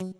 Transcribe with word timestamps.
Hello, 0.00 0.10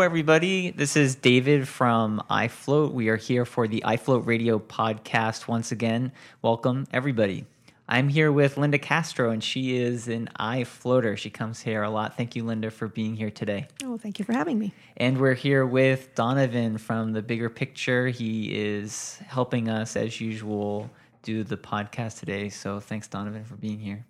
everybody. 0.00 0.70
This 0.70 0.96
is 0.96 1.14
David 1.14 1.68
from 1.68 2.22
iFloat. 2.30 2.92
We 2.92 3.10
are 3.10 3.16
here 3.16 3.44
for 3.44 3.68
the 3.68 3.82
iFloat 3.86 4.26
Radio 4.26 4.58
podcast 4.58 5.46
once 5.48 5.70
again. 5.70 6.12
Welcome, 6.40 6.86
everybody. 6.94 7.44
I'm 7.90 8.10
here 8.10 8.30
with 8.30 8.58
Linda 8.58 8.78
Castro, 8.78 9.30
and 9.30 9.42
she 9.42 9.78
is 9.78 10.08
an 10.08 10.28
iFloater. 10.38 11.16
She 11.16 11.30
comes 11.30 11.62
here 11.62 11.82
a 11.82 11.88
lot. 11.88 12.18
Thank 12.18 12.36
you, 12.36 12.44
Linda, 12.44 12.70
for 12.70 12.86
being 12.86 13.16
here 13.16 13.30
today. 13.30 13.66
Oh, 13.82 13.96
thank 13.96 14.18
you 14.18 14.26
for 14.26 14.34
having 14.34 14.58
me. 14.58 14.74
And 14.98 15.18
we're 15.18 15.32
here 15.32 15.64
with 15.64 16.14
Donovan 16.14 16.76
from 16.76 17.14
The 17.14 17.22
Bigger 17.22 17.48
Picture. 17.48 18.08
He 18.08 18.54
is 18.54 19.18
helping 19.26 19.70
us, 19.70 19.96
as 19.96 20.20
usual, 20.20 20.90
do 21.22 21.42
the 21.44 21.56
podcast 21.56 22.18
today. 22.18 22.50
So 22.50 22.78
thanks, 22.78 23.08
Donovan, 23.08 23.44
for 23.44 23.56
being 23.56 23.78
here. 23.78 24.04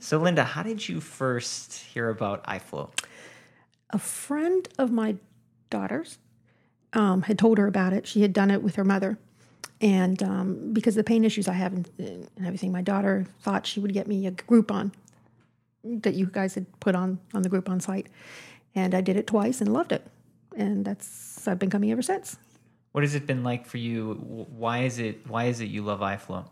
so, 0.00 0.18
Linda, 0.18 0.42
how 0.42 0.64
did 0.64 0.88
you 0.88 1.00
first 1.00 1.74
hear 1.74 2.08
about 2.08 2.42
iFloat? 2.46 3.04
A 3.90 4.00
friend 4.00 4.68
of 4.78 4.90
my 4.90 5.14
daughter's 5.70 6.18
um, 6.92 7.22
had 7.22 7.38
told 7.38 7.58
her 7.58 7.68
about 7.68 7.92
it. 7.92 8.04
She 8.08 8.22
had 8.22 8.32
done 8.32 8.50
it 8.50 8.64
with 8.64 8.74
her 8.74 8.84
mother. 8.84 9.16
And 9.80 10.22
um, 10.22 10.72
because 10.72 10.94
of 10.94 11.04
the 11.04 11.08
pain 11.08 11.24
issues 11.24 11.48
I 11.48 11.52
have 11.52 11.72
and, 11.72 11.90
and 11.98 12.28
everything, 12.46 12.72
my 12.72 12.82
daughter 12.82 13.26
thought 13.40 13.66
she 13.66 13.80
would 13.80 13.92
get 13.92 14.06
me 14.06 14.26
a 14.26 14.30
Groupon 14.30 14.92
that 15.84 16.14
you 16.14 16.26
guys 16.26 16.54
had 16.54 16.66
put 16.80 16.94
on 16.94 17.18
on 17.34 17.42
the 17.42 17.50
Groupon 17.50 17.82
site. 17.82 18.06
And 18.74 18.94
I 18.94 19.00
did 19.00 19.16
it 19.16 19.26
twice 19.26 19.60
and 19.60 19.72
loved 19.72 19.92
it. 19.92 20.06
And 20.56 20.84
that's 20.84 21.46
I've 21.46 21.58
been 21.58 21.70
coming 21.70 21.90
ever 21.90 22.02
since. 22.02 22.36
What 22.92 23.04
has 23.04 23.14
it 23.14 23.26
been 23.26 23.44
like 23.44 23.66
for 23.66 23.76
you? 23.76 24.46
Why 24.56 24.84
is 24.84 24.98
it 24.98 25.26
why 25.28 25.44
is 25.44 25.60
it 25.60 25.66
you 25.66 25.82
love 25.82 26.00
iFloat? 26.00 26.48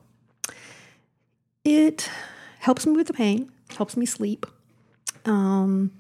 It 1.65 2.11
helps 2.59 2.87
me 2.87 2.93
with 2.93 3.07
the 3.07 3.15
pain, 3.15 3.51
helps 3.77 3.97
me 3.97 4.05
sleep. 4.05 4.45
Um, 5.25 5.93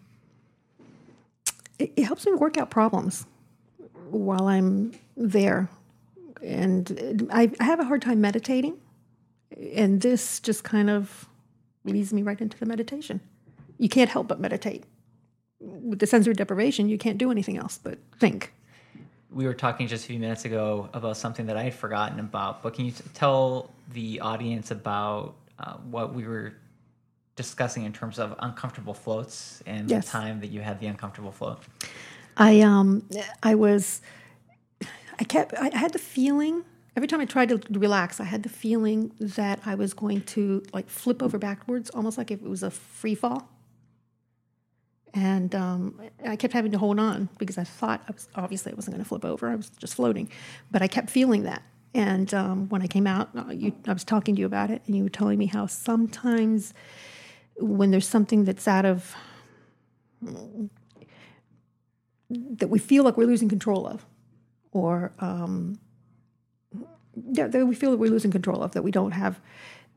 it, 1.78 1.92
it 1.96 2.04
helps 2.04 2.26
me 2.26 2.34
work 2.34 2.58
out 2.58 2.70
problems 2.70 3.26
while 4.10 4.48
I'm 4.48 4.92
there. 5.16 5.70
And 6.42 7.28
I, 7.32 7.50
I 7.60 7.64
have 7.64 7.80
a 7.80 7.84
hard 7.84 8.02
time 8.02 8.20
meditating, 8.20 8.76
and 9.74 10.00
this 10.00 10.40
just 10.40 10.64
kind 10.64 10.90
of 10.90 11.28
leads 11.84 12.12
me 12.12 12.22
right 12.22 12.40
into 12.40 12.58
the 12.58 12.66
meditation. 12.66 13.20
You 13.78 13.88
can't 13.88 14.10
help 14.10 14.28
but 14.28 14.40
meditate. 14.40 14.84
With 15.60 15.98
the 15.98 16.06
sensory 16.06 16.34
deprivation, 16.34 16.88
you 16.88 16.98
can't 16.98 17.18
do 17.18 17.30
anything 17.30 17.56
else 17.56 17.78
but 17.82 17.98
think. 18.18 18.52
We 19.30 19.46
were 19.46 19.54
talking 19.54 19.86
just 19.88 20.04
a 20.04 20.08
few 20.08 20.18
minutes 20.18 20.44
ago 20.44 20.88
about 20.92 21.16
something 21.16 21.46
that 21.46 21.56
I 21.56 21.62
had 21.64 21.74
forgotten 21.74 22.20
about, 22.20 22.62
but 22.62 22.74
can 22.74 22.84
you 22.84 22.92
t- 22.92 23.02
tell 23.14 23.70
the 23.92 24.20
audience 24.20 24.70
about 24.70 25.34
uh, 25.58 25.74
what 25.90 26.14
we 26.14 26.26
were 26.26 26.54
discussing 27.36 27.84
in 27.84 27.92
terms 27.92 28.18
of 28.18 28.34
uncomfortable 28.40 28.94
floats 28.94 29.62
and 29.66 29.90
Yes. 29.90 30.04
the 30.04 30.10
time 30.10 30.40
that 30.40 30.48
you 30.48 30.60
had 30.60 30.78
the 30.78 30.86
uncomfortable 30.86 31.32
float. 31.32 31.58
I 32.36 32.60
um 32.60 33.08
I 33.42 33.54
was 33.56 34.00
I 35.18 35.24
kept 35.24 35.54
I 35.54 35.76
had 35.76 35.92
the 35.92 35.98
feeling 35.98 36.64
every 36.96 37.08
time 37.08 37.20
I 37.20 37.24
tried 37.24 37.48
to 37.48 37.60
relax, 37.70 38.20
I 38.20 38.24
had 38.24 38.42
the 38.42 38.48
feeling 38.48 39.12
that 39.18 39.60
I 39.66 39.74
was 39.74 39.94
going 39.94 40.22
to 40.22 40.62
like 40.72 40.88
flip 40.88 41.22
over 41.22 41.38
backwards, 41.38 41.90
almost 41.90 42.18
like 42.18 42.30
if 42.30 42.40
it 42.42 42.48
was 42.48 42.62
a 42.62 42.70
free 42.70 43.14
fall. 43.14 43.48
And 45.12 45.54
um, 45.54 46.00
I 46.26 46.34
kept 46.34 46.52
having 46.52 46.72
to 46.72 46.78
hold 46.78 46.98
on 46.98 47.28
because 47.38 47.56
I 47.56 47.64
thought 47.64 48.02
I 48.08 48.12
was 48.12 48.28
obviously 48.34 48.72
I 48.72 48.74
wasn't 48.74 48.96
going 48.96 49.04
to 49.04 49.08
flip 49.08 49.24
over. 49.24 49.48
I 49.48 49.54
was 49.54 49.70
just 49.70 49.94
floating, 49.94 50.28
but 50.70 50.82
I 50.82 50.88
kept 50.88 51.10
feeling 51.10 51.44
that. 51.44 51.62
And 51.94 52.34
um, 52.34 52.68
when 52.68 52.82
I 52.82 52.88
came 52.88 53.06
out, 53.06 53.30
uh, 53.36 53.52
you, 53.52 53.72
I 53.86 53.92
was 53.92 54.02
talking 54.02 54.34
to 54.34 54.40
you 54.40 54.46
about 54.46 54.70
it, 54.70 54.82
and 54.86 54.96
you 54.96 55.04
were 55.04 55.08
telling 55.08 55.38
me 55.38 55.46
how 55.46 55.66
sometimes 55.66 56.74
when 57.58 57.92
there's 57.92 58.08
something 58.08 58.44
that's 58.44 58.66
out 58.66 58.84
of 58.84 59.14
that 62.30 62.68
we 62.68 62.80
feel 62.80 63.04
like 63.04 63.16
we're 63.16 63.26
losing 63.26 63.48
control 63.48 63.86
of, 63.86 64.04
or 64.74 65.12
um, 65.20 65.78
yeah, 67.32 67.46
that 67.46 67.64
we 67.64 67.74
feel 67.74 67.92
that 67.92 67.96
we're 67.96 68.10
losing 68.10 68.30
control 68.30 68.62
of, 68.62 68.72
that 68.72 68.82
we 68.82 68.90
don't 68.90 69.12
have 69.12 69.40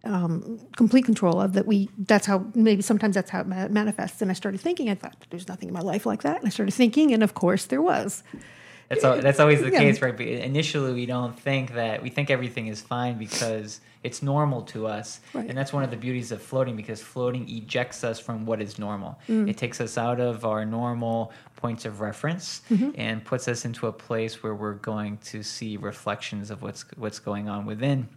um, 0.06 0.60
complete 0.78 1.04
control 1.04 1.42
of. 1.42 1.54
That 1.54 1.66
we 1.66 1.90
that's 1.98 2.28
how 2.28 2.46
maybe 2.56 2.82
sometimes 2.82 3.16
that's 3.16 3.32
how 3.32 3.42
it 3.42 3.48
manifests. 3.72 4.22
And 4.22 4.32
I 4.32 4.34
started 4.34 4.62
thinking, 4.62 4.90
I 4.90 4.96
thought 4.96 5.18
there's 5.30 5.50
nothing 5.50 5.68
in 5.68 5.74
my 5.74 5.82
life 5.82 6.06
like 6.06 6.22
that. 6.22 6.38
And 6.38 6.48
I 6.48 6.50
started 6.50 6.74
thinking, 6.74 7.14
and 7.14 7.24
of 7.24 7.34
course 7.34 7.66
there 7.66 7.82
was. 7.82 8.24
That's 8.90 9.04
al- 9.04 9.22
that's 9.22 9.40
always 9.40 9.62
the 9.62 9.70
Yeah. 9.72 9.80
case, 9.80 10.02
right? 10.02 10.16
But 10.16 10.28
initially, 10.28 10.94
we 10.94 11.06
don't 11.06 11.38
think 11.38 11.74
that 11.74 12.02
we 12.02 12.10
think 12.10 12.30
everything 12.30 12.68
is 12.68 12.82
fine 12.82 13.18
because 13.18 13.82
it's 14.04 14.22
normal 14.24 14.62
to 14.62 14.88
us, 14.88 15.20
Right. 15.34 15.46
and 15.50 15.58
that's 15.58 15.74
one 15.74 15.84
of 15.84 15.92
the 15.92 15.98
beauties 15.98 16.32
of 16.32 16.42
floating 16.42 16.76
because 16.78 17.02
floating 17.02 17.50
ejects 17.50 18.04
us 18.06 18.20
from 18.20 18.46
what 18.46 18.62
is 18.62 18.80
normal. 18.80 19.20
Mm. 19.28 19.50
It 19.50 19.58
takes 19.58 19.82
us 19.82 19.98
out 19.98 20.20
of 20.22 20.46
our 20.46 20.64
normal 20.66 21.34
points 21.58 21.84
of 21.84 22.00
reference 22.00 22.62
Mm-hmm. 22.70 22.92
and 22.96 23.26
puts 23.26 23.48
us 23.50 23.66
into 23.66 23.88
a 23.88 23.92
place 23.92 24.42
where 24.42 24.56
we're 24.56 24.76
going 24.76 25.18
to 25.26 25.44
see 25.44 25.76
reflections 25.76 26.50
of 26.50 26.62
what's 26.62 26.86
what's 26.96 27.20
going 27.20 27.50
on 27.50 27.66
within. 27.66 28.08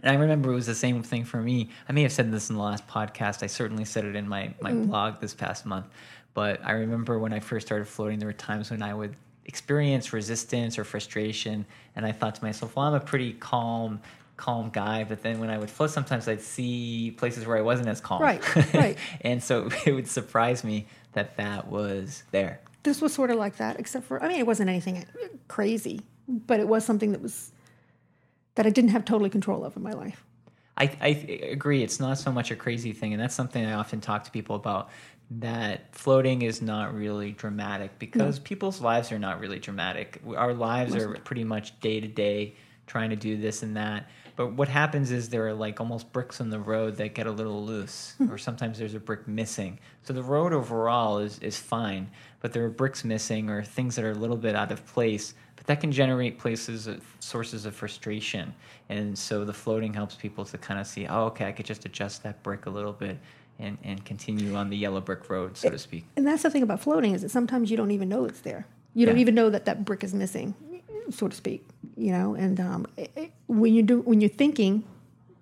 And 0.00 0.10
I 0.10 0.20
remember 0.20 0.52
it 0.52 0.54
was 0.54 0.66
the 0.66 0.74
same 0.74 1.02
thing 1.02 1.24
for 1.24 1.40
me. 1.40 1.70
I 1.88 1.92
may 1.92 2.02
have 2.02 2.12
said 2.12 2.30
this 2.30 2.50
in 2.50 2.56
the 2.56 2.62
last 2.62 2.86
podcast. 2.86 3.42
I 3.42 3.46
certainly 3.46 3.84
said 3.86 4.04
it 4.04 4.14
in 4.14 4.28
my, 4.28 4.52
my 4.60 4.72
blog 4.72 5.20
this 5.20 5.34
past 5.34 5.64
month. 5.66 5.86
But 6.34 6.60
I 6.64 6.72
remember 6.72 7.18
when 7.18 7.32
I 7.32 7.40
first 7.40 7.66
started 7.66 7.86
floating, 7.86 8.18
there 8.18 8.28
were 8.28 8.32
times 8.32 8.70
when 8.70 8.82
I 8.82 8.92
would 8.92 9.14
experience 9.46 10.12
resistance 10.12 10.78
or 10.78 10.84
frustration. 10.84 11.66
And 11.96 12.06
I 12.06 12.12
thought 12.12 12.34
to 12.36 12.44
myself, 12.44 12.76
well, 12.76 12.86
I'm 12.86 12.94
a 12.94 13.00
pretty 13.00 13.32
calm, 13.34 14.00
calm 14.36 14.70
guy. 14.70 15.04
But 15.04 15.22
then 15.22 15.40
when 15.40 15.50
I 15.50 15.58
would 15.58 15.70
float, 15.70 15.90
sometimes 15.90 16.28
I'd 16.28 16.40
see 16.40 17.12
places 17.16 17.46
where 17.46 17.56
I 17.56 17.62
wasn't 17.62 17.88
as 17.88 18.00
calm. 18.00 18.22
Right, 18.22 18.42
right. 18.74 18.98
and 19.20 19.42
so 19.42 19.68
it 19.86 19.92
would 19.92 20.08
surprise 20.08 20.64
me 20.64 20.86
that 21.12 21.36
that 21.36 21.68
was 21.68 22.22
there. 22.30 22.60
This 22.82 23.00
was 23.00 23.14
sort 23.14 23.30
of 23.30 23.36
like 23.36 23.56
that, 23.56 23.80
except 23.80 24.04
for 24.04 24.22
I 24.22 24.28
mean, 24.28 24.38
it 24.38 24.46
wasn't 24.46 24.68
anything 24.68 25.06
crazy, 25.48 26.02
but 26.28 26.60
it 26.60 26.68
was 26.68 26.84
something 26.84 27.12
that 27.12 27.22
was 27.22 27.50
that 28.56 28.66
I 28.66 28.70
didn't 28.70 28.90
have 28.90 29.04
totally 29.04 29.30
control 29.30 29.64
of 29.64 29.76
in 29.76 29.82
my 29.82 29.92
life. 29.92 30.24
I, 30.76 30.90
I 31.00 31.08
agree. 31.50 31.82
It's 31.82 32.00
not 32.00 32.18
so 32.18 32.32
much 32.32 32.50
a 32.50 32.56
crazy 32.56 32.92
thing, 32.92 33.12
and 33.12 33.22
that's 33.22 33.34
something 33.34 33.64
I 33.64 33.74
often 33.74 34.00
talk 34.00 34.24
to 34.24 34.30
people 34.30 34.56
about. 34.56 34.90
That 35.30 35.94
floating 35.94 36.42
is 36.42 36.60
not 36.60 36.94
really 36.94 37.32
dramatic 37.32 37.98
because 37.98 38.38
people's 38.38 38.80
lives 38.80 39.10
are 39.10 39.18
not 39.18 39.40
really 39.40 39.58
dramatic. 39.58 40.20
Our 40.36 40.54
lives 40.54 40.94
are 40.94 41.14
pretty 41.24 41.44
much 41.44 41.78
day 41.80 42.00
to 42.00 42.06
day, 42.06 42.54
trying 42.86 43.10
to 43.10 43.16
do 43.16 43.36
this 43.36 43.62
and 43.62 43.76
that. 43.76 44.08
But 44.36 44.52
what 44.54 44.68
happens 44.68 45.10
is 45.10 45.28
there 45.28 45.46
are 45.46 45.54
like 45.54 45.80
almost 45.80 46.12
bricks 46.12 46.40
on 46.40 46.50
the 46.50 46.58
road 46.58 46.96
that 46.96 47.14
get 47.14 47.26
a 47.26 47.30
little 47.30 47.64
loose, 47.64 48.14
or 48.28 48.36
sometimes 48.36 48.78
there's 48.78 48.94
a 48.94 49.00
brick 49.00 49.26
missing. 49.26 49.78
So 50.02 50.12
the 50.12 50.22
road 50.22 50.52
overall 50.52 51.18
is 51.18 51.38
is 51.38 51.56
fine, 51.56 52.10
but 52.40 52.52
there 52.52 52.64
are 52.64 52.70
bricks 52.70 53.04
missing 53.04 53.48
or 53.48 53.62
things 53.62 53.96
that 53.96 54.04
are 54.04 54.10
a 54.10 54.16
little 54.16 54.36
bit 54.36 54.54
out 54.54 54.72
of 54.72 54.84
place 54.86 55.34
but 55.56 55.66
that 55.66 55.80
can 55.80 55.92
generate 55.92 56.38
places 56.38 56.86
of 56.86 57.02
sources 57.20 57.64
of 57.64 57.74
frustration 57.74 58.54
and 58.88 59.16
so 59.16 59.44
the 59.44 59.52
floating 59.52 59.94
helps 59.94 60.14
people 60.14 60.44
to 60.44 60.58
kind 60.58 60.78
of 60.78 60.86
see 60.86 61.06
oh 61.06 61.24
okay 61.24 61.46
i 61.46 61.52
could 61.52 61.64
just 61.64 61.84
adjust 61.86 62.22
that 62.22 62.42
brick 62.42 62.66
a 62.66 62.70
little 62.70 62.92
bit 62.92 63.18
and, 63.58 63.78
and 63.84 64.04
continue 64.04 64.54
on 64.54 64.68
the 64.70 64.76
yellow 64.76 65.00
brick 65.00 65.28
road 65.30 65.56
so 65.56 65.70
to 65.70 65.78
speak 65.78 66.04
And 66.16 66.26
that's 66.26 66.42
the 66.42 66.50
thing 66.50 66.62
about 66.62 66.80
floating 66.80 67.12
is 67.14 67.22
that 67.22 67.30
sometimes 67.30 67.70
you 67.70 67.76
don't 67.76 67.90
even 67.92 68.08
know 68.08 68.24
it's 68.24 68.40
there. 68.40 68.66
You 68.94 69.06
don't 69.06 69.18
even 69.18 69.34
know 69.34 69.50
that 69.50 69.64
that 69.64 69.84
brick 69.84 70.04
is 70.04 70.14
missing, 70.14 70.54
so 71.10 71.26
to 71.28 71.34
speak. 71.34 71.66
You 71.96 72.12
know, 72.12 72.34
and 72.34 72.60
um, 72.60 72.86
it, 72.96 73.10
it- 73.16 73.32
when 73.46 73.74
you 73.74 73.82
do 73.82 74.00
when 74.02 74.20
you're 74.20 74.30
thinking 74.30 74.84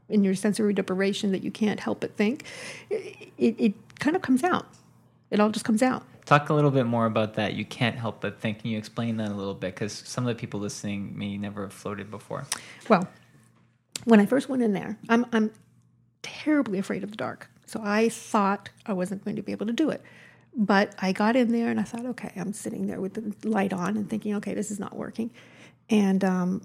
in 0.09 0.25
your 0.25 0.35
sensory 0.35 0.73
deprivation 0.75 1.33
that 1.33 1.43
you 1.43 1.51
can't 1.51 1.79
help 1.81 2.01
but 2.01 2.17
think, 2.17 2.45
it, 2.91 3.29
it, 3.39 3.55
it 3.59 3.75
kind 3.99 4.17
of 4.17 4.23
comes 4.23 4.43
out. 4.45 4.67
It 5.31 5.41
all 5.41 5.51
just 5.51 5.65
comes 5.65 5.83
out. 5.83 6.03
talk 6.27 6.51
a 6.51 6.55
little 6.55 6.71
bit 6.71 6.85
more 6.87 7.07
about 7.07 7.35
that 7.35 7.55
you 7.55 7.65
can't 7.65 7.97
help 7.97 8.21
but 8.21 8.39
think 8.41 8.61
can 8.61 8.71
you 8.71 8.79
explain 8.79 9.17
that 9.19 9.29
a 9.31 9.35
little 9.35 9.55
bit 9.55 9.75
because 9.75 9.93
some 10.07 10.25
of 10.27 10.29
the 10.35 10.39
people 10.39 10.61
listening 10.61 11.17
may 11.19 11.37
never 11.39 11.63
have 11.63 11.73
floated 11.73 12.11
before 12.11 12.45
Well, 12.89 13.09
when 14.05 14.21
I 14.21 14.27
first 14.27 14.49
went 14.49 14.63
in 14.63 14.73
there, 14.73 14.99
I'm 15.09 15.25
I'm 15.33 15.51
terribly 16.23 16.79
afraid 16.79 17.03
of 17.05 17.11
the 17.11 17.17
dark. 17.17 17.49
So 17.73 17.81
I 17.83 18.11
thought 18.11 18.69
I 18.85 18.93
wasn't 18.93 19.25
going 19.25 19.37
to 19.37 19.43
be 19.43 19.51
able 19.51 19.65
to 19.65 19.73
do 19.73 19.89
it. 19.89 20.03
But 20.55 20.95
I 20.99 21.13
got 21.13 21.37
in 21.37 21.53
there 21.53 21.71
and 21.71 21.81
I 21.81 21.85
thought, 21.85 22.05
okay, 22.05 22.31
I'm 22.37 22.53
sitting 22.53 22.87
there 22.87 23.01
with 23.01 23.15
the 23.15 23.49
light 23.49 23.73
on 23.73 23.97
and 23.97 24.11
thinking, 24.11 24.35
okay, 24.35 24.53
this 24.53 24.71
is 24.71 24.79
not 24.79 24.95
working. 24.95 25.31
And 25.89 26.23
um, 26.23 26.63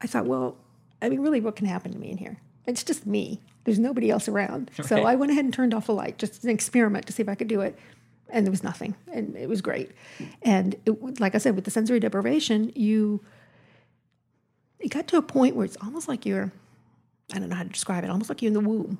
I 0.00 0.06
thought, 0.06 0.24
well, 0.24 0.56
I 1.02 1.10
mean, 1.10 1.20
really, 1.20 1.42
what 1.42 1.56
can 1.56 1.66
happen 1.66 1.92
to 1.92 1.98
me 1.98 2.10
in 2.10 2.16
here? 2.16 2.38
It's 2.66 2.82
just 2.82 3.06
me. 3.06 3.42
There's 3.64 3.78
nobody 3.78 4.10
else 4.10 4.28
around. 4.28 4.70
So 4.82 5.02
I 5.02 5.14
went 5.14 5.30
ahead 5.30 5.44
and 5.44 5.52
turned 5.52 5.74
off 5.74 5.84
the 5.84 5.92
light, 5.92 6.16
just 6.16 6.42
an 6.44 6.48
experiment 6.48 7.06
to 7.08 7.12
see 7.12 7.22
if 7.22 7.28
I 7.28 7.34
could 7.34 7.48
do 7.48 7.60
it. 7.60 7.78
And 8.30 8.46
there 8.46 8.50
was 8.50 8.62
nothing. 8.62 8.94
And 9.12 9.36
it 9.36 9.48
was 9.50 9.60
great. 9.60 9.90
And 10.40 10.74
it, 10.86 11.20
like 11.20 11.34
I 11.34 11.38
said, 11.38 11.54
with 11.54 11.66
the 11.66 11.70
sensory 11.70 12.00
deprivation, 12.00 12.72
you 12.74 13.22
it 14.78 14.88
got 14.88 15.06
to 15.08 15.18
a 15.18 15.22
point 15.22 15.54
where 15.54 15.66
it's 15.66 15.76
almost 15.82 16.08
like 16.08 16.24
you're 16.24 16.50
I 17.34 17.38
don't 17.38 17.50
know 17.50 17.56
how 17.56 17.64
to 17.64 17.68
describe 17.68 18.04
it, 18.04 18.10
almost 18.10 18.30
like 18.30 18.40
you're 18.40 18.48
in 18.48 18.54
the 18.54 18.60
womb. 18.60 18.98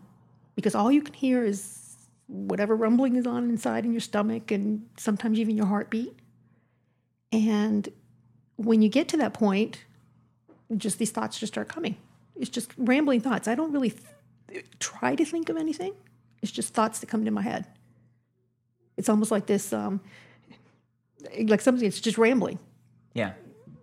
Because 0.58 0.75
all 0.75 0.90
you 0.90 1.02
can 1.02 1.14
hear 1.14 1.44
is 1.44 1.94
whatever 2.26 2.75
rumbling 2.75 3.14
is 3.14 3.28
on 3.28 3.49
inside 3.49 3.84
in 3.84 3.93
your 3.93 4.00
stomach 4.00 4.50
and 4.50 4.88
sometimes 4.96 5.38
even 5.38 5.56
your 5.56 5.66
heartbeat. 5.66 6.19
And 7.31 7.88
when 8.56 8.82
you 8.82 8.88
get 8.88 9.06
to 9.10 9.16
that 9.19 9.34
point, 9.34 9.84
just 10.76 10.99
these 10.99 11.12
thoughts 11.12 11.38
just 11.38 11.52
start 11.52 11.69
coming. 11.69 11.96
It's 12.34 12.50
just 12.50 12.72
rambling 12.76 13.20
thoughts. 13.20 13.46
I 13.46 13.55
don't 13.55 13.70
really 13.70 13.94
th- 14.49 14.64
try 14.81 15.14
to 15.14 15.25
think 15.25 15.49
of 15.49 15.56
anything. 15.56 15.93
It's 16.43 16.50
just 16.50 16.75
thoughts 16.75 16.99
that 16.99 17.06
come 17.06 17.20
into 17.20 17.31
my 17.31 17.43
head. 17.43 17.64
It's 18.96 19.08
almost 19.08 19.31
like 19.31 19.46
this, 19.46 19.72
um, 19.72 20.00
like 21.40 21.60
something. 21.60 21.87
It's 21.87 22.00
just 22.00 22.19
rambling. 22.19 22.58
Yeah. 23.14 23.34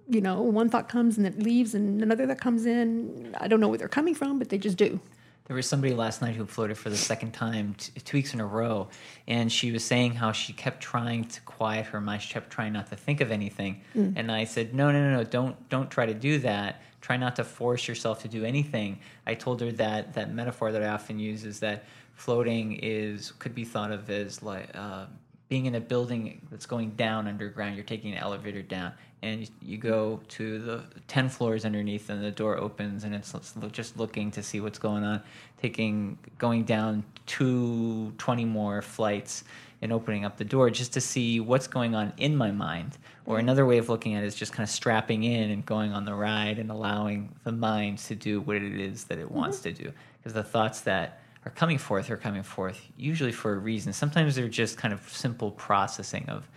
You 0.10 0.19
know, 0.19 0.42
one 0.42 0.68
thought 0.68 0.89
comes 0.89 1.18
and 1.18 1.25
it 1.25 1.42
leaves, 1.42 1.74
and 1.74 2.04
another 2.04 2.25
that 2.25 2.42
comes 2.42 2.66
in. 2.66 3.33
I 3.39 3.48
don't 3.48 3.62
know 3.62 3.69
where 3.69 3.77
they're 3.77 3.88
coming 3.88 4.13
from, 4.13 4.39
but 4.39 4.50
they 4.50 4.57
just 4.57 4.75
do. 4.75 5.00
There 5.45 5.56
was 5.56 5.68
somebody 5.68 5.94
last 5.94 6.24
night 6.24 6.36
who 6.36 6.45
floated 6.45 6.75
for 6.75 6.89
the 6.89 6.97
second 6.97 7.33
time 7.33 7.75
t- 7.75 7.92
two 8.00 8.18
weeks 8.18 8.33
in 8.33 8.39
a 8.39 8.45
row, 8.45 8.88
and 9.27 9.51
she 9.51 9.71
was 9.71 9.83
saying 9.83 10.15
how 10.15 10.31
she 10.31 10.53
kept 10.53 10.81
trying 10.81 11.25
to 11.25 11.42
quiet 11.42 11.86
her 11.88 12.01
mind. 12.01 12.24
She 12.24 12.33
kept 12.33 12.50
trying 12.50 12.74
not 12.74 12.88
to 12.88 12.95
think 12.95 13.21
of 13.21 13.31
anything, 13.31 13.81
and 13.94 14.31
I 14.31 14.45
said, 14.45 14.74
"No, 14.74 14.92
no, 14.92 15.01
no, 15.09 15.18
no! 15.18 15.24
Don't 15.24 15.69
don't 15.69 15.89
try 15.92 16.07
to 16.07 16.15
do 16.15 16.39
that. 16.39 16.81
Try 17.00 17.18
not 17.18 17.36
to 17.36 17.44
force 17.44 17.88
yourself 17.88 18.24
to 18.24 18.27
do 18.27 18.44
anything." 18.44 18.97
I 19.27 19.36
told 19.36 19.62
her 19.62 19.71
that 19.74 20.13
that 20.15 20.33
metaphor 20.33 20.71
that 20.71 20.81
I 20.81 20.88
often 20.88 21.19
use 21.19 21.45
is 21.45 21.59
that 21.59 21.83
floating 22.15 22.80
is 22.81 23.31
could 23.38 23.53
be 23.53 23.65
thought 23.65 23.91
of 23.91 24.09
as 24.09 24.41
like 24.41 24.69
uh, 24.74 25.06
being 25.47 25.65
in 25.65 25.75
a 25.75 25.80
building 25.80 26.42
that's 26.50 26.65
going 26.65 26.92
down 26.92 27.27
underground. 27.27 27.75
You're 27.75 27.86
taking 27.86 28.12
an 28.12 28.18
elevator 28.18 28.62
down, 28.62 28.94
and 29.21 29.42
you, 29.42 29.47
you 29.62 29.77
go 29.77 30.21
to 30.30 30.59
the 30.59 30.83
10 31.07 31.30
floors 31.30 31.65
underneath 31.65 32.09
and 32.09 32.24
the 32.24 32.31
door 32.31 32.57
opens 32.57 33.03
and 33.03 33.13
it's 33.13 33.33
it's 33.33 33.53
just 33.71 33.97
looking 33.97 34.31
to 34.31 34.44
see 34.44 34.59
what's 34.59 34.80
going 34.80 35.03
on 35.03 35.21
taking 35.62 36.18
going 36.38 36.63
down 36.63 37.03
two 37.25 38.12
20 38.18 38.45
more 38.45 38.81
flights 38.81 39.44
and 39.81 39.92
opening 39.92 40.25
up 40.25 40.38
the 40.38 40.45
door 40.45 40.69
just 40.69 40.94
to 40.94 41.01
see 41.01 41.39
what's 41.39 41.68
going 41.68 41.95
on 41.95 42.13
in 42.18 42.36
my 42.36 42.51
mind. 42.51 42.98
Or 43.25 43.36
mm-hmm. 43.36 43.41
another 43.41 43.65
way 43.65 43.77
of 43.77 43.89
looking 43.89 44.15
at 44.15 44.24
it 44.24 44.27
is 44.27 44.36
just 44.36 44.53
kind 44.53 44.68
of 44.68 44.69
strapping 44.69 45.24
in 45.24 45.51
and 45.51 45.65
going 45.65 45.94
on 45.94 46.06
the 46.06 46.13
ride 46.13 46.59
and 46.59 46.71
allowing 46.71 47.33
the 47.44 47.51
mind 47.51 48.00
to 48.00 48.15
do 48.15 48.41
what 48.41 48.57
it 48.57 48.80
is 48.80 49.06
that 49.06 49.18
it 49.18 49.31
wants 49.31 49.59
mm-hmm. 49.59 49.75
to 49.75 49.83
do. 49.83 49.91
Because 50.18 50.33
the 50.33 50.44
thoughts 50.44 50.81
that 50.81 51.21
are 51.45 51.51
coming 51.51 51.77
forth 51.77 52.09
are 52.09 52.18
coming 52.18 52.44
forth 52.44 52.88
usually 52.97 53.31
for 53.31 53.53
a 53.53 53.57
reason 53.57 53.94
sometimes 53.94 54.36
they're 54.36 54.47
just 54.50 54.77
kind 54.77 54.94
of 54.94 55.07
simple 55.09 55.51
processing 55.51 56.27
of 56.30 56.50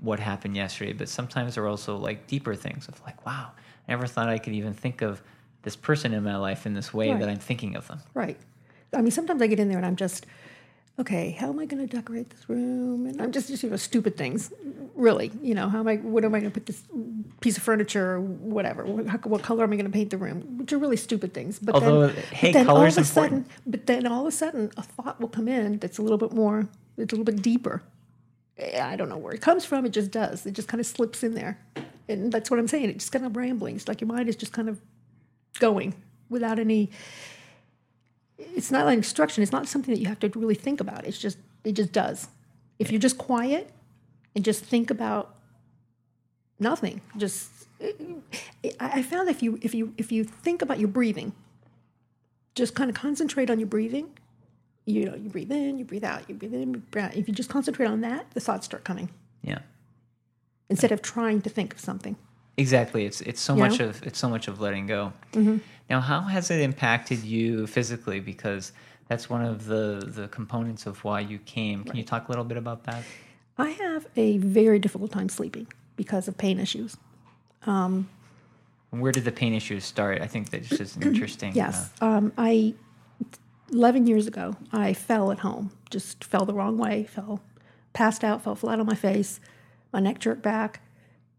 what 0.00 0.20
happened 0.20 0.54
yesterday, 0.56 0.92
but 0.92 1.08
sometimes 1.08 1.56
they're 1.56 1.66
also 1.66 1.96
like 1.96 2.28
deeper 2.28 2.54
things 2.54 2.86
of 2.86 3.02
like, 3.04 3.26
wow, 3.26 3.50
I 3.88 3.90
never 3.90 4.06
thought 4.06 4.28
I 4.28 4.38
could 4.38 4.52
even 4.52 4.72
think 4.72 5.02
of 5.02 5.20
this 5.62 5.74
person 5.74 6.14
in 6.14 6.22
my 6.22 6.36
life 6.36 6.66
in 6.66 6.74
this 6.74 6.94
way 6.94 7.10
Right. 7.10 7.18
that 7.18 7.28
I'm 7.28 7.38
thinking 7.38 7.74
of 7.74 7.88
them. 7.88 7.98
Right. 8.14 8.38
I 8.94 9.02
mean, 9.02 9.10
sometimes 9.10 9.42
I 9.42 9.48
get 9.48 9.58
in 9.58 9.66
there 9.68 9.76
and 9.76 9.84
I'm 9.84 9.96
just, 9.96 10.24
okay, 10.98 11.30
how 11.30 11.48
am 11.48 11.58
I 11.58 11.66
going 11.66 11.86
to 11.86 11.96
decorate 11.96 12.30
this 12.30 12.48
room? 12.48 13.06
And 13.06 13.22
I'm 13.22 13.32
just, 13.32 13.48
just 13.48 13.62
you 13.62 13.70
know, 13.70 13.76
stupid 13.76 14.16
things. 14.16 14.52
Really, 14.94 15.30
you 15.42 15.54
know, 15.54 15.68
how 15.68 15.80
am 15.80 15.88
I? 15.88 15.96
What 15.96 16.24
am 16.24 16.34
I 16.34 16.40
going 16.40 16.50
to 16.50 16.54
put 16.54 16.66
this 16.66 16.82
piece 17.40 17.56
of 17.56 17.62
furniture 17.62 18.14
or 18.14 18.20
whatever? 18.20 18.84
What, 18.84 19.06
how, 19.06 19.18
what 19.18 19.42
color 19.42 19.64
am 19.64 19.72
I 19.72 19.76
going 19.76 19.86
to 19.86 19.92
paint 19.92 20.10
the 20.10 20.18
room? 20.18 20.58
Which 20.58 20.72
are 20.72 20.78
really 20.78 20.96
stupid 20.96 21.34
things. 21.34 21.58
But 21.58 21.76
Although, 21.76 22.08
then, 22.08 22.24
hey, 22.32 22.48
but 22.48 22.58
then 22.58 22.68
all 22.68 22.76
color's 22.76 22.98
of 22.98 23.04
a 23.04 23.08
important. 23.08 23.46
sudden, 23.46 23.62
but 23.66 23.86
then 23.86 24.06
all 24.06 24.22
of 24.22 24.26
a 24.26 24.32
sudden, 24.32 24.72
a 24.76 24.82
thought 24.82 25.20
will 25.20 25.28
come 25.28 25.46
in 25.48 25.78
that's 25.78 25.98
a 25.98 26.02
little 26.02 26.18
bit 26.18 26.32
more, 26.32 26.68
it's 26.96 27.12
a 27.12 27.16
little 27.16 27.24
bit 27.24 27.42
deeper. 27.42 27.82
I 28.80 28.96
don't 28.96 29.08
know 29.08 29.18
where 29.18 29.32
it 29.32 29.40
comes 29.40 29.64
from. 29.64 29.86
It 29.86 29.90
just 29.90 30.10
does. 30.10 30.44
It 30.44 30.52
just 30.52 30.66
kind 30.66 30.80
of 30.80 30.86
slips 30.86 31.22
in 31.22 31.34
there, 31.34 31.60
and 32.08 32.32
that's 32.32 32.50
what 32.50 32.58
I'm 32.58 32.66
saying. 32.66 32.90
It's 32.90 33.04
just 33.04 33.12
kind 33.12 33.24
of 33.24 33.36
rambling. 33.36 33.76
It's 33.76 33.86
like 33.86 34.00
your 34.00 34.08
mind 34.08 34.28
is 34.28 34.34
just 34.34 34.52
kind 34.52 34.68
of 34.68 34.80
going 35.60 35.94
without 36.28 36.58
any 36.58 36.90
it's 38.38 38.70
not 38.70 38.86
like 38.86 38.96
instruction. 38.96 39.42
It's 39.42 39.52
not 39.52 39.66
something 39.68 39.92
that 39.94 40.00
you 40.00 40.06
have 40.06 40.20
to 40.20 40.28
really 40.38 40.54
think 40.54 40.80
about. 40.80 41.04
It's 41.06 41.18
just 41.18 41.38
it 41.64 41.72
just 41.72 41.92
does. 41.92 42.28
If 42.78 42.90
you're 42.90 43.00
just 43.00 43.18
quiet 43.18 43.70
and 44.34 44.44
just 44.44 44.64
think 44.64 44.90
about 44.90 45.34
nothing, 46.58 47.00
just 47.16 47.50
I 47.82 47.90
I 48.80 49.02
found 49.02 49.28
if 49.28 49.42
you 49.42 49.58
if 49.62 49.74
you 49.74 49.92
if 49.98 50.12
you 50.12 50.24
think 50.24 50.62
about 50.62 50.78
your 50.78 50.88
breathing, 50.88 51.32
just 52.54 52.74
kind 52.74 52.88
of 52.90 52.96
concentrate 52.96 53.50
on 53.50 53.58
your 53.58 53.68
breathing. 53.68 54.10
You 54.86 55.04
know, 55.06 55.16
you 55.16 55.28
breathe 55.28 55.52
in, 55.52 55.78
you 55.78 55.84
breathe 55.84 56.04
out, 56.04 56.28
you 56.30 56.34
breathe 56.34 56.54
in, 56.54 56.72
you 56.74 56.80
breathe 56.80 57.04
out. 57.04 57.14
If 57.14 57.28
you 57.28 57.34
just 57.34 57.50
concentrate 57.50 57.86
on 57.86 58.00
that, 58.00 58.30
the 58.30 58.40
thoughts 58.40 58.64
start 58.64 58.84
coming 58.84 59.10
Yeah. 59.42 59.58
instead 60.70 60.92
of 60.92 61.02
trying 61.02 61.42
to 61.42 61.50
think 61.50 61.74
of 61.74 61.80
something. 61.80 62.16
Exactly. 62.56 63.04
It's 63.04 63.20
it's 63.20 63.40
so 63.40 63.54
You 63.54 63.60
much 63.64 63.78
know? 63.80 63.88
of 63.90 64.02
it's 64.04 64.18
so 64.18 64.28
much 64.30 64.48
of 64.48 64.60
letting 64.60 64.86
go. 64.86 65.12
Mm-hmm. 65.32 65.58
Now, 65.90 66.00
how 66.00 66.20
has 66.22 66.50
it 66.50 66.60
impacted 66.60 67.22
you 67.22 67.66
physically? 67.66 68.20
Because 68.20 68.72
that's 69.08 69.30
one 69.30 69.42
of 69.44 69.66
the 69.66 70.02
the 70.14 70.28
components 70.28 70.86
of 70.86 71.02
why 71.04 71.20
you 71.20 71.38
came. 71.38 71.84
Can 71.84 71.96
you 71.96 72.04
talk 72.04 72.28
a 72.28 72.30
little 72.30 72.44
bit 72.44 72.58
about 72.58 72.84
that? 72.84 73.02
I 73.56 73.70
have 73.70 74.06
a 74.16 74.38
very 74.38 74.78
difficult 74.78 75.10
time 75.10 75.28
sleeping 75.28 75.66
because 75.96 76.28
of 76.28 76.36
pain 76.38 76.60
issues. 76.60 76.96
And 77.64 78.06
Where 78.90 79.12
did 79.12 79.24
the 79.24 79.32
pain 79.32 79.52
issues 79.54 79.84
start? 79.84 80.22
I 80.22 80.26
think 80.26 80.50
that's 80.50 80.68
just 80.68 80.96
an 80.96 81.02
interesting. 81.12 81.52
Yes. 81.54 81.90
uh, 82.00 82.04
Um, 82.06 82.32
I, 82.38 82.74
11 83.72 84.06
years 84.06 84.26
ago, 84.26 84.56
I 84.72 84.94
fell 84.94 85.30
at 85.30 85.40
home, 85.40 85.72
just 85.90 86.24
fell 86.24 86.44
the 86.46 86.54
wrong 86.54 86.78
way, 86.78 87.04
fell, 87.04 87.40
passed 87.92 88.24
out, 88.24 88.42
fell 88.42 88.54
flat 88.54 88.80
on 88.80 88.86
my 88.86 88.94
face. 88.94 89.40
My 89.92 90.00
neck 90.00 90.18
jerked 90.20 90.42
back, 90.42 90.80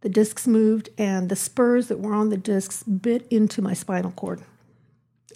the 0.02 0.10
discs 0.10 0.48
moved, 0.48 0.90
and 0.98 1.30
the 1.30 1.36
spurs 1.36 1.88
that 1.88 2.00
were 2.00 2.14
on 2.14 2.30
the 2.30 2.38
discs 2.38 2.84
bit 2.84 3.28
into 3.30 3.62
my 3.62 3.74
spinal 3.74 4.12
cord. 4.12 4.42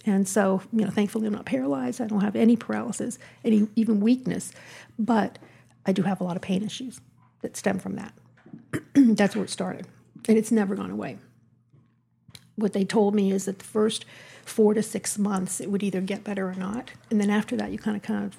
And 0.06 0.28
so, 0.28 0.62
you 0.72 0.84
know, 0.84 0.90
thankfully 0.90 1.26
I'm 1.26 1.32
not 1.32 1.46
paralyzed. 1.46 2.00
I 2.00 2.06
don't 2.06 2.20
have 2.20 2.36
any 2.36 2.56
paralysis, 2.56 3.18
any 3.44 3.68
even 3.74 4.00
weakness, 4.00 4.52
but 4.98 5.38
I 5.86 5.92
do 5.92 6.02
have 6.02 6.20
a 6.20 6.24
lot 6.24 6.36
of 6.36 6.42
pain 6.42 6.62
issues 6.62 7.00
that 7.40 7.56
stem 7.56 7.78
from 7.78 7.96
that. 7.96 8.12
That's 8.94 9.34
where 9.34 9.44
it 9.44 9.50
started. 9.50 9.86
And 10.28 10.36
it's 10.36 10.52
never 10.52 10.74
gone 10.74 10.90
away 10.90 11.18
what 12.56 12.72
they 12.72 12.84
told 12.84 13.14
me 13.14 13.32
is 13.32 13.46
that 13.46 13.58
the 13.58 13.64
first 13.64 14.04
four 14.44 14.74
to 14.74 14.82
six 14.82 15.18
months 15.18 15.60
it 15.60 15.70
would 15.70 15.82
either 15.82 16.00
get 16.00 16.24
better 16.24 16.48
or 16.48 16.54
not 16.54 16.90
and 17.10 17.20
then 17.20 17.30
after 17.30 17.56
that 17.56 17.72
you 17.72 17.78
kind 17.78 17.96
of 17.96 18.02
kind 18.02 18.24
of 18.24 18.36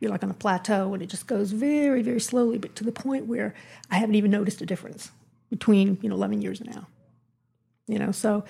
you're 0.00 0.10
like 0.10 0.22
on 0.22 0.30
a 0.30 0.34
plateau 0.34 0.94
and 0.94 1.02
it 1.02 1.08
just 1.08 1.26
goes 1.26 1.52
very 1.52 2.02
very 2.02 2.20
slowly 2.20 2.58
but 2.58 2.74
to 2.74 2.84
the 2.84 2.92
point 2.92 3.26
where 3.26 3.54
i 3.90 3.96
haven't 3.96 4.14
even 4.14 4.30
noticed 4.30 4.60
a 4.60 4.66
difference 4.66 5.10
between 5.50 5.98
you 6.02 6.08
know 6.08 6.14
11 6.14 6.42
years 6.42 6.60
now. 6.60 6.86
You 7.86 7.98
know 7.98 8.12
so 8.12 8.44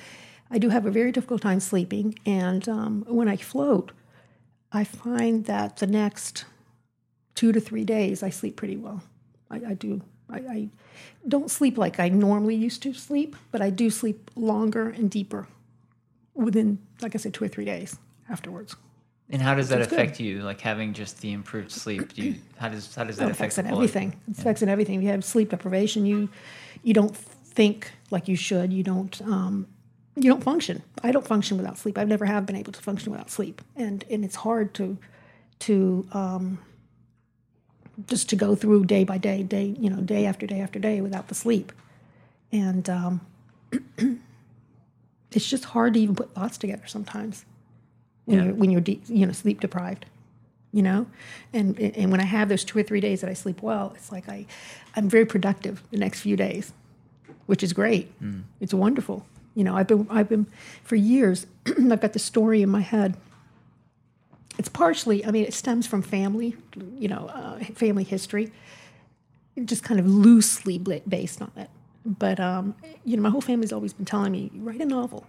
i 0.50 0.58
do 0.58 0.68
have 0.68 0.86
a 0.86 0.90
very 0.90 1.12
difficult 1.12 1.42
time 1.42 1.60
sleeping 1.60 2.18
and 2.26 2.68
um, 2.68 3.04
when 3.06 3.28
i 3.28 3.36
float 3.36 3.92
i 4.72 4.84
find 4.84 5.44
that 5.46 5.76
the 5.76 5.86
next 5.86 6.44
two 7.34 7.52
to 7.52 7.60
three 7.60 7.84
days 7.84 8.22
i 8.22 8.30
sleep 8.30 8.56
pretty 8.56 8.76
well. 8.76 9.02
I, 9.50 9.56
I 9.68 9.74
do. 9.74 10.02
I, 10.30 10.38
I 10.38 10.68
don't 11.26 11.50
sleep 11.50 11.78
like 11.78 11.98
I 11.98 12.08
normally 12.08 12.54
used 12.54 12.82
to 12.82 12.92
sleep, 12.92 13.36
but 13.50 13.62
I 13.62 13.70
do 13.70 13.90
sleep 13.90 14.30
longer 14.36 14.90
and 14.90 15.10
deeper 15.10 15.48
within, 16.34 16.78
like 17.00 17.14
I 17.14 17.18
said, 17.18 17.34
two 17.34 17.44
or 17.44 17.48
three 17.48 17.64
days 17.64 17.96
afterwards. 18.28 18.76
And 19.30 19.42
how 19.42 19.54
does 19.54 19.68
that 19.68 19.80
It's 19.80 19.88
good. 19.88 19.98
affect 19.98 20.20
you? 20.20 20.42
Like 20.42 20.60
having 20.60 20.94
just 20.94 21.20
the 21.20 21.32
improved 21.32 21.70
sleep. 21.70 22.14
Do 22.14 22.22
you, 22.22 22.34
how 22.56 22.68
does 22.68 22.94
how 22.94 23.04
does 23.04 23.16
that 23.16 23.28
It 23.28 23.32
affect 23.32 23.52
affects 23.52 23.70
everything. 23.70 24.18
It 24.28 24.38
affects 24.38 24.62
in 24.62 24.68
everything. 24.68 24.96
If 24.96 25.02
you 25.02 25.08
have 25.08 25.24
sleep 25.24 25.50
deprivation, 25.50 26.06
you 26.06 26.28
you 26.82 26.94
don't 26.94 27.14
think 27.16 27.90
like 28.10 28.28
you 28.28 28.36
should. 28.36 28.72
You 28.72 28.82
don't 28.82 29.20
um, 29.22 29.66
you 30.16 30.30
don't 30.30 30.42
function. 30.42 30.82
I 31.02 31.12
don't 31.12 31.26
function 31.26 31.58
without 31.58 31.76
sleep. 31.76 31.98
I've 31.98 32.08
never 32.08 32.24
have 32.24 32.46
been 32.46 32.56
able 32.56 32.72
to 32.72 32.80
function 32.80 33.12
without 33.12 33.30
sleep, 33.30 33.60
and 33.76 34.04
and 34.10 34.24
it's 34.24 34.36
hard 34.36 34.72
to 34.74 34.96
to 35.60 36.08
um, 36.12 36.58
just 38.06 38.30
to 38.30 38.36
go 38.36 38.54
through 38.54 38.86
day 38.86 39.04
by 39.04 39.18
day, 39.18 39.42
day 39.42 39.74
you 39.78 39.90
know, 39.90 40.00
day 40.00 40.24
after 40.24 40.46
day 40.46 40.60
after 40.60 40.78
day 40.78 41.02
without 41.02 41.28
the 41.28 41.34
sleep, 41.34 41.70
and 42.50 42.88
um, 42.88 43.20
it's 45.32 45.50
just 45.50 45.66
hard 45.66 45.94
to 45.94 46.00
even 46.00 46.14
put 46.14 46.34
thoughts 46.34 46.56
together 46.56 46.86
sometimes 46.86 47.44
when 48.28 48.38
Yeah. 48.38 48.44
you're 48.44 48.54
when 48.54 48.70
you're 48.70 48.80
de- 48.90 49.00
you 49.08 49.26
know 49.26 49.32
sleep 49.32 49.60
deprived 49.60 50.04
you 50.70 50.82
know? 50.82 51.06
And 51.54 51.78
and 51.80 52.10
when 52.12 52.20
i 52.20 52.24
have 52.36 52.48
those 52.50 52.62
two 52.62 52.78
or 52.78 52.82
three 52.82 53.00
days 53.00 53.20
that 53.22 53.30
i 53.30 53.34
sleep 53.34 53.62
well 53.62 53.92
it's 53.96 54.12
like 54.12 54.28
i 54.28 54.44
i'm 54.96 55.08
very 55.08 55.24
productive 55.24 55.82
the 55.90 55.96
next 55.96 56.20
few 56.20 56.36
days 56.36 56.72
which 57.46 57.62
is 57.62 57.72
great. 57.72 58.12
It's 58.60 58.74
wonderful. 58.74 59.18
You 59.54 59.64
know 59.64 59.74
i've 59.78 59.86
been 59.86 60.06
i've 60.10 60.28
been 60.28 60.46
for 60.84 60.96
years 60.96 61.46
i've 61.66 62.00
got 62.06 62.12
the 62.12 62.18
story 62.18 62.60
in 62.62 62.68
my 62.78 62.82
head. 62.94 63.16
It's 64.58 64.68
partially 64.68 65.24
i 65.24 65.30
mean 65.30 65.44
it 65.44 65.54
stems 65.54 65.86
from 65.86 66.02
family 66.02 66.50
you 66.98 67.08
know 67.08 67.22
uh, 67.32 67.58
family 67.84 68.04
history. 68.04 68.52
Just 69.64 69.82
kind 69.82 69.98
of 69.98 70.06
loosely 70.06 70.76
based 71.16 71.40
on 71.42 71.50
it. 71.56 71.70
But 72.04 72.38
um, 72.38 72.74
you 73.04 73.16
know 73.16 73.22
my 73.22 73.30
whole 73.30 73.40
family's 73.40 73.72
always 73.72 73.92
been 73.94 74.04
telling 74.14 74.32
me 74.32 74.50
write 74.54 74.80
a 74.80 74.86
novel 74.86 75.26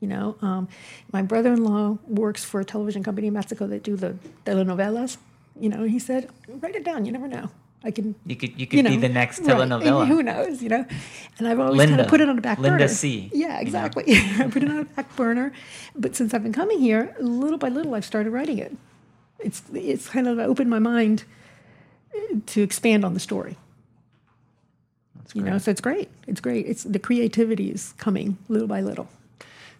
you 0.00 0.08
know, 0.08 0.36
um, 0.42 0.68
my 1.12 1.22
brother-in-law 1.22 1.98
works 2.06 2.44
for 2.44 2.60
a 2.60 2.64
television 2.64 3.02
company 3.02 3.26
in 3.28 3.32
Mexico 3.34 3.66
that 3.66 3.82
do 3.82 3.96
the 3.96 4.16
telenovelas. 4.46 5.16
You 5.58 5.68
know, 5.68 5.82
he 5.84 5.98
said, 5.98 6.30
"Write 6.48 6.76
it 6.76 6.84
down. 6.84 7.04
You 7.04 7.12
never 7.12 7.26
know. 7.28 7.50
I 7.82 7.90
can." 7.90 8.14
You 8.26 8.36
could 8.36 8.58
you 8.60 8.66
could 8.66 8.76
You 8.76 8.82
know, 8.84 8.90
be 8.90 8.96
the 8.96 9.08
next 9.08 9.40
right. 9.40 9.48
telenovela. 9.56 10.06
Who 10.06 10.22
knows? 10.22 10.62
You 10.62 10.68
know, 10.68 10.84
and 11.38 11.48
I've 11.48 11.58
always 11.58 11.88
kind 11.88 12.00
of 12.00 12.06
put 12.08 12.20
it 12.20 12.28
on 12.28 12.36
the 12.36 12.42
back 12.42 12.58
Linda 12.58 12.74
burner. 12.74 12.84
Linda 12.86 12.94
C, 12.94 13.30
Yeah, 13.32 13.46
you 13.48 13.48
know. 13.54 13.60
exactly. 13.60 14.04
I 14.38 14.48
put 14.50 14.62
it 14.62 14.68
on 14.70 14.76
the 14.76 14.84
back 14.84 15.14
burner, 15.16 15.52
but 15.96 16.14
since 16.14 16.32
I've 16.32 16.42
been 16.44 16.52
coming 16.52 16.78
here, 16.80 17.14
little 17.18 17.58
by 17.58 17.68
little, 17.68 17.94
I've 17.94 18.04
started 18.04 18.30
writing 18.30 18.58
it. 18.58 18.76
it's 19.40 19.62
it's 19.74 20.08
kind 20.08 20.28
of 20.28 20.38
opened 20.38 20.70
my 20.70 20.78
mind 20.78 21.24
to 22.46 22.62
expand 22.62 23.04
on 23.04 23.14
the 23.14 23.20
story. 23.20 23.56
That's 25.16 25.34
You 25.34 25.42
great. 25.42 25.50
know, 25.50 25.58
so 25.58 25.70
it's 25.70 25.80
great. 25.80 26.08
It's 26.26 26.40
great. 26.40 26.66
It's 26.66 26.82
the 26.84 26.98
creativity 26.98 27.70
is 27.70 27.94
coming 27.98 28.38
little 28.48 28.68
by 28.68 28.80
little. 28.80 29.08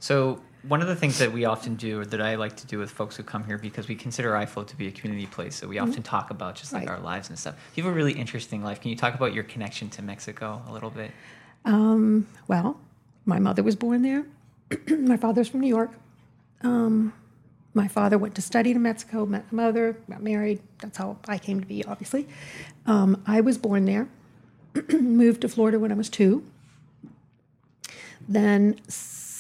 So 0.01 0.41
one 0.63 0.81
of 0.83 0.89
the 0.89 0.97
things 0.97 1.19
that 1.19 1.33
we 1.33 1.45
often 1.45 1.77
do, 1.77 2.01
or 2.01 2.05
that 2.07 2.21
I 2.21 2.35
like 2.35 2.57
to 2.57 2.67
do 2.67 2.79
with 2.79 2.91
folks 2.91 3.17
who 3.17 3.23
come 3.23 3.45
here, 3.45 3.59
because 3.59 3.89
we 3.89 3.95
consider 3.95 4.33
iFloat 4.33 4.67
to 4.69 4.77
be 4.77 4.89
a 4.89 4.91
community 4.91 5.27
place, 5.27 5.57
so 5.57 5.67
we 5.69 5.79
often 5.79 6.03
talk 6.03 6.31
about 6.31 6.55
just 6.57 6.73
like 6.73 6.83
Mm-hmm. 6.83 6.91
Right. 6.91 6.99
our 6.99 7.05
lives 7.05 7.29
and 7.29 7.39
stuff. 7.39 7.55
You 7.75 7.83
have 7.85 7.93
a 7.93 7.95
really 7.97 8.13
interesting 8.13 8.63
life. 8.63 8.81
Can 8.81 8.91
you 8.91 8.97
talk 8.97 9.15
about 9.15 9.33
your 9.35 9.45
connection 9.45 9.89
to 9.91 10.03
Mexico 10.03 10.63
a 10.69 10.73
little 10.73 10.91
bit? 10.91 11.11
Um, 11.65 12.27
well, 12.49 12.79
my 13.25 13.39
mother 13.39 13.63
was 13.63 13.77
born 13.77 14.03
there. 14.03 14.25
my 14.99 15.17
father's 15.17 15.49
from 15.49 15.61
New 15.61 15.69
York. 15.69 15.91
Um, 16.63 17.13
my 17.75 17.87
father 17.89 18.19
went 18.19 18.35
to 18.37 18.43
study 18.43 18.73
in 18.73 18.83
Mexico, 18.83 19.27
met 19.27 19.53
my 19.53 19.65
mother, 19.65 19.97
got 20.11 20.23
married. 20.23 20.61
That's 20.81 20.99
how 20.99 21.19
I 21.29 21.39
came 21.39 21.61
to 21.61 21.67
be, 21.67 21.85
obviously. 21.85 22.27
Um, 22.87 23.23
I 23.27 23.41
was 23.41 23.59
born 23.59 23.85
there, 23.85 24.09
moved 24.93 25.43
to 25.43 25.49
Florida 25.49 25.79
when 25.79 25.93
I 25.93 25.95
was 25.95 26.09
two. 26.09 26.45
Then, 28.29 28.79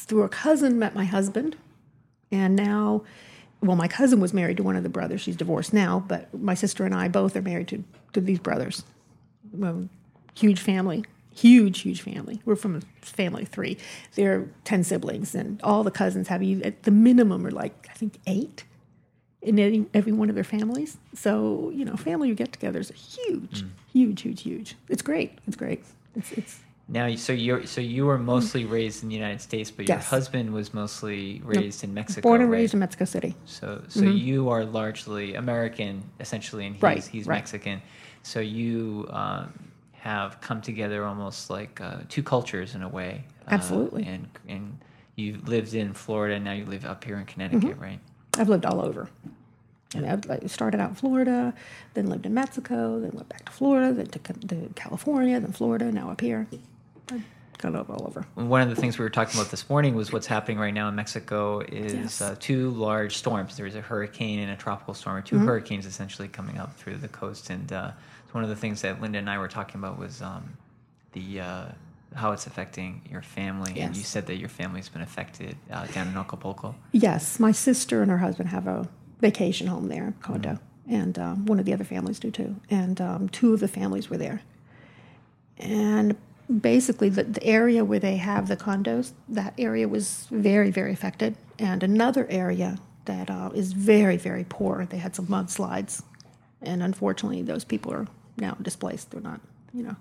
through 0.08 0.24
a 0.24 0.28
cousin, 0.28 0.78
met 0.78 0.94
my 0.94 1.04
husband. 1.04 1.56
And 2.32 2.56
now, 2.56 3.04
well, 3.62 3.76
my 3.76 3.88
cousin 3.88 4.20
was 4.20 4.34
married 4.34 4.56
to 4.56 4.62
one 4.62 4.76
of 4.76 4.82
the 4.82 4.88
brothers. 4.88 5.20
She's 5.20 5.36
divorced 5.36 5.72
now, 5.72 6.04
but 6.06 6.32
my 6.34 6.54
sister 6.54 6.84
and 6.84 6.94
I 6.94 7.08
both 7.08 7.36
are 7.36 7.42
married 7.42 7.68
to, 7.68 7.84
to 8.14 8.20
these 8.20 8.38
brothers 8.38 8.82
well, 9.52 9.88
huge 10.34 10.60
family, 10.60 11.04
huge, 11.34 11.80
huge 11.80 12.02
family. 12.02 12.40
We're 12.44 12.56
from 12.56 12.76
a 12.76 12.80
family 13.04 13.42
of 13.42 13.48
three. 13.48 13.78
There 14.14 14.34
are 14.34 14.48
10 14.64 14.84
siblings, 14.84 15.34
and 15.34 15.60
all 15.62 15.84
the 15.84 15.90
cousins 15.90 16.28
have, 16.28 16.42
you 16.42 16.62
at 16.62 16.82
the 16.82 16.90
minimum, 16.90 17.46
are 17.46 17.50
like, 17.50 17.88
I 17.90 17.94
think, 17.94 18.18
eight 18.26 18.64
in 19.40 19.58
any, 19.58 19.86
every 19.94 20.12
one 20.12 20.28
of 20.28 20.34
their 20.34 20.44
families. 20.44 20.98
So, 21.14 21.70
you 21.74 21.84
know, 21.84 21.96
family 21.96 22.28
you 22.28 22.34
get 22.34 22.52
togethers 22.52 22.90
are 22.90 22.94
huge, 22.94 23.62
mm. 23.62 23.70
huge, 23.92 24.22
huge, 24.22 24.42
huge. 24.42 24.76
It's 24.88 25.02
great. 25.02 25.38
It's 25.46 25.56
great. 25.56 25.84
It's, 26.14 26.32
it's 26.32 26.60
Now, 26.90 27.14
so 27.16 27.34
you 27.34 27.66
so 27.66 27.82
you 27.82 28.06
were 28.06 28.16
mostly 28.18 28.64
raised 28.64 29.02
in 29.02 29.10
the 29.10 29.14
United 29.14 29.42
States, 29.42 29.70
but 29.70 29.86
your 29.88 29.98
Yes. 29.98 30.06
husband 30.08 30.54
was 30.54 30.72
mostly 30.72 31.42
raised 31.44 31.84
in 31.84 31.92
Mexico. 31.92 32.22
born 32.22 32.40
and 32.40 32.50
right? 32.50 32.58
raised 32.60 32.72
in 32.72 32.80
Mexico 32.80 33.04
City. 33.04 33.34
So, 33.44 33.82
so 33.88 34.04
you 34.04 34.48
are 34.48 34.64
largely 34.64 35.34
American, 35.34 36.02
essentially, 36.18 36.64
and 36.66 36.74
he's, 36.76 36.82
Right, 36.82 37.04
he's 37.04 37.26
right. 37.26 37.36
Mexican. 37.36 37.82
So 38.22 38.40
you 38.40 39.06
um, 39.10 39.52
have 39.92 40.40
come 40.40 40.62
together 40.62 41.04
almost 41.04 41.50
like 41.50 41.78
uh, 41.80 41.98
two 42.08 42.22
cultures 42.22 42.74
in 42.74 42.82
a 42.82 42.88
way. 42.88 43.24
uh, 43.46 43.50
Absolutely. 43.54 44.06
and 44.06 44.26
and 44.48 44.78
you 45.16 45.36
lived 45.44 45.74
in 45.74 45.92
Florida, 45.92 46.36
and 46.36 46.44
now 46.44 46.52
you 46.52 46.64
live 46.64 46.86
up 46.86 47.04
here 47.04 47.18
in 47.18 47.26
Connecticut, 47.26 47.70
Mm-hmm. 47.72 47.82
right? 47.82 48.00
I've 48.38 48.48
lived 48.48 48.64
all 48.64 48.80
over. 48.80 49.10
And 49.94 50.06
I 50.06 50.18
I 50.42 50.46
started 50.46 50.80
out 50.80 50.88
in 50.90 50.94
Florida, 50.94 51.52
then 51.92 52.06
lived 52.06 52.24
in 52.24 52.32
Mexico, 52.32 52.98
then 53.00 53.10
went 53.12 53.28
back 53.28 53.44
to 53.44 53.52
Florida, 53.52 53.92
then 53.92 54.06
to, 54.06 54.18
to 54.48 54.70
California, 54.74 55.38
then 55.38 55.52
Florida, 55.52 55.92
now 55.92 56.10
up 56.10 56.20
here. 56.22 56.46
I've 57.10 57.90
all 57.90 58.04
over. 58.06 58.24
One 58.36 58.60
of 58.60 58.68
the 58.68 58.76
things 58.76 58.98
we 58.98 59.02
were 59.04 59.10
talking 59.10 59.38
about 59.40 59.50
this 59.50 59.68
morning 59.68 59.94
was 59.96 60.12
what's 60.12 60.28
happening 60.28 60.58
right 60.58 60.72
now 60.72 60.88
in 60.88 60.94
Mexico 60.94 61.58
is 61.60 61.94
Yes. 61.94 62.20
uh, 62.22 62.36
two 62.38 62.70
large 62.70 63.16
storms. 63.16 63.56
There's 63.56 63.74
a 63.74 63.80
hurricane 63.80 64.38
and 64.38 64.52
a 64.52 64.56
tropical 64.56 64.94
storm, 64.94 65.16
or 65.16 65.22
2 65.22 65.36
Mm-hmm. 65.36 65.44
hurricanes 65.46 65.84
essentially 65.86 66.28
coming 66.28 66.58
up 66.58 66.76
through 66.76 66.98
the 66.98 67.08
coast. 67.08 67.50
And 67.50 67.72
uh, 67.72 67.90
it's 68.24 68.32
one 68.32 68.44
of 68.44 68.50
the 68.50 68.56
things 68.56 68.82
that 68.82 69.00
Linda 69.00 69.18
and 69.18 69.28
I 69.28 69.38
were 69.38 69.48
talking 69.48 69.76
about 69.80 69.98
was 69.98 70.22
um, 70.22 70.56
the 71.12 71.40
uh, 71.40 71.64
how 72.14 72.30
it's 72.32 72.46
affecting 72.46 73.02
your 73.10 73.22
family. 73.22 73.78
And 73.80 73.96
you 73.96 74.02
said 74.04 74.26
that 74.28 74.36
your 74.36 74.48
family's 74.48 74.88
been 74.88 75.02
affected 75.02 75.56
uh, 75.70 75.86
down 75.88 76.06
in 76.08 76.16
Acapulco. 76.16 76.74
Yes, 76.92 77.40
my 77.40 77.50
sister 77.52 78.02
and 78.02 78.10
her 78.10 78.18
husband 78.18 78.50
have 78.50 78.66
a 78.68 78.88
vacation 79.20 79.66
home 79.66 79.88
there, 79.88 80.06
in 80.06 80.12
condo, 80.22 80.58
and 80.88 81.18
um, 81.18 81.44
one 81.46 81.58
of 81.58 81.64
the 81.66 81.72
other 81.74 81.84
families 81.84 82.20
do 82.20 82.30
too. 82.30 82.54
And 82.70 83.00
um, 83.00 83.28
two 83.28 83.52
of 83.52 83.58
the 83.60 83.66
families 83.68 84.08
were 84.08 84.16
there. 84.16 84.42
And 85.58 86.16
basically, 86.48 87.08
the, 87.08 87.24
the 87.24 87.44
area 87.44 87.84
where 87.84 87.98
they 87.98 88.16
have 88.16 88.48
the 88.48 88.56
condos, 88.56 89.12
that 89.28 89.54
area 89.58 89.88
was 89.88 90.26
very, 90.30 90.70
very 90.70 90.92
affected. 90.92 91.36
And 91.58 91.82
another 91.82 92.26
area 92.30 92.78
that 93.04 93.30
uh, 93.30 93.50
is 93.54 93.72
very, 93.72 94.16
very 94.16 94.44
poor, 94.48 94.86
they 94.86 94.98
had 94.98 95.14
some 95.14 95.26
mudslides. 95.26 96.02
And 96.62 96.82
unfortunately, 96.82 97.42
those 97.42 97.64
people 97.64 97.92
are 97.92 98.06
now 98.36 98.56
displaced. 98.60 99.10
They're 99.10 99.20
not, 99.20 99.40
you 99.72 99.82
know, 99.82 99.96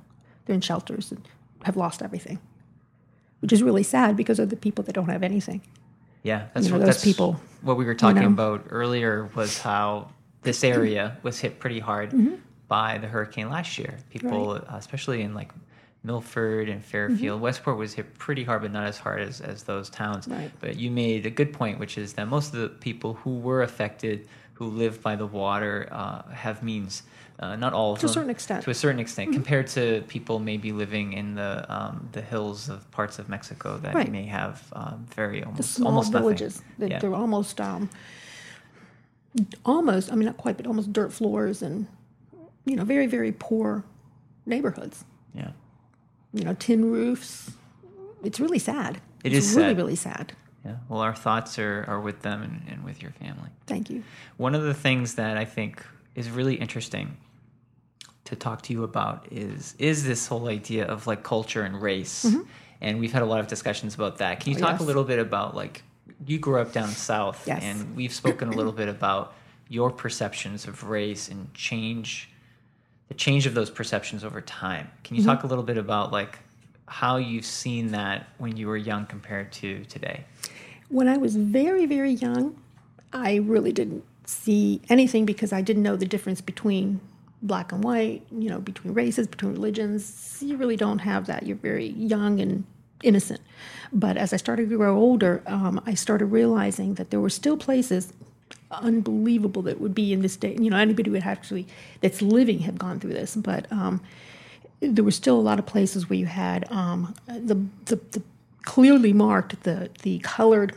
they're 0.45 0.55
in 0.55 0.61
shelters 0.61 1.11
and 1.11 1.27
have 1.63 1.77
lost 1.77 2.01
everything, 2.01 2.39
which 3.41 3.51
is 3.53 3.61
really 3.63 3.83
sad 3.83 4.15
because 4.15 4.39
of 4.39 4.49
the 4.49 4.55
people 4.55 4.83
that 4.85 4.93
don't 4.93 5.09
have 5.09 5.23
anything. 5.23 5.61
Yeah, 6.23 6.47
that's 6.53 6.65
You 6.65 6.71
know, 6.71 6.79
what 6.79 6.85
those 6.85 6.95
that's 6.95 7.03
people, 7.05 7.39
What 7.61 7.77
we 7.77 7.85
were 7.85 7.95
talking 7.95 8.23
know. 8.23 8.27
about 8.29 8.65
earlier 8.69 9.29
was 9.35 9.59
how 9.59 10.09
this 10.41 10.63
area 10.63 11.17
was 11.23 11.39
hit 11.39 11.59
pretty 11.59 11.79
hard 11.79 12.13
by 12.67 12.97
the 12.97 13.07
hurricane 13.07 13.49
last 13.49 13.77
year. 13.77 13.97
People, 14.09 14.51
uh, 14.51 14.61
especially 14.71 15.21
in 15.21 15.33
like 15.33 15.51
Milford 16.07 16.69
and 16.69 16.83
Fairfield, 16.83 17.41
Westport 17.41 17.77
was 17.77 17.93
hit 17.93 18.17
pretty 18.17 18.43
hard, 18.43 18.61
but 18.63 18.71
not 18.71 18.85
as 18.87 18.97
hard 18.97 19.21
as, 19.21 19.41
as 19.41 19.63
those 19.63 19.89
towns. 19.89 20.27
Right. 20.27 20.49
But 20.61 20.77
you 20.77 20.89
made 20.89 21.25
a 21.25 21.29
good 21.29 21.51
point, 21.53 21.79
which 21.79 21.97
is 21.97 22.13
that 22.13 22.27
most 22.27 22.53
of 22.53 22.59
the 22.61 22.69
people 22.69 23.13
who 23.15 23.37
were 23.39 23.61
affected, 23.61 24.27
who 24.53 24.65
live 24.69 25.01
by 25.03 25.15
the 25.15 25.27
water, 25.27 25.87
uh, 25.91 26.23
have 26.31 26.63
means. 26.63 27.03
Uh, 27.39 27.55
not 27.55 27.71
all 27.71 27.93
of 27.93 27.99
To 27.99 28.07
a 28.07 28.09
certain 28.09 28.31
extent. 28.31 28.63
To 28.63 28.71
a 28.71 28.73
certain 28.73 28.99
extent, 28.99 29.31
compared 29.31 29.67
to 29.77 30.01
people 30.07 30.39
maybe 30.39 30.71
living 30.71 31.13
in 31.13 31.35
the 31.35 31.51
um, 31.69 32.09
the 32.11 32.21
hills 32.21 32.67
of 32.67 32.89
parts 32.89 33.19
of 33.19 33.29
Mexico 33.29 33.77
that 33.83 33.93
Right. 33.93 34.11
may 34.11 34.25
have 34.25 34.55
um, 34.73 35.05
very 35.15 35.41
the 35.41 35.45
almost 35.45 35.73
small 35.73 35.89
almost 35.89 36.11
villages. 36.11 36.63
They, 36.79 36.89
Yeah. 36.89 36.97
They're 36.99 37.13
almost, 37.13 37.61
um, 37.61 37.91
almost. 39.65 40.11
I 40.11 40.15
mean, 40.15 40.25
not 40.25 40.37
quite, 40.37 40.57
but 40.57 40.65
almost 40.65 40.91
dirt 40.91 41.13
floors 41.13 41.61
and 41.61 41.85
you 42.65 42.75
know, 42.75 42.83
very 42.83 43.05
very 43.05 43.31
poor 43.31 43.83
neighborhoods. 44.47 45.05
Yeah. 45.35 45.51
You 46.33 46.43
know, 46.43 46.53
tin 46.59 46.91
roofs. 46.91 47.51
It's 48.23 48.39
really 48.39 48.59
sad. 48.59 48.99
It 49.23 49.33
it's 49.33 49.47
is 49.47 49.55
really 49.55 49.69
sad. 49.69 49.77
really 49.77 49.95
sad. 49.95 50.33
Yeah. 50.65 50.75
Well, 50.89 50.99
our 51.01 51.15
thoughts 51.15 51.57
are, 51.59 51.85
are 51.87 51.99
with 52.01 52.21
them 52.23 52.41
and, 52.43 52.61
and 52.69 52.83
with 52.83 53.01
your 53.01 53.11
family. 53.11 53.49
Thank 53.67 53.89
you. 53.89 54.03
One 54.37 54.53
of 54.55 54.63
the 54.63 54.73
things 54.73 55.15
that 55.15 55.37
I 55.37 55.45
think 55.45 55.83
is 56.15 56.29
really 56.29 56.55
interesting 56.55 57.17
to 58.25 58.35
talk 58.35 58.61
to 58.63 58.73
you 58.73 58.83
about 58.83 59.27
is 59.31 59.75
is 59.79 60.03
this 60.03 60.27
whole 60.27 60.47
idea 60.49 60.85
of 60.85 61.07
like 61.07 61.23
culture 61.23 61.63
and 61.63 61.81
race. 61.81 62.25
And 62.81 62.99
we've 62.99 63.13
had 63.13 63.21
a 63.23 63.25
lot 63.25 63.39
of 63.39 63.47
discussions 63.47 63.95
about 63.95 64.17
that. 64.17 64.39
Can 64.41 64.51
you 64.51 64.57
Mm-hmm. 64.57 64.65
Oh, 64.65 64.71
talk 64.71 64.79
a 64.81 64.83
little 64.83 65.03
bit 65.05 65.19
about 65.19 65.55
like 65.55 65.83
you 66.25 66.37
grew 66.39 66.59
up 66.59 66.71
down 66.73 66.89
south 66.89 67.47
Yes. 67.47 67.63
and 67.63 67.95
we've 67.95 68.13
spoken 68.13 68.49
a 68.49 68.55
little 68.55 68.71
bit 68.71 68.89
about 68.89 69.33
your 69.69 69.89
perceptions 69.91 70.67
of 70.67 70.83
race 70.83 71.29
and 71.29 71.53
change 71.53 72.29
the 73.07 73.13
change 73.13 73.45
of 73.45 73.53
those 73.53 73.69
perceptions 73.69 74.23
over 74.23 74.41
time. 74.41 74.89
Can 75.03 75.15
you 75.15 75.21
Mm-hmm. 75.21 75.31
talk 75.31 75.43
a 75.43 75.47
little 75.47 75.63
bit 75.63 75.77
about 75.77 76.11
like 76.11 76.39
how 76.87 77.17
you've 77.17 77.45
seen 77.45 77.91
that 77.91 78.27
when 78.37 78.55
you 78.57 78.67
were 78.67 78.77
young 78.77 79.05
compared 79.05 79.51
to 79.53 79.83
today? 79.85 80.25
When 80.89 81.07
I 81.07 81.17
was 81.17 81.35
very 81.35 81.85
very 81.85 82.11
young, 82.11 82.55
I 83.13 83.35
really 83.35 83.71
didn't 83.71 84.03
see 84.25 84.81
anything 84.89 85.25
because 85.25 85.53
I 85.53 85.61
didn't 85.61 85.83
know 85.83 85.95
the 85.95 86.05
difference 86.05 86.41
between 86.41 86.99
black 87.41 87.71
and 87.71 87.83
white, 87.83 88.23
you 88.31 88.49
know, 88.49 88.59
between 88.59 88.93
races, 88.93 89.27
between 89.27 89.53
religions. 89.53 90.37
You 90.41 90.57
really 90.57 90.75
don't 90.75 90.99
have 90.99 91.27
that. 91.27 91.45
You're 91.45 91.55
very 91.57 91.87
young 91.89 92.39
and 92.41 92.65
innocent. 93.03 93.41
But 93.93 94.17
as 94.17 94.33
I 94.33 94.37
started 94.37 94.69
to 94.69 94.77
grow 94.77 94.97
older, 94.97 95.43
um, 95.45 95.79
I 95.85 95.93
started 95.93 96.25
realizing 96.27 96.95
that 96.95 97.09
there 97.11 97.19
were 97.21 97.29
still 97.29 97.55
places 97.55 98.11
unbelievable 98.71 99.61
that 99.63 99.79
would 99.79 99.95
be 99.95 100.13
in 100.13 100.21
this 100.21 100.35
day. 100.35 100.55
You 100.59 100.69
know, 100.69 100.77
anybody 100.77 101.09
would 101.09 101.23
actually 101.23 101.67
that's 102.01 102.21
living 102.21 102.59
have 102.59 102.77
gone 102.77 102.99
through 102.99 103.13
this, 103.13 103.35
but 103.35 103.71
um, 103.71 104.01
there 104.79 105.03
were 105.03 105.11
still 105.11 105.37
a 105.37 105.41
lot 105.41 105.59
of 105.59 105.65
places 105.65 106.09
where 106.09 106.19
you 106.19 106.25
had 106.25 106.69
um, 106.71 107.15
the, 107.27 107.55
the 107.85 107.95
the 108.11 108.21
clearly 108.63 109.13
marked 109.13 109.63
the 109.63 109.89
the 110.03 110.19
colored. 110.19 110.73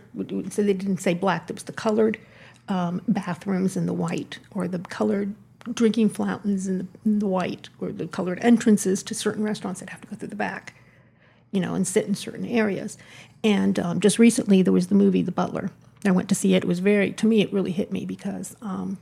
So 0.50 0.62
they 0.62 0.72
didn't 0.72 0.98
say 0.98 1.14
black. 1.14 1.50
It 1.50 1.54
was 1.54 1.64
the 1.64 1.72
colored 1.72 2.18
um, 2.68 3.02
bathrooms 3.08 3.76
in 3.76 3.86
the 3.86 3.92
white, 3.92 4.38
or 4.52 4.68
the 4.68 4.78
colored 4.78 5.34
drinking 5.74 6.08
fountains 6.08 6.66
in 6.66 6.78
the, 6.78 6.86
in 7.04 7.18
the 7.18 7.26
white, 7.26 7.68
or 7.80 7.92
the 7.92 8.06
colored 8.06 8.38
entrances 8.42 9.02
to 9.02 9.14
certain 9.14 9.42
restaurants 9.44 9.80
that 9.80 9.90
have 9.90 10.00
to 10.02 10.08
go 10.08 10.16
through 10.16 10.28
the 10.28 10.36
back. 10.36 10.74
You 11.52 11.60
know, 11.60 11.74
and 11.74 11.84
sit 11.86 12.06
in 12.06 12.14
certain 12.14 12.46
areas. 12.46 12.96
And 13.42 13.78
um, 13.80 13.98
just 13.98 14.20
recently, 14.20 14.62
there 14.62 14.72
was 14.72 14.86
the 14.86 14.94
movie 14.94 15.22
The 15.22 15.32
Butler. 15.32 15.70
I 16.04 16.10
went 16.10 16.28
to 16.30 16.34
see 16.34 16.54
it. 16.54 16.64
It 16.64 16.66
was 16.66 16.78
very, 16.78 17.12
to 17.12 17.26
me, 17.26 17.42
it 17.42 17.52
really 17.52 17.72
hit 17.72 17.92
me 17.92 18.06
because 18.06 18.56
um, 18.62 18.98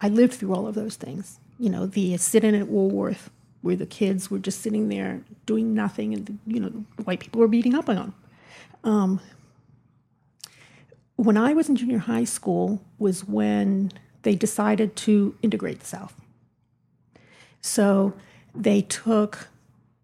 I 0.00 0.08
lived 0.08 0.34
through 0.34 0.54
all 0.54 0.66
of 0.66 0.74
those 0.74 0.96
things. 0.96 1.38
You 1.58 1.70
know, 1.70 1.86
the 1.86 2.16
sit-in 2.16 2.54
at 2.54 2.68
Woolworth, 2.68 3.30
where 3.62 3.76
the 3.76 3.86
kids 3.86 4.30
were 4.30 4.38
just 4.38 4.60
sitting 4.60 4.88
there 4.88 5.20
doing 5.46 5.74
nothing, 5.74 6.14
and 6.14 6.38
you 6.46 6.60
know, 6.60 6.70
the 6.96 7.02
white 7.02 7.20
people 7.20 7.40
were 7.40 7.48
beating 7.48 7.74
up 7.74 7.88
on 7.88 7.96
them. 7.96 8.14
Um, 8.82 9.20
when 11.16 11.36
I 11.36 11.52
was 11.52 11.68
in 11.68 11.76
junior 11.76 11.98
high 11.98 12.24
school, 12.24 12.80
was 12.98 13.28
when 13.28 13.92
they 14.22 14.34
decided 14.34 14.96
to 14.96 15.36
integrate 15.42 15.80
the 15.80 15.86
South. 15.86 16.14
So 17.60 18.14
they 18.54 18.80
took 18.80 19.48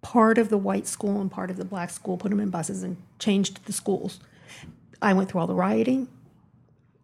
part 0.02 0.38
of 0.38 0.50
the 0.50 0.58
white 0.58 0.86
school 0.86 1.20
and 1.20 1.30
part 1.30 1.50
of 1.50 1.56
the 1.56 1.64
black 1.64 1.90
school, 1.90 2.16
put 2.18 2.30
them 2.30 2.40
in 2.40 2.50
buses, 2.50 2.82
and 2.82 2.98
changed 3.18 3.64
the 3.64 3.72
schools. 3.72 4.20
I 5.00 5.14
went 5.14 5.30
through 5.30 5.40
all 5.40 5.46
the 5.46 5.54
rioting. 5.54 6.08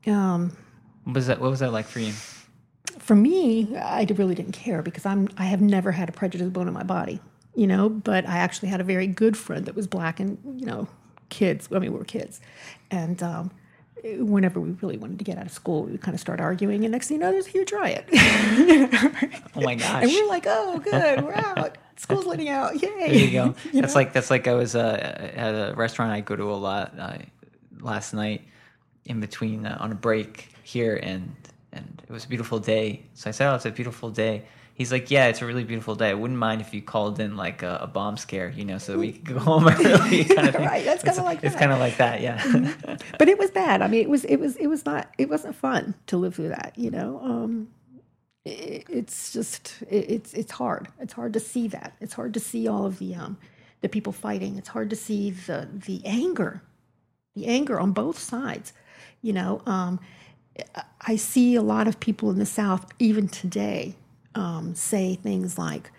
Um, 0.07 0.57
What 1.05 1.15
was 1.15 1.27
that 1.27 1.41
what 1.41 1.51
was 1.51 1.61
that 1.61 1.73
like 1.73 1.87
for 1.87 2.01
you? 2.01 2.13
for 2.99 3.17
me, 3.17 3.77
I 3.77 4.07
really 4.15 4.35
didn't 4.35 4.53
care 4.53 4.81
because 4.83 5.05
I'm 5.05 5.29
I 5.37 5.45
have 5.45 5.61
never 5.61 5.93
had 5.93 6.09
a 6.09 6.13
prejudice 6.13 6.49
bone 6.49 6.69
in 6.69 6.75
my 6.75 6.85
body, 6.85 7.21
you 7.55 7.67
know. 7.67 7.89
But 7.89 8.29
I 8.29 8.39
actually 8.39 8.69
had 8.69 8.81
a 8.81 8.85
very 8.85 9.07
good 9.07 9.37
friend 9.37 9.67
that 9.67 9.75
was 9.75 9.87
black, 9.87 10.21
and 10.21 10.39
you 10.61 10.67
know, 10.67 10.89
kids. 11.29 11.69
I 11.73 11.79
mean, 11.79 11.93
we 11.93 11.99
were 11.99 12.05
kids, 12.05 12.41
and 12.91 13.23
um, 13.23 13.51
whenever 14.05 14.61
we 14.61 14.71
really 14.83 14.99
wanted 14.99 15.19
to 15.19 15.25
get 15.25 15.37
out 15.39 15.47
of 15.47 15.53
school, 15.53 15.85
we 15.85 15.93
would 15.93 16.01
kind 16.01 16.15
of 16.15 16.21
start 16.21 16.41
arguing, 16.41 16.85
and 16.85 16.93
next 16.93 17.09
thing 17.09 17.17
you 17.17 17.21
know, 17.21 17.33
there's 17.33 17.47
a 17.47 17.51
huge 17.51 17.73
riot. 17.73 18.09
oh 18.13 19.61
my 19.61 19.75
gosh! 19.75 20.05
And 20.05 20.13
we're 20.13 20.29
like, 20.29 20.45
oh, 20.47 20.79
good, 20.79 21.25
we're 21.25 21.35
out. 21.35 21.79
School's 21.97 22.27
letting 22.27 22.49
out. 22.49 22.81
Yay! 22.81 22.89
There 22.89 23.15
you 23.15 23.31
go. 23.33 23.45
you 23.73 23.81
that's 23.81 23.95
know? 23.95 24.01
like 24.01 24.13
that's 24.13 24.31
like 24.31 24.47
I 24.47 24.55
was 24.55 24.77
uh, 24.77 25.33
at 25.35 25.55
a 25.55 25.75
restaurant 25.75 26.13
I 26.13 26.21
go 26.21 26.37
to 26.37 26.53
a 26.53 26.55
lot 26.55 26.99
uh, 26.99 27.19
last 27.81 28.13
night 28.15 28.43
in 29.05 29.21
between 29.21 29.67
uh, 29.67 29.77
on 29.81 29.93
a 29.93 29.95
break 29.95 30.49
here, 30.63 30.97
and 30.97 31.35
and 31.73 32.03
it 32.07 32.13
was 32.13 32.25
a 32.25 32.29
beautiful 32.29 32.59
day. 32.59 33.05
So 33.15 33.31
I 33.31 33.33
said, 33.33 33.51
"Oh, 33.51 33.55
it's 33.55 33.67
a 33.67 33.71
beautiful 33.71 34.11
day." 34.11 34.45
He's 34.75 34.91
like, 34.91 35.11
"Yeah, 35.11 35.27
it's 35.27 35.43
a 35.43 35.47
really 35.47 35.65
beautiful 35.65 35.95
day. 35.95 36.11
I 36.11 36.15
wouldn't 36.15 36.39
mind 36.39 36.61
if 36.61 36.73
you 36.73 36.83
called 36.83 37.21
in 37.21 37.37
like 37.37 37.63
a, 37.63 37.81
a 37.83 37.87
bomb 37.87 38.17
scare, 38.17 38.51
you 38.51 38.65
know, 38.65 38.79
so 38.79 38.99
we 38.99 39.13
could 39.13 39.25
go 39.25 39.39
home 39.51 39.69
early." 39.69 40.25
Kind 40.25 40.49
of 40.49 40.55
right, 40.73 40.85
that's 40.85 41.03
kind 41.03 41.19
of 41.19 41.25
like 41.25 41.43
it's 41.43 41.57
kind 41.57 41.73
of 41.73 41.79
like 41.79 41.97
that, 41.99 42.21
yeah. 42.21 42.39
Mm-hmm. 42.39 42.95
but 43.19 43.29
it 43.29 43.39
was 43.39 43.51
bad. 43.51 43.83
I 43.83 43.89
mean, 43.89 44.03
it 44.03 44.11
was 44.11 44.25
it 44.25 44.37
was 44.37 44.57
it 44.57 44.69
was 44.69 44.85
not 44.85 45.13
it 45.19 45.29
wasn't 45.29 45.55
fun 45.55 45.95
to 46.07 46.17
live 46.17 46.35
through 46.35 46.49
that, 46.49 46.75
you 46.77 46.91
know. 46.91 47.21
Um, 47.23 47.69
it, 48.45 48.87
it's 48.89 49.33
just 49.33 49.83
it, 49.89 50.11
it's 50.11 50.35
it's 50.35 50.53
hard. 50.53 50.89
It's 51.01 51.13
hard 51.13 51.33
to 51.35 51.41
see 51.41 51.69
that. 51.69 51.95
It's 52.01 52.15
hard 52.15 52.35
to 52.35 52.41
see 52.41 52.67
all 52.67 52.87
of 52.87 52.99
the 52.99 53.15
um 53.15 53.39
the 53.81 53.89
people 53.89 54.13
fighting. 54.13 54.57
It's 54.57 54.69
hard 54.69 54.91
to 54.91 54.97
see 54.97 55.31
the 55.31 55.69
the 55.73 56.03
anger, 56.05 56.63
the 57.35 57.47
anger 57.47 57.79
on 57.79 57.93
both 57.93 58.19
sides, 58.19 58.73
you 59.23 59.33
know. 59.33 59.63
Um, 59.67 60.01
I 61.01 61.17
see 61.17 61.55
a 61.55 61.63
lot 61.63 61.89
of 61.89 61.99
people 61.99 62.31
in 62.31 62.39
the 62.39 62.47
South, 62.47 62.87
even 62.99 63.29
today, 63.29 63.97
um, 64.35 64.75
say 64.75 65.15
things 65.15 65.57
like, 65.57 65.91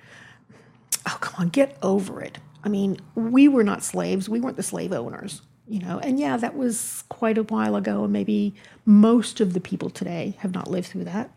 oh, 1.07 1.17
come 1.19 1.33
on, 1.39 1.49
get 1.49 1.77
over 1.81 2.21
it. 2.21 2.37
I 2.63 2.69
mean, 2.69 2.97
we 3.15 3.47
were 3.47 3.63
not 3.63 3.83
slaves, 3.83 4.29
we 4.29 4.39
weren't 4.39 4.57
the 4.57 4.63
slave 4.63 4.93
owners, 4.93 5.41
you 5.67 5.79
know. 5.79 5.99
And 5.99 6.19
yeah, 6.19 6.37
that 6.37 6.55
was 6.55 7.03
quite 7.09 7.37
a 7.37 7.43
while 7.43 7.75
ago, 7.75 8.03
and 8.03 8.13
maybe 8.13 8.53
most 8.85 9.41
of 9.41 9.53
the 9.53 9.59
people 9.59 9.89
today 9.89 10.35
have 10.39 10.53
not 10.53 10.69
lived 10.69 10.87
through 10.87 11.05
that. 11.05 11.31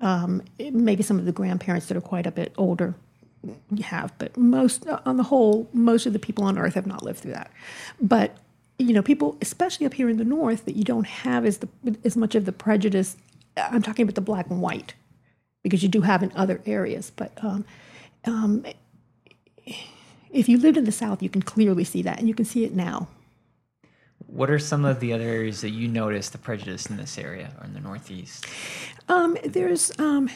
Um, 0.00 0.42
maybe 0.58 1.02
some 1.02 1.18
of 1.18 1.24
the 1.24 1.32
grandparents 1.32 1.86
that 1.86 1.96
are 1.96 2.02
quite 2.02 2.26
a 2.26 2.32
bit 2.32 2.52
older 2.56 2.94
have, 3.82 4.12
but 4.18 4.36
most, 4.36 4.86
on 5.06 5.16
the 5.16 5.22
whole, 5.24 5.68
most 5.72 6.06
of 6.06 6.12
the 6.12 6.18
people 6.18 6.44
on 6.44 6.58
earth 6.58 6.74
have 6.74 6.86
not 6.86 7.02
lived 7.02 7.20
through 7.20 7.32
that. 7.32 7.50
But 8.00 8.36
you 8.82 8.94
know, 8.94 9.02
people, 9.02 9.36
especially 9.40 9.86
up 9.86 9.94
here 9.94 10.08
in 10.08 10.16
the 10.16 10.24
north, 10.24 10.64
that 10.64 10.76
you 10.76 10.84
don't 10.84 11.06
have 11.06 11.44
as 11.44 11.58
the 11.58 11.68
as 12.04 12.16
much 12.16 12.34
of 12.34 12.44
the 12.44 12.52
prejudice. 12.52 13.16
I'm 13.56 13.82
talking 13.82 14.02
about 14.04 14.14
the 14.14 14.20
black 14.20 14.48
and 14.50 14.60
white, 14.60 14.94
because 15.62 15.82
you 15.82 15.88
do 15.88 16.02
have 16.02 16.22
in 16.22 16.32
other 16.34 16.60
areas. 16.66 17.12
But 17.14 17.32
um, 17.42 17.64
um, 18.24 18.64
if 20.30 20.48
you 20.48 20.58
lived 20.58 20.76
in 20.76 20.84
the 20.84 20.92
South, 20.92 21.22
you 21.22 21.28
can 21.28 21.42
clearly 21.42 21.84
see 21.84 22.02
that, 22.02 22.18
and 22.18 22.28
you 22.28 22.34
can 22.34 22.44
see 22.44 22.64
it 22.64 22.74
now. 22.74 23.08
What 24.26 24.50
are 24.50 24.58
some 24.58 24.86
of 24.86 25.00
the 25.00 25.12
other 25.12 25.24
areas 25.24 25.60
that 25.60 25.70
you 25.70 25.88
notice 25.88 26.30
the 26.30 26.38
prejudice 26.38 26.86
in 26.86 26.96
this 26.96 27.18
area 27.18 27.52
or 27.60 27.66
in 27.66 27.74
the 27.74 27.80
Northeast? 27.80 28.46
Um, 29.08 29.36
there's, 29.44 29.92
um, 29.98 30.30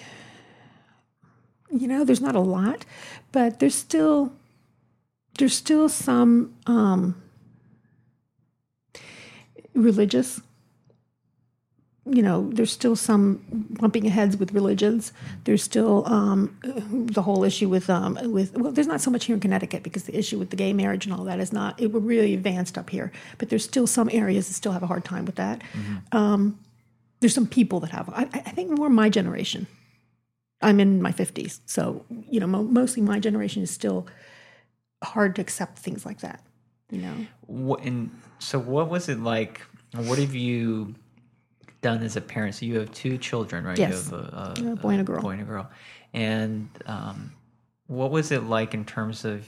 you 1.71 1.89
know, 1.89 2.05
there's 2.05 2.21
not 2.21 2.35
a 2.35 2.41
lot, 2.41 2.85
but 3.33 3.59
there's 3.59 3.75
still 3.75 4.33
there's 5.39 5.55
still 5.55 5.89
some 5.89 6.55
um, 6.67 7.23
religious. 9.77 10.41
You 12.09 12.23
know, 12.23 12.49
there's 12.53 12.71
still 12.71 12.95
some 12.95 13.43
bumping 13.49 14.05
heads 14.05 14.37
with 14.37 14.53
religions. 14.53 15.13
There's 15.43 15.63
still 15.63 16.07
um, 16.07 16.57
the 17.11 17.23
whole 17.23 17.43
issue 17.43 17.69
with 17.69 17.91
um, 17.91 18.17
with 18.33 18.57
well, 18.57 18.71
there's 18.71 18.87
not 18.87 19.01
so 19.01 19.11
much 19.11 19.25
here 19.25 19.35
in 19.35 19.41
Connecticut 19.41 19.83
because 19.83 20.05
the 20.05 20.17
issue 20.17 20.39
with 20.39 20.51
the 20.51 20.57
gay 20.57 20.73
marriage 20.73 21.05
and 21.05 21.13
all 21.13 21.25
that 21.25 21.41
is 21.41 21.53
not 21.53 21.81
it. 21.81 21.93
We're 21.93 22.01
really 22.01 22.33
advanced 22.33 22.79
up 22.79 22.91
here, 22.91 23.11
but 23.39 23.49
there's 23.49 23.65
still 23.65 23.89
some 23.89 24.09
areas 24.13 24.47
that 24.47 24.55
still 24.55 24.73
have 24.73 24.85
a 24.85 24.87
hard 24.87 25.05
time 25.05 25.25
with 25.25 25.35
that. 25.35 25.63
Mm-hmm. 25.73 26.17
Um, 26.17 26.59
there's 27.21 27.35
some 27.35 27.47
people 27.47 27.81
that 27.81 27.91
have. 27.91 28.09
I, 28.11 28.29
I, 28.33 28.51
think 28.53 28.71
more 28.71 28.89
my 28.89 29.09
generation. 29.09 29.67
I'm 30.63 30.81
in 30.81 31.03
my 31.03 31.13
50s, 31.13 31.61
so 31.67 32.05
you 32.31 32.39
know, 32.39 32.47
mo- 32.47 32.63
mostly 32.63 33.03
my 33.03 33.19
generation 33.19 33.63
is 33.63 33.71
still 33.71 34.07
hard 35.03 35.35
to 35.37 35.43
accept 35.43 35.79
things 35.79 36.07
like 36.07 36.21
that. 36.21 36.46
You 36.91 37.03
know, 37.03 37.27
what, 37.47 37.83
and 37.83 38.11
so, 38.39 38.59
what 38.59 38.89
was 38.89 39.09
it 39.09 39.21
like? 39.21 39.61
What 39.95 40.19
have 40.19 40.35
you 40.35 40.95
done 41.83 42.03
as 42.03 42.17
a 42.17 42.21
parent? 42.21 42.55
So, 42.55 42.67
you 42.67 42.79
have 42.79 42.93
two 42.93 43.19
children, 43.19 43.65
right? 43.65 43.79
Yes. 43.79 44.11
You 44.11 44.17
have 44.19 44.33
a, 44.35 44.55
a, 44.69 44.73
a 44.73 44.77
boy 44.77 44.91
and 44.91 45.01
a 45.01 45.05
girl. 45.05 45.21
boy 45.21 45.31
and 45.31 45.43
a 45.43 45.45
girl. 45.45 45.71
And 46.15 46.69
um, 46.87 47.33
what 47.89 48.11
was 48.11 48.31
it 48.31 48.45
like 48.45 48.73
in 48.75 48.85
terms 48.85 49.25
of 49.25 49.47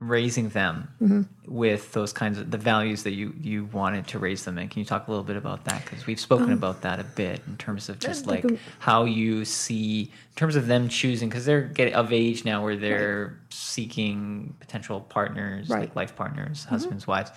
raising 0.00 0.48
them 0.50 0.88
mm-hmm. 1.02 1.22
with 1.52 1.92
those 1.92 2.12
kinds 2.12 2.38
of 2.38 2.52
the 2.52 2.58
values 2.58 3.02
that 3.02 3.14
you 3.14 3.34
you 3.40 3.64
wanted 3.66 4.06
to 4.06 4.18
raise 4.18 4.44
them 4.44 4.56
in. 4.56 4.68
Can 4.68 4.78
you 4.78 4.84
talk 4.84 5.08
a 5.08 5.10
little 5.10 5.24
bit 5.24 5.36
about 5.36 5.64
that? 5.64 5.84
Because 5.84 6.06
we've 6.06 6.20
spoken 6.20 6.46
um, 6.46 6.52
about 6.52 6.82
that 6.82 7.00
a 7.00 7.04
bit 7.04 7.40
in 7.48 7.56
terms 7.56 7.88
of 7.88 7.98
just 7.98 8.26
like, 8.26 8.44
like 8.44 8.60
how 8.78 9.04
you 9.04 9.44
see 9.44 10.02
in 10.02 10.36
terms 10.36 10.54
of 10.54 10.68
them 10.68 10.88
choosing 10.88 11.28
because 11.28 11.44
they're 11.44 11.62
getting 11.62 11.94
of 11.94 12.12
age 12.12 12.44
now 12.44 12.62
where 12.62 12.76
they're 12.76 13.26
right. 13.26 13.52
seeking 13.52 14.54
potential 14.60 15.00
partners, 15.00 15.68
right. 15.68 15.80
like 15.80 15.96
life 15.96 16.14
partners, 16.14 16.60
mm-hmm. 16.60 16.70
husbands, 16.70 17.02
mm-hmm. 17.02 17.12
wives, 17.12 17.32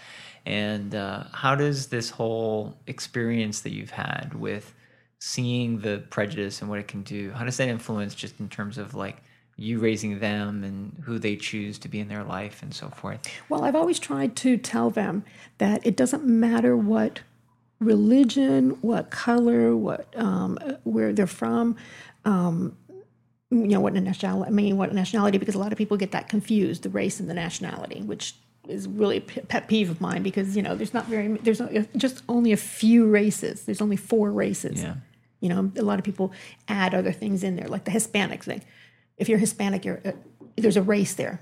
and 0.45 0.93
uh, 0.93 1.24
how 1.32 1.56
does 1.56 1.88
this 1.88 2.12
whole 2.12 2.78
experience 2.86 3.62
that 3.62 3.71
you've 3.71 3.91
had 3.91 4.36
with 4.36 4.74
seeing 5.17 5.80
the 5.80 6.04
prejudice 6.10 6.62
and 6.62 6.69
what 6.69 6.80
it 6.80 6.88
can 6.88 7.04
do, 7.04 7.32
how 7.32 7.45
does 7.45 7.58
that 7.58 7.69
influence 7.69 8.15
just 8.15 8.39
in 8.39 8.50
terms 8.50 8.78
of 8.78 8.95
like 8.95 9.24
you 9.62 9.80
raising 9.80 10.19
them 10.19 10.63
and 10.63 11.04
who 11.04 11.19
they 11.19 11.36
choose 11.36 11.78
to 11.78 11.88
be 11.88 12.00
in 12.00 12.08
their 12.08 12.24
life 12.24 12.63
and 12.63 12.74
so 12.74 12.89
forth? 12.89 13.19
Well, 13.47 13.63
I've 13.63 13.76
always 13.76 14.00
tried 14.00 14.36
to 14.38 14.58
tell 14.58 14.89
them 14.89 15.24
that 15.60 15.86
it 15.86 15.95
doesn't 15.95 16.26
matter 16.26 16.76
what 16.76 17.21
religion, 17.80 18.71
what 18.82 19.12
color, 19.12 19.76
what 19.76 20.08
um, 20.17 20.58
where 20.84 21.13
they're 21.13 21.28
from. 21.28 21.76
Um, 22.26 22.76
you 23.52 23.67
know 23.67 23.82
what 23.82 23.93
nationality? 23.93 24.47
I 24.47 24.52
mean, 24.52 24.78
what 24.78 24.93
nationality? 24.93 25.38
Because 25.38 25.56
a 25.56 25.60
lot 25.60 25.71
of 25.71 25.78
people 25.78 25.97
get 25.97 26.12
that 26.12 26.28
confused, 26.28 26.84
the 26.84 26.89
race 26.89 27.19
and 27.19 27.30
the 27.30 27.34
nationality, 27.34 28.02
which 28.02 28.36
is 28.67 28.88
really 28.88 29.17
a 29.17 29.21
pet 29.21 29.67
peeve 29.67 29.89
of 29.89 30.00
mine 30.00 30.24
because 30.24 30.56
you 30.56 30.62
know 30.62 30.76
there's 30.76 30.93
not 30.93 31.06
very 31.08 31.28
there's 31.38 31.62
just 31.97 32.24
only 32.30 32.52
a 32.52 32.58
few 32.58 33.08
races. 33.08 33.65
There's 33.65 33.82
only 33.82 33.97
four 33.97 34.32
races. 34.32 34.82
Yeah. 34.82 34.95
You 35.39 35.50
know, 35.50 35.71
a 35.76 35.82
lot 35.82 35.97
of 35.97 36.06
people 36.06 36.32
add 36.67 36.93
other 36.93 37.12
things 37.12 37.43
in 37.43 37.56
there, 37.56 37.67
like 37.67 37.86
the 37.86 37.91
Hispanic 37.91 38.43
thing 38.43 38.62
if 39.22 39.30
you're 39.30 39.38
Hispanic, 39.38 39.86
you're, 39.86 40.02
uh, 40.04 40.12
there's 40.58 40.78
a 40.78 40.82
race 40.82 41.14
there. 41.14 41.40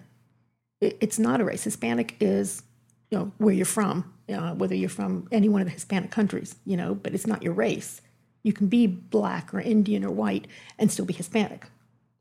It, 0.82 0.98
it's 1.00 1.18
not 1.18 1.39
a 1.39 1.46
race. 1.46 1.63
Hispanic 1.63 2.18
is, 2.20 2.62
you 3.10 3.18
know, 3.18 3.32
where 3.38 3.54
you're 3.54 3.65
from, 3.65 4.13
uh, 4.28 4.54
whether 4.54 4.76
you're 4.76 4.89
from 4.89 5.28
any 5.32 5.48
one 5.48 5.62
of 5.62 5.68
the 5.68 5.74
Hispanic 5.74 6.12
countries, 6.12 6.56
you 6.65 6.76
know, 6.76 6.94
but 6.94 7.13
it's 7.13 7.26
not 7.26 7.42
your 7.42 7.54
race. 7.54 8.02
You 8.44 8.52
can 8.52 8.68
be 8.68 8.86
black 8.86 9.54
or 9.54 9.62
Indian 9.62 10.04
or 10.04 10.12
white 10.12 10.48
and 10.78 10.92
still 10.92 11.06
be 11.06 11.13
Hispanic, 11.13 11.68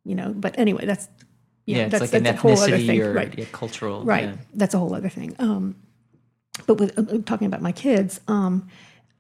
you 0.05 0.15
know. 0.15 0.33
But 0.33 0.57
anyway, 0.59 0.87
that's 0.87 1.09
yeah, 1.67 1.83
know, 1.83 1.89
that's, 1.89 2.01
like 2.01 2.23
that's 2.23 2.45
an 2.45 2.51
ethnicity 2.51 3.05
or 3.05 3.13
right. 3.13 3.37
yeah, 3.37 3.45
cultural, 3.51 4.05
right? 4.05 4.29
Yeah. 4.29 4.37
That's 4.55 4.75
a 4.75 4.79
whole 4.79 4.95
other 4.95 5.09
thing. 5.09 5.35
Um, 5.41 5.75
but 6.67 6.75
with 6.75 6.97
uh, 6.97 7.19
talking 7.27 7.47
about 7.47 7.63
my 7.63 7.73
kids, 7.73 8.21
um, 8.29 8.69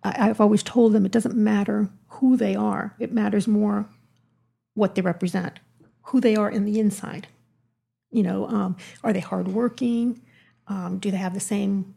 I, 0.05 0.31
I've 0.31 0.40
always 0.40 0.62
told 0.62 0.92
them 0.92 1.05
it 1.05 1.12
doesn't 1.12 1.37
matter 1.37 1.90
who 2.09 2.37
they 2.37 2.55
are; 2.55 2.94
it 3.01 3.12
matters 3.12 3.48
more 3.48 3.88
what 4.74 4.94
they 4.94 5.03
represent 5.03 5.59
who 6.09 6.21
they 6.21 6.37
are 6.37 6.51
in 6.51 6.64
the 6.64 6.81
inside. 6.81 7.29
You 8.11 8.23
know, 8.23 8.47
um, 8.49 8.77
are 9.05 9.12
they 9.12 9.21
hardworking? 9.21 10.21
Um, 10.66 10.99
do 10.99 11.11
they 11.11 11.16
have 11.16 11.35
the 11.35 11.40
same 11.40 11.94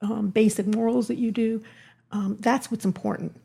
um, 0.00 0.30
basic 0.30 0.66
morals 0.66 1.08
that 1.08 1.16
you 1.16 1.30
do? 1.30 1.62
Um, 2.10 2.36
that's 2.40 2.70
what's 2.70 2.84
important. 2.84 3.40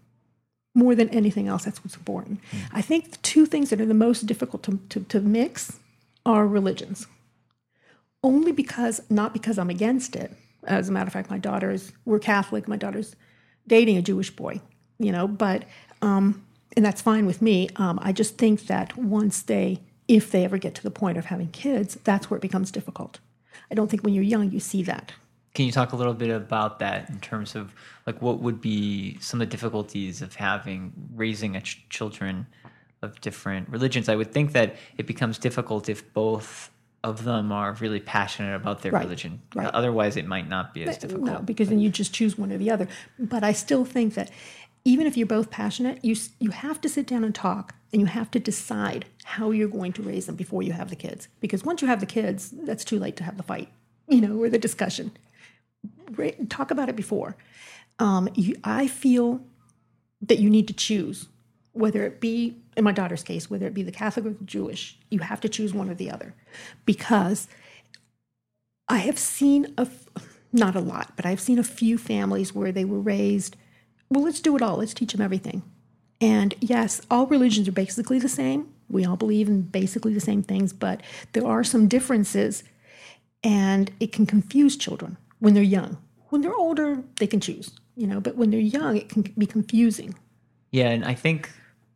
More 0.73 0.95
than 0.95 1.09
anything 1.09 1.47
else, 1.47 1.65
that's 1.65 1.83
what's 1.83 1.95
important. 1.95 2.41
Mm. 2.51 2.59
I 2.73 2.81
think 2.81 3.11
the 3.11 3.17
two 3.17 3.45
things 3.45 3.69
that 3.69 3.81
are 3.81 3.85
the 3.85 3.93
most 3.93 4.25
difficult 4.25 4.63
to, 4.63 4.79
to, 4.89 5.01
to 5.01 5.19
mix 5.19 5.79
are 6.25 6.47
religions. 6.47 7.07
Only 8.23 8.51
because, 8.51 9.01
not 9.09 9.33
because 9.33 9.57
I'm 9.59 9.69
against 9.69 10.15
it. 10.15 10.31
As 10.63 10.89
a 10.89 10.91
matter 10.91 11.07
of 11.07 11.13
fact, 11.13 11.29
my 11.29 11.39
daughters, 11.39 11.91
we're 12.05 12.19
Catholic. 12.19 12.67
My 12.67 12.77
daughter's 12.77 13.15
dating 13.67 13.97
a 13.97 14.01
Jewish 14.01 14.29
boy, 14.29 14.61
you 14.99 15.11
know, 15.11 15.27
but 15.27 15.65
um, 16.01 16.43
and 16.75 16.85
that's 16.85 17.01
fine 17.01 17.25
with 17.25 17.41
me. 17.41 17.69
Um, 17.75 17.99
I 18.01 18.11
just 18.11 18.37
think 18.37 18.67
that 18.67 18.97
once 18.97 19.41
they, 19.41 19.81
if 20.07 20.31
they 20.31 20.45
ever 20.45 20.57
get 20.57 20.75
to 20.75 20.83
the 20.83 20.91
point 20.91 21.17
of 21.17 21.25
having 21.25 21.49
kids, 21.49 21.97
that's 22.03 22.29
where 22.29 22.37
it 22.37 22.41
becomes 22.41 22.71
difficult. 22.71 23.19
I 23.69 23.75
don't 23.75 23.89
think 23.89 24.03
when 24.03 24.13
you're 24.13 24.23
young 24.23 24.51
you 24.51 24.59
see 24.59 24.83
that. 24.83 25.13
Can 25.53 25.65
you 25.65 25.71
talk 25.71 25.91
a 25.91 25.97
little 25.97 26.13
bit 26.13 26.29
about 26.29 26.79
that 26.79 27.09
in 27.09 27.19
terms 27.19 27.55
of 27.55 27.73
like 28.07 28.21
what 28.21 28.39
would 28.39 28.61
be 28.61 29.17
some 29.19 29.41
of 29.41 29.49
the 29.49 29.51
difficulties 29.51 30.21
of 30.21 30.35
having 30.35 30.93
raising 31.13 31.57
a 31.57 31.61
ch- 31.61 31.85
children 31.89 32.47
of 33.01 33.19
different 33.19 33.67
religions? 33.67 34.07
I 34.07 34.15
would 34.15 34.31
think 34.31 34.53
that 34.53 34.77
it 34.97 35.07
becomes 35.07 35.37
difficult 35.37 35.89
if 35.89 36.13
both 36.13 36.71
of 37.03 37.23
them 37.23 37.51
are 37.51 37.73
really 37.73 37.99
passionate 37.99 38.55
about 38.55 38.81
their 38.81 38.91
right, 38.91 39.03
religion. 39.03 39.41
Right. 39.55 39.67
Otherwise, 39.73 40.15
it 40.17 40.25
might 40.25 40.47
not 40.47 40.73
be 40.73 40.83
as 40.83 40.97
difficult. 40.97 41.25
No, 41.25 41.39
because 41.39 41.69
then 41.69 41.79
you 41.79 41.89
just 41.89 42.13
choose 42.13 42.37
one 42.37 42.51
or 42.51 42.57
the 42.57 42.69
other. 42.69 42.87
But 43.17 43.43
I 43.43 43.53
still 43.53 43.83
think 43.83 44.13
that 44.13 44.29
even 44.83 45.05
if 45.05 45.15
you're 45.15 45.27
both 45.27 45.49
passionate, 45.49 46.03
you 46.03 46.15
you 46.39 46.51
have 46.51 46.81
to 46.81 46.89
sit 46.89 47.07
down 47.07 47.23
and 47.23 47.35
talk, 47.35 47.75
and 47.91 48.01
you 48.01 48.07
have 48.07 48.31
to 48.31 48.39
decide 48.39 49.05
how 49.23 49.51
you're 49.51 49.67
going 49.67 49.93
to 49.93 50.01
raise 50.01 50.25
them 50.25 50.35
before 50.35 50.63
you 50.63 50.73
have 50.73 50.89
the 50.89 50.95
kids. 50.95 51.27
Because 51.39 51.63
once 51.63 51.81
you 51.81 51.87
have 51.87 51.99
the 51.99 52.05
kids, 52.05 52.53
that's 52.63 52.83
too 52.83 52.99
late 52.99 53.15
to 53.17 53.23
have 53.23 53.37
the 53.37 53.43
fight, 53.43 53.69
you 54.07 54.21
know, 54.21 54.41
or 54.41 54.49
the 54.49 54.57
discussion. 54.57 55.11
Talk 56.49 56.71
about 56.71 56.89
it 56.89 56.95
before. 56.95 57.37
Um, 57.99 58.29
you, 58.35 58.55
I 58.63 58.87
feel 58.87 59.41
that 60.21 60.39
you 60.39 60.49
need 60.49 60.67
to 60.67 60.73
choose 60.73 61.27
whether 61.73 62.03
it 62.05 62.19
be 62.19 62.57
in 62.77 62.83
my 62.83 62.91
daughter's 62.91 63.23
case 63.23 63.49
whether 63.49 63.65
it 63.65 63.73
be 63.73 63.83
the 63.83 63.91
catholic 63.91 64.25
or 64.25 64.29
the 64.31 64.43
jewish 64.43 64.97
you 65.09 65.19
have 65.19 65.41
to 65.41 65.49
choose 65.49 65.73
one 65.73 65.89
or 65.89 65.93
the 65.93 66.11
other 66.11 66.33
because 66.85 67.47
i 68.87 68.97
have 68.97 69.17
seen 69.17 69.73
a 69.77 69.87
not 70.51 70.75
a 70.75 70.79
lot 70.79 71.13
but 71.15 71.25
i've 71.25 71.39
seen 71.39 71.59
a 71.59 71.63
few 71.63 71.97
families 71.97 72.53
where 72.53 72.71
they 72.71 72.85
were 72.85 72.99
raised 72.99 73.55
well 74.11 74.23
let's 74.23 74.39
do 74.39 74.55
it 74.55 74.61
all. 74.61 74.77
Let's 74.77 74.93
teach 74.93 75.13
them 75.13 75.21
everything. 75.21 75.63
And 76.19 76.53
yes 76.59 77.01
all 77.09 77.25
religions 77.25 77.67
are 77.67 77.71
basically 77.71 78.19
the 78.19 78.29
same. 78.29 78.67
We 78.89 79.05
all 79.05 79.15
believe 79.15 79.47
in 79.47 79.61
basically 79.61 80.13
the 80.13 80.19
same 80.19 80.43
things 80.43 80.73
but 80.73 81.01
there 81.33 81.47
are 81.47 81.63
some 81.63 81.87
differences 81.87 82.63
and 83.43 83.89
it 83.99 84.11
can 84.11 84.27
confuse 84.27 84.77
children 84.77 85.17
when 85.39 85.55
they're 85.55 85.63
young. 85.63 85.97
When 86.29 86.41
they're 86.41 86.53
older 86.53 87.03
they 87.15 87.27
can 87.27 87.39
choose 87.39 87.71
you 87.95 88.05
know 88.05 88.19
but 88.19 88.35
when 88.35 88.51
they're 88.51 88.59
young 88.59 88.97
it 88.97 89.09
can 89.09 89.23
be 89.23 89.47
confusing. 89.47 90.15
Yeah, 90.71 90.89
and 90.89 91.03
I 91.03 91.13
think 91.13 91.49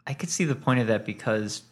I 0.08 0.13
could 0.13 0.30
see 0.30 0.45
the 0.45 0.56
point 0.56 0.80
of 0.80 0.88
that 0.88 1.06
because 1.06 1.63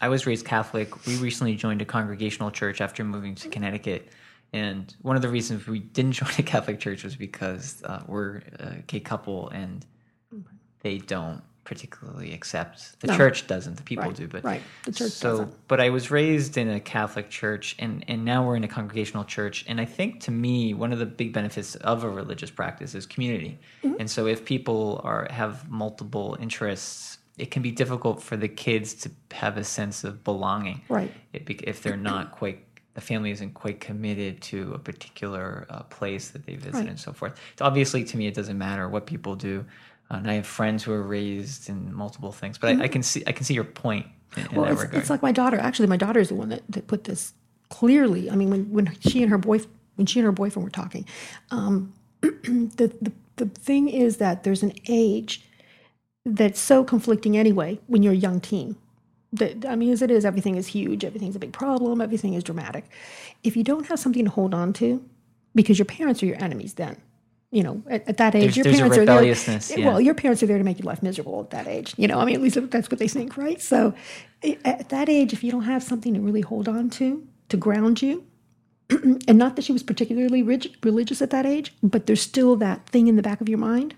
I 0.00 0.08
was 0.08 0.26
raised 0.26 0.46
Catholic. 0.46 1.06
We 1.06 1.16
recently 1.16 1.56
joined 1.56 1.82
a 1.82 1.84
congregational 1.84 2.50
church 2.50 2.80
after 2.80 3.04
moving 3.04 3.34
to 3.36 3.48
Connecticut. 3.48 4.08
And 4.52 4.94
one 5.02 5.16
of 5.16 5.22
the 5.22 5.28
reasons 5.28 5.66
we 5.66 5.78
didn't 5.80 6.12
join 6.20 6.30
a 6.38 6.42
Catholic 6.42 6.80
church 6.80 7.04
was 7.04 7.16
because 7.16 7.82
uh, 7.84 8.02
we're 8.06 8.42
a 8.58 8.76
gay 8.86 9.00
couple 9.00 9.48
and 9.50 9.84
they 10.82 10.98
don't 10.98 11.42
particularly 11.64 12.32
accept. 12.32 12.98
The 13.00 13.08
No. 13.08 13.16
church 13.16 13.46
doesn't, 13.46 13.76
the 13.76 13.82
people 13.82 14.06
Right, 14.06 14.16
do. 14.16 14.26
But 14.26 14.42
right. 14.42 14.62
The 14.84 14.92
church 14.92 15.12
so, 15.12 15.30
doesn't. 15.30 15.68
But 15.68 15.80
I 15.80 15.90
was 15.90 16.10
raised 16.10 16.56
in 16.56 16.68
a 16.68 16.80
Catholic 16.80 17.30
church 17.30 17.76
and, 17.78 18.04
and 18.08 18.24
now 18.24 18.44
we're 18.44 18.56
in 18.56 18.64
a 18.64 18.68
congregational 18.68 19.24
church. 19.24 19.64
And 19.68 19.80
I 19.80 19.84
think 19.84 20.20
to 20.22 20.30
me, 20.30 20.74
one 20.74 20.92
of 20.92 20.98
the 20.98 21.06
big 21.06 21.32
benefits 21.32 21.76
of 21.76 22.02
a 22.02 22.08
religious 22.08 22.50
practice 22.50 22.94
is 22.94 23.06
community. 23.06 23.58
Mm-hmm. 23.84 24.00
And 24.00 24.10
so 24.10 24.26
if 24.26 24.44
people 24.44 25.00
are 25.04 25.28
have 25.30 25.70
multiple 25.70 26.36
interests, 26.40 27.18
it 27.38 27.50
can 27.50 27.62
be 27.62 27.70
difficult 27.70 28.22
for 28.22 28.36
the 28.36 28.48
kids 28.48 28.94
to 28.94 29.10
have 29.30 29.56
a 29.56 29.64
sense 29.64 30.02
of 30.02 30.24
belonging. 30.24 30.82
Right. 30.88 31.12
It, 31.32 31.48
if 31.62 31.82
they're 31.82 31.96
not 31.96 32.32
quite, 32.32 32.64
the 33.00 33.06
family 33.06 33.30
isn't 33.30 33.54
quite 33.54 33.80
committed 33.80 34.40
to 34.42 34.72
a 34.74 34.78
particular 34.78 35.66
uh, 35.70 35.82
place 35.84 36.30
that 36.30 36.44
they 36.46 36.54
visit 36.56 36.74
Right. 36.74 36.88
and 36.88 36.98
so 37.00 37.12
forth. 37.12 37.32
So 37.58 37.64
obviously, 37.64 38.04
to 38.04 38.16
me, 38.16 38.26
it 38.26 38.34
doesn't 38.34 38.58
matter 38.58 38.88
what 38.88 39.06
people 39.06 39.34
do. 39.36 39.64
Uh, 40.10 40.16
and 40.16 40.30
I 40.30 40.34
have 40.34 40.46
friends 40.46 40.82
who 40.84 40.92
are 40.92 41.02
raised 41.02 41.68
in 41.68 41.92
multiple 41.94 42.32
things, 42.32 42.58
but 42.58 42.68
I, 42.76 42.84
I 42.84 42.88
can 42.88 43.02
see 43.02 43.22
I 43.26 43.32
can 43.32 43.44
see 43.44 43.54
your 43.54 43.64
point 43.64 44.06
in, 44.36 44.42
in 44.42 44.48
Mm-hmm. 44.48 44.56
Well, 44.56 44.64
that 44.66 44.72
it's, 44.72 44.82
regard. 44.82 45.00
it's 45.00 45.10
like 45.10 45.22
my 45.22 45.32
daughter. 45.32 45.58
Actually, 45.58 45.88
my 45.88 45.96
daughter 45.96 46.20
is 46.20 46.28
the 46.28 46.34
one 46.34 46.48
that, 46.50 46.62
that 46.68 46.86
put 46.86 47.04
this 47.04 47.32
clearly. 47.68 48.30
I 48.30 48.34
mean, 48.36 48.50
when, 48.50 48.70
when 48.70 48.96
she 49.00 49.22
and 49.22 49.30
her 49.30 49.38
boy 49.38 49.60
when 49.96 50.06
she 50.06 50.18
and 50.20 50.26
her 50.26 50.32
boyfriend 50.32 50.64
were 50.64 50.70
talking, 50.70 51.04
um, 51.50 51.92
the, 52.20 52.92
the 53.00 53.12
the 53.36 53.46
thing 53.46 53.88
is 53.88 54.18
that 54.18 54.42
there's 54.44 54.62
an 54.62 54.72
age 54.88 55.44
that's 56.26 56.60
so 56.60 56.84
conflicting 56.84 57.36
anyway 57.36 57.78
when 57.86 58.02
you're 58.02 58.12
a 58.12 58.16
young 58.16 58.40
teen. 58.40 58.76
That 59.32 59.64
I 59.66 59.76
mean, 59.76 59.92
as 59.92 60.02
it 60.02 60.10
is, 60.10 60.24
everything 60.24 60.56
is 60.56 60.66
huge. 60.68 61.04
Everything's 61.04 61.36
a 61.36 61.38
big 61.38 61.52
problem. 61.52 62.00
Everything 62.00 62.34
is 62.34 62.42
dramatic. 62.42 62.84
If 63.44 63.56
you 63.56 63.62
don't 63.62 63.86
have 63.86 63.98
something 64.00 64.24
to 64.24 64.30
hold 64.30 64.54
on 64.54 64.72
to, 64.74 65.04
because 65.54 65.78
your 65.78 65.86
parents 65.86 66.22
are 66.22 66.26
your 66.26 66.42
enemies, 66.42 66.74
then 66.74 66.96
you 67.52 67.62
know 67.62 67.82
at, 67.88 68.08
at 68.08 68.16
that 68.16 68.34
age 68.34 68.42
There's- 68.42 68.56
your 68.56 68.64
there's 68.64 68.76
parents 68.78 68.96
are 68.98 69.06
there. 69.22 69.22
yeah. 69.70 69.86
Well, 69.86 70.00
your 70.00 70.14
parents 70.14 70.42
are 70.42 70.46
there 70.46 70.58
to 70.58 70.64
make 70.64 70.78
your 70.80 70.86
life 70.86 71.02
miserable 71.02 71.40
at 71.40 71.50
that 71.50 71.68
age. 71.68 71.94
You 71.96 72.08
know, 72.08 72.18
I 72.18 72.24
mean, 72.24 72.34
at 72.34 72.40
least 72.42 72.58
that's 72.70 72.90
what 72.90 72.98
they 72.98 73.08
think, 73.08 73.36
right? 73.36 73.60
So, 73.60 73.94
at 74.64 74.88
that 74.88 75.08
age, 75.08 75.32
if 75.32 75.44
you 75.44 75.50
don't 75.52 75.62
have 75.64 75.82
something 75.82 76.12
to 76.14 76.20
really 76.20 76.40
hold 76.40 76.68
on 76.68 76.90
to 76.90 77.26
to 77.50 77.56
ground 77.56 78.02
you, 78.02 78.24
and 78.90 79.36
not 79.38 79.54
that 79.56 79.64
she 79.64 79.72
was 79.72 79.82
particularly 79.84 80.42
rig- 80.42 80.74
religious 80.84 81.22
at 81.22 81.30
that 81.30 81.46
age, 81.46 81.72
but 81.82 82.06
there's 82.06 82.22
still 82.22 82.56
that 82.56 82.86
thing 82.88 83.06
in 83.06 83.14
the 83.16 83.22
back 83.22 83.40
of 83.40 83.48
your 83.48 83.58
mind. 83.58 83.94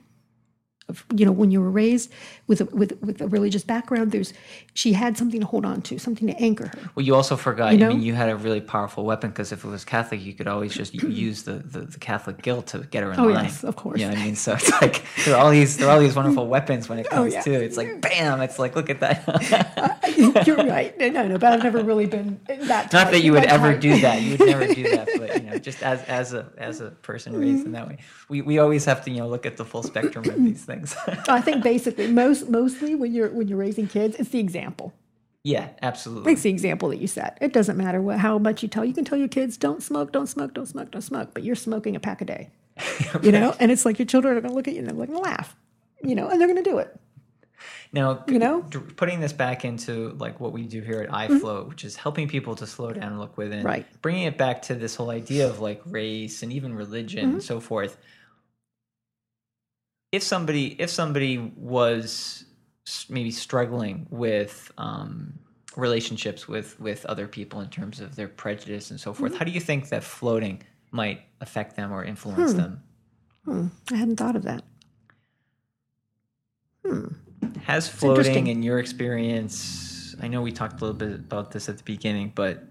Of, 0.93 1.05
you 1.17 1.25
know, 1.25 1.33
when 1.33 1.51
you 1.51 1.61
were 1.61 1.71
raised 1.71 2.13
with 2.47 2.61
a, 2.61 2.67
with 2.67 2.93
with 3.01 3.21
a 3.21 3.29
religious 3.29 3.65
background, 3.65 4.13
there's 4.13 4.33
she 4.75 4.93
had 4.93 5.17
something 5.17 5.41
to 5.41 5.47
hold 5.47 5.65
on 5.65 5.83
to, 5.83 5.99
something 5.99 6.29
to 6.29 6.35
anchor 6.35 6.67
her. 6.67 6.91
Well, 6.95 7.05
you 7.05 7.15
also 7.15 7.37
forgot. 7.37 7.79
You 7.79 7.87
I 7.87 7.89
mean, 7.89 8.03
you 8.03 8.15
had 8.15 8.29
a 8.29 8.37
really 8.37 8.61
powerful 8.61 9.05
weapon 9.05 9.31
because 9.31 9.53
if 9.53 9.65
it 9.65 9.69
was 9.69 9.85
Catholic, 9.85 10.23
you 10.23 10.35
could 10.35 10.47
always 10.47 10.75
just 10.75 10.95
use 11.27 11.45
the, 11.45 11.55
the, 11.55 11.81
the 11.81 11.99
Catholic 11.99 12.43
guilt 12.43 12.67
to 12.69 12.81
get 12.81 13.03
her 13.03 13.13
in 13.13 13.19
Oh, 13.19 13.27
line. 13.27 13.45
yes, 13.45 13.65
of 13.65 13.77
course. 13.77 14.01
Yeah, 14.01 14.11
I 14.11 14.17
mean, 14.17 14.37
so 14.37 14.53
it's 14.53 14.71
like 14.83 15.03
there 15.25 15.37
are 15.37 15.45
all 15.45 15.51
these 15.51 15.79
there 15.79 15.89
are 15.89 15.93
all 15.93 16.01
these 16.01 16.15
wonderful 16.15 16.47
weapons 16.47 16.89
when 16.89 16.99
it 16.99 17.07
oh, 17.11 17.17
comes 17.17 17.35
Oh, 17.35 17.37
yeah. 17.37 17.43
to 17.43 17.53
it's 17.65 17.77
like 17.77 18.01
bam, 18.01 18.41
it's 18.43 18.59
like 18.59 18.77
look 18.77 18.91
at 18.91 19.01
that. 19.01 19.69
Uh, 20.13 20.43
you're 20.47 20.57
right. 20.57 20.97
No, 20.99 21.09
no, 21.09 21.27
no, 21.27 21.39
but 21.39 21.53
I've 21.53 21.63
never 21.63 21.83
really 21.83 22.07
been 22.07 22.41
that. 22.47 22.93
Not 22.93 23.11
that 23.11 23.23
you 23.23 23.33
would 23.33 23.45
ever 23.45 23.73
tight. 23.73 23.81
do 23.81 24.01
that. 24.01 24.23
You 24.23 24.37
would 24.37 24.47
never 24.47 24.67
do 24.67 24.83
that. 24.91 25.09
But 25.17 25.43
you 25.43 25.51
know, 25.51 25.59
just 25.59 25.83
as 25.83 26.03
as 26.03 26.35
a 26.35 26.51
as 26.59 26.81
a 26.81 26.91
person 26.91 27.35
raised 27.35 27.67
in 27.67 27.73
mm-hmm. 27.73 27.73
that 27.73 27.89
way, 27.89 27.99
we, 28.29 28.43
we 28.43 28.59
always 28.59 28.85
have 28.85 29.05
to 29.05 29.11
you 29.11 29.21
know 29.21 29.29
look 29.29 29.47
at 29.47 29.57
the 29.57 29.65
full 29.65 29.83
spectrum 29.83 30.29
of 30.29 30.37
these 30.37 30.65
things. 30.65 30.82
I 31.29 31.41
think 31.41 31.63
basically 31.63 32.09
most 32.09 32.49
mostly 32.49 32.95
when 32.95 33.13
you're 33.13 33.31
when 33.31 33.49
you're 33.49 33.59
raising 33.59 33.87
kids, 33.89 34.17
it's 34.19 34.31
the 34.31 34.39
example. 34.41 34.93
yeah, 35.45 35.69
absolutely. 35.83 36.33
It's 36.33 36.43
the 36.43 36.51
example 36.51 36.89
that 36.91 36.99
you 36.99 37.07
set. 37.07 37.39
It 37.41 37.53
doesn't 37.53 37.77
matter 37.77 38.01
what, 38.01 38.19
how 38.19 38.39
much 38.39 38.63
you 38.63 38.69
tell. 38.69 38.85
You 38.85 38.95
can 38.95 39.05
tell 39.05 39.19
your 39.19 39.29
kids, 39.29 39.57
don't 39.57 39.83
smoke, 39.83 40.13
don't 40.13 40.29
smoke, 40.29 40.55
don't 40.55 40.67
smoke, 40.67 40.91
don't 40.91 41.03
smoke, 41.03 41.31
but 41.35 41.43
you're 41.43 41.57
smoking 41.57 41.97
a 41.97 42.01
pack 42.01 42.21
a 42.21 42.25
day. 42.25 42.51
You 43.23 43.33
know, 43.33 43.55
and 43.61 43.71
it's 43.71 43.85
like 43.85 43.99
your 43.99 44.07
children 44.07 44.37
are 44.37 44.41
going 44.41 44.51
to 44.51 44.57
look 44.57 44.67
at 44.69 44.75
you 44.75 44.81
and 44.81 44.89
they're 44.89 44.95
going 44.95 45.11
to 45.11 45.19
laugh. 45.19 45.55
You 46.03 46.15
know, 46.15 46.29
and 46.29 46.41
they're 46.41 46.49
going 46.49 46.63
to 46.63 46.69
do 46.71 46.79
it. 46.79 46.99
Now, 47.93 48.25
You 48.27 48.39
know? 48.39 48.63
putting 48.97 49.21
this 49.21 49.33
back 49.35 49.65
into 49.65 50.11
like 50.19 50.41
what 50.41 50.53
we 50.53 50.63
do 50.67 50.81
here 50.81 51.01
at 51.03 51.11
iFloat, 51.11 51.69
which 51.69 51.85
is 51.85 51.95
helping 51.95 52.27
people 52.27 52.57
to 52.57 52.67
slow 52.67 52.93
down 52.93 53.05
and 53.05 53.19
look 53.21 53.37
within, 53.37 53.59
Mm-hmm. 53.59 53.67
Right. 53.67 53.87
Bringing 54.03 54.25
it 54.25 54.39
back 54.39 54.63
to 54.63 54.75
this 54.75 54.95
whole 54.97 55.11
idea 55.11 55.47
of 55.49 55.61
like 55.61 55.83
race 55.87 56.43
and 56.43 56.53
even 56.53 56.75
religion 56.75 57.25
Mm-hmm. 57.27 57.33
and 57.35 57.43
so 57.43 57.61
forth. 57.61 57.99
If 60.13 60.23
somebody, 60.23 60.81
if 60.81 60.91
somebody 60.91 61.39
was 61.57 62.45
maybe 63.09 63.31
struggling 63.31 64.07
with 64.11 64.71
um, 64.79 65.39
relationships 65.77 66.47
with 66.47 66.79
with 66.79 67.05
other 67.07 67.27
people 67.27 67.61
in 67.61 67.69
terms 67.71 68.01
of 68.01 68.15
their 68.15 68.29
prejudice 68.29 68.91
and 68.91 69.01
so 69.01 69.13
forth, 69.13 69.33
Mm-hmm. 69.33 69.39
how 69.39 69.45
do 69.45 69.51
you 69.53 69.61
think 69.61 69.89
that 69.89 70.05
floating 70.05 70.63
might 70.91 71.23
affect 71.41 71.77
them 71.77 71.93
or 71.93 72.05
influence 72.05 72.53
them? 72.53 72.83
I 73.49 73.97
hadn't 73.97 74.17
thought 74.17 74.37
of 74.37 74.43
that. 74.45 74.63
Has 77.63 77.89
floating, 77.89 78.49
in 78.49 78.63
your 78.63 78.79
experience, 78.79 80.15
I 80.21 80.29
know 80.29 80.43
we 80.43 80.53
talked 80.53 80.81
a 80.81 80.85
little 80.85 80.99
bit 80.99 81.15
about 81.15 81.53
this 81.53 81.69
at 81.69 81.79
the 81.79 81.85
beginning, 81.85 82.33
but 82.35 82.65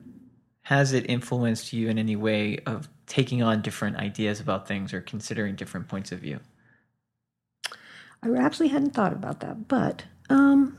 has 0.64 0.94
it 0.94 1.10
influenced 1.10 1.74
you 1.74 1.90
in 1.90 1.98
any 1.98 2.16
way 2.16 2.60
of 2.66 2.88
taking 3.08 3.42
on 3.42 3.62
different 3.62 3.98
ideas 3.98 4.40
about 4.40 4.68
things 4.68 4.94
or 4.94 5.02
considering 5.02 5.56
different 5.56 5.88
points 5.88 6.12
of 6.12 6.20
view? 6.20 6.40
I 8.24 8.30
actually 8.38 8.68
hadn't 8.70 8.92
thought 8.94 9.14
about 9.14 9.40
that, 9.40 9.68
but 9.68 10.04
um, 10.30 10.78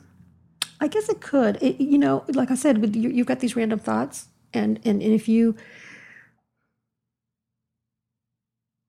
I 0.80 0.86
guess 0.88 1.08
it 1.08 1.20
could. 1.20 1.60
It, 1.62 1.80
you 1.80 1.98
know, 1.98 2.24
like 2.28 2.50
I 2.50 2.54
said, 2.54 2.78
with 2.78 2.94
you, 2.94 3.10
you've 3.10 3.26
got 3.26 3.40
these 3.40 3.56
random 3.56 3.78
thoughts, 3.78 4.28
and, 4.54 4.78
and 4.84 5.02
and 5.02 5.12
if 5.12 5.28
you 5.28 5.56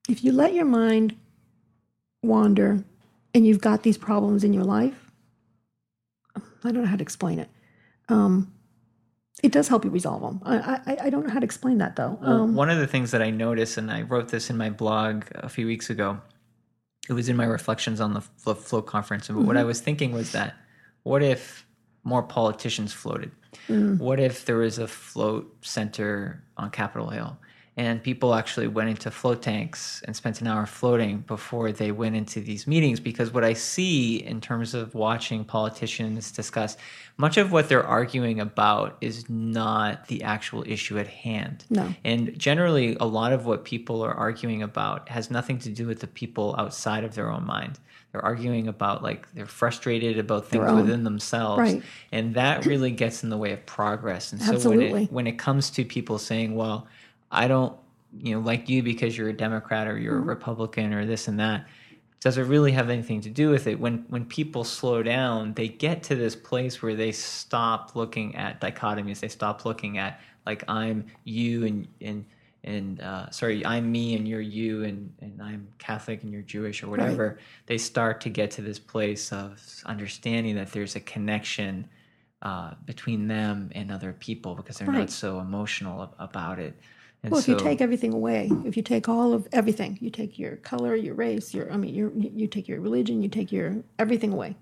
if 0.10 0.24
you 0.24 0.32
let 0.32 0.54
your 0.54 0.66
mind 0.66 1.16
wander, 2.22 2.84
and 3.34 3.48
you've 3.48 3.62
got 3.62 3.84
these 3.84 3.98
problems 3.98 4.44
in 4.44 4.54
your 4.54 4.64
life, 4.66 5.12
I 6.36 6.72
don't 6.72 6.84
know 6.84 6.86
how 6.86 6.96
to 6.98 7.02
explain 7.02 7.40
it. 7.40 7.50
Um, 8.10 8.54
it 9.42 9.52
does 9.52 9.68
help 9.68 9.84
you 9.84 9.90
resolve 9.90 10.22
them. 10.22 10.42
I, 10.46 10.80
I 10.86 10.98
I 11.06 11.10
don't 11.10 11.26
know 11.26 11.34
how 11.34 11.40
to 11.40 11.46
explain 11.46 11.80
that 11.80 11.96
though. 11.96 12.20
Well, 12.22 12.44
Um, 12.44 12.56
one 12.56 12.70
of 12.70 12.78
the 12.78 12.88
things 12.88 13.12
that 13.12 13.22
I 13.22 13.32
noticed, 13.32 13.78
and 13.78 13.90
I 13.92 14.04
wrote 14.04 14.30
this 14.30 14.50
in 14.50 14.58
my 14.58 14.70
blog 14.70 15.26
a 15.32 15.50
few 15.50 15.66
weeks 15.66 15.90
ago, 15.90 16.20
it 17.10 17.14
was 17.14 17.30
in 17.30 17.36
my 17.36 17.46
reflections 17.46 18.00
on 18.00 18.14
the 18.14 18.22
Flo- 18.22 18.56
Float 18.56 18.86
conference. 18.86 19.30
And 19.30 19.46
what 19.46 19.58
I 19.58 19.62
mm-hmm. 19.62 19.68
was 19.68 19.82
thinking 19.82 20.12
was 20.12 20.32
that 20.32 20.56
what 21.04 21.22
if 21.22 21.66
more 22.04 22.24
politicians 22.24 22.94
floated? 22.94 23.32
Mm. 23.68 24.00
What 24.00 24.20
if 24.20 24.46
there 24.46 24.58
was 24.58 24.78
a 24.78 24.88
float 24.88 25.54
center 25.62 26.44
on 26.58 26.72
Capitol 26.72 27.10
Hill 27.10 27.38
and 27.76 28.04
people 28.04 28.36
actually 28.36 28.68
went 28.68 28.90
into 28.90 29.10
float 29.10 29.42
tanks 29.42 30.04
and 30.06 30.16
spent 30.16 30.42
an 30.42 30.48
hour 30.48 30.66
floating 30.68 31.20
before 31.22 31.72
they 31.72 31.92
went 31.92 32.16
into 32.16 32.40
these 32.40 32.68
meetings? 32.68 33.00
Because 33.00 33.34
what 33.34 33.44
I 33.44 33.54
see 33.54 34.18
in 34.18 34.42
terms 34.42 34.74
of 34.76 34.94
watching 34.94 35.44
politicians 35.44 36.32
discuss, 36.32 36.78
much 37.18 37.38
of 37.38 37.52
what 37.52 37.70
they're 37.70 37.86
arguing 37.86 38.40
about 38.40 38.98
is 39.02 39.28
not 39.30 40.08
the 40.08 40.22
actual 40.24 40.64
issue 40.68 41.00
at 41.00 41.08
hand. 41.08 41.66
No. 41.70 41.94
And 42.04 42.38
generally, 42.38 42.96
a 43.00 43.06
lot 43.06 43.34
of 43.34 43.46
what 43.46 43.66
people 43.66 44.04
are 44.04 44.14
arguing 44.14 44.62
about 44.62 45.10
has 45.10 45.32
nothing 45.32 45.58
to 45.60 45.70
do 45.70 45.88
with 45.88 46.00
the 46.00 46.08
people 46.08 46.56
outside 46.60 47.04
of 47.04 47.16
their 47.16 47.32
own 47.32 47.46
mind. 47.46 47.80
They're 48.12 48.24
arguing 48.24 48.68
about 48.68 49.02
like 49.02 49.28
they're 49.34 49.48
frustrated 49.48 50.20
about 50.20 50.46
things 50.48 50.72
within 50.72 51.04
themselves, 51.04 51.58
Right. 51.60 51.82
and 52.12 52.36
that 52.36 52.68
really 52.68 52.92
gets 52.92 53.24
in 53.24 53.32
the 53.32 53.38
way 53.38 53.52
of 53.54 53.66
progress. 53.66 54.32
And 54.32 54.40
so 54.62 54.70
when 54.70 54.82
it 54.82 55.12
when 55.12 55.26
it 55.26 55.40
comes 55.40 55.72
to 55.72 55.84
people 55.84 56.20
saying, 56.20 56.54
"Well, 56.54 56.86
I 57.34 57.48
don't, 57.48 57.78
you 58.18 58.36
know, 58.36 58.42
like 58.42 58.70
you 58.70 58.84
because 58.84 59.18
you're 59.18 59.30
a 59.30 59.34
Democrat 59.38 59.88
or 59.88 59.96
Mm-hmm. 59.96 60.04
you're 60.04 60.18
a 60.20 60.22
Republican 60.22 60.94
or 60.94 61.06
this 61.06 61.28
and 61.28 61.40
that," 61.40 61.68
does 62.22 62.38
it 62.38 62.44
really 62.44 62.72
have 62.72 62.90
anything 62.90 63.22
to 63.22 63.30
do 63.30 63.50
with 63.50 63.68
it? 63.68 63.80
When 63.80 64.06
when 64.10 64.26
people 64.26 64.64
slow 64.64 65.04
down, 65.04 65.54
they 65.56 65.68
get 65.68 66.04
to 66.04 66.16
this 66.16 66.36
place 66.36 66.82
where 66.82 66.96
they 66.96 67.12
stop 67.12 67.96
looking 67.96 68.36
at 68.36 68.62
dichotomies. 68.62 69.20
They 69.20 69.30
stop 69.30 69.66
looking 69.66 69.98
at 69.98 70.22
like 70.46 70.64
I'm 70.70 71.06
you 71.26 71.66
and 71.66 71.88
and 72.02 72.26
and 72.66 73.02
uh, 73.02 73.30
sorry, 73.32 73.66
I'm 73.66 73.92
me 73.92 74.16
and 74.16 74.28
you're 74.28 74.42
you 74.42 74.84
and 74.86 75.14
and 75.22 75.42
I'm 75.42 75.68
Catholic 75.80 76.24
and 76.24 76.32
you're 76.32 76.44
Jewish 76.44 76.84
or 76.84 76.90
whatever. 76.90 77.28
Right. 77.30 77.38
They 77.66 77.78
start 77.78 78.22
to 78.22 78.30
get 78.30 78.52
to 78.52 78.62
this 78.62 78.80
place 78.80 79.34
of 79.34 79.62
understanding 79.86 80.56
that 80.56 80.72
there's 80.72 80.96
a 80.96 81.02
connection 81.02 81.90
uh, 82.42 82.74
between 82.86 83.28
them 83.28 83.70
and 83.74 83.92
other 83.92 84.14
people 84.14 84.56
because 84.56 84.78
they're 84.78 84.88
right. 84.88 85.00
not 85.00 85.10
so 85.10 85.40
emotional 85.40 86.14
about 86.20 86.60
it. 86.60 86.80
And 87.24 87.32
well, 87.32 87.40
if 87.40 87.46
so, 87.46 87.54
you 87.54 87.58
take 87.58 87.80
everything 87.80 88.14
away, 88.14 88.52
if 88.66 88.76
you 88.76 88.84
take 88.84 89.08
all 89.08 89.34
of 89.34 89.48
everything, 89.54 89.98
you 90.02 90.10
take 90.10 90.38
your 90.38 90.58
color, 90.58 90.94
your 90.94 91.16
race, 91.16 91.54
your 91.54 91.72
I 91.72 91.78
mean, 91.78 91.96
your 91.96 92.12
you 92.12 92.48
take 92.48 92.68
your 92.68 92.82
religion, 92.82 93.22
you 93.22 93.30
take 93.30 93.52
your 93.52 93.78
everything 93.98 94.34
away. 94.34 94.58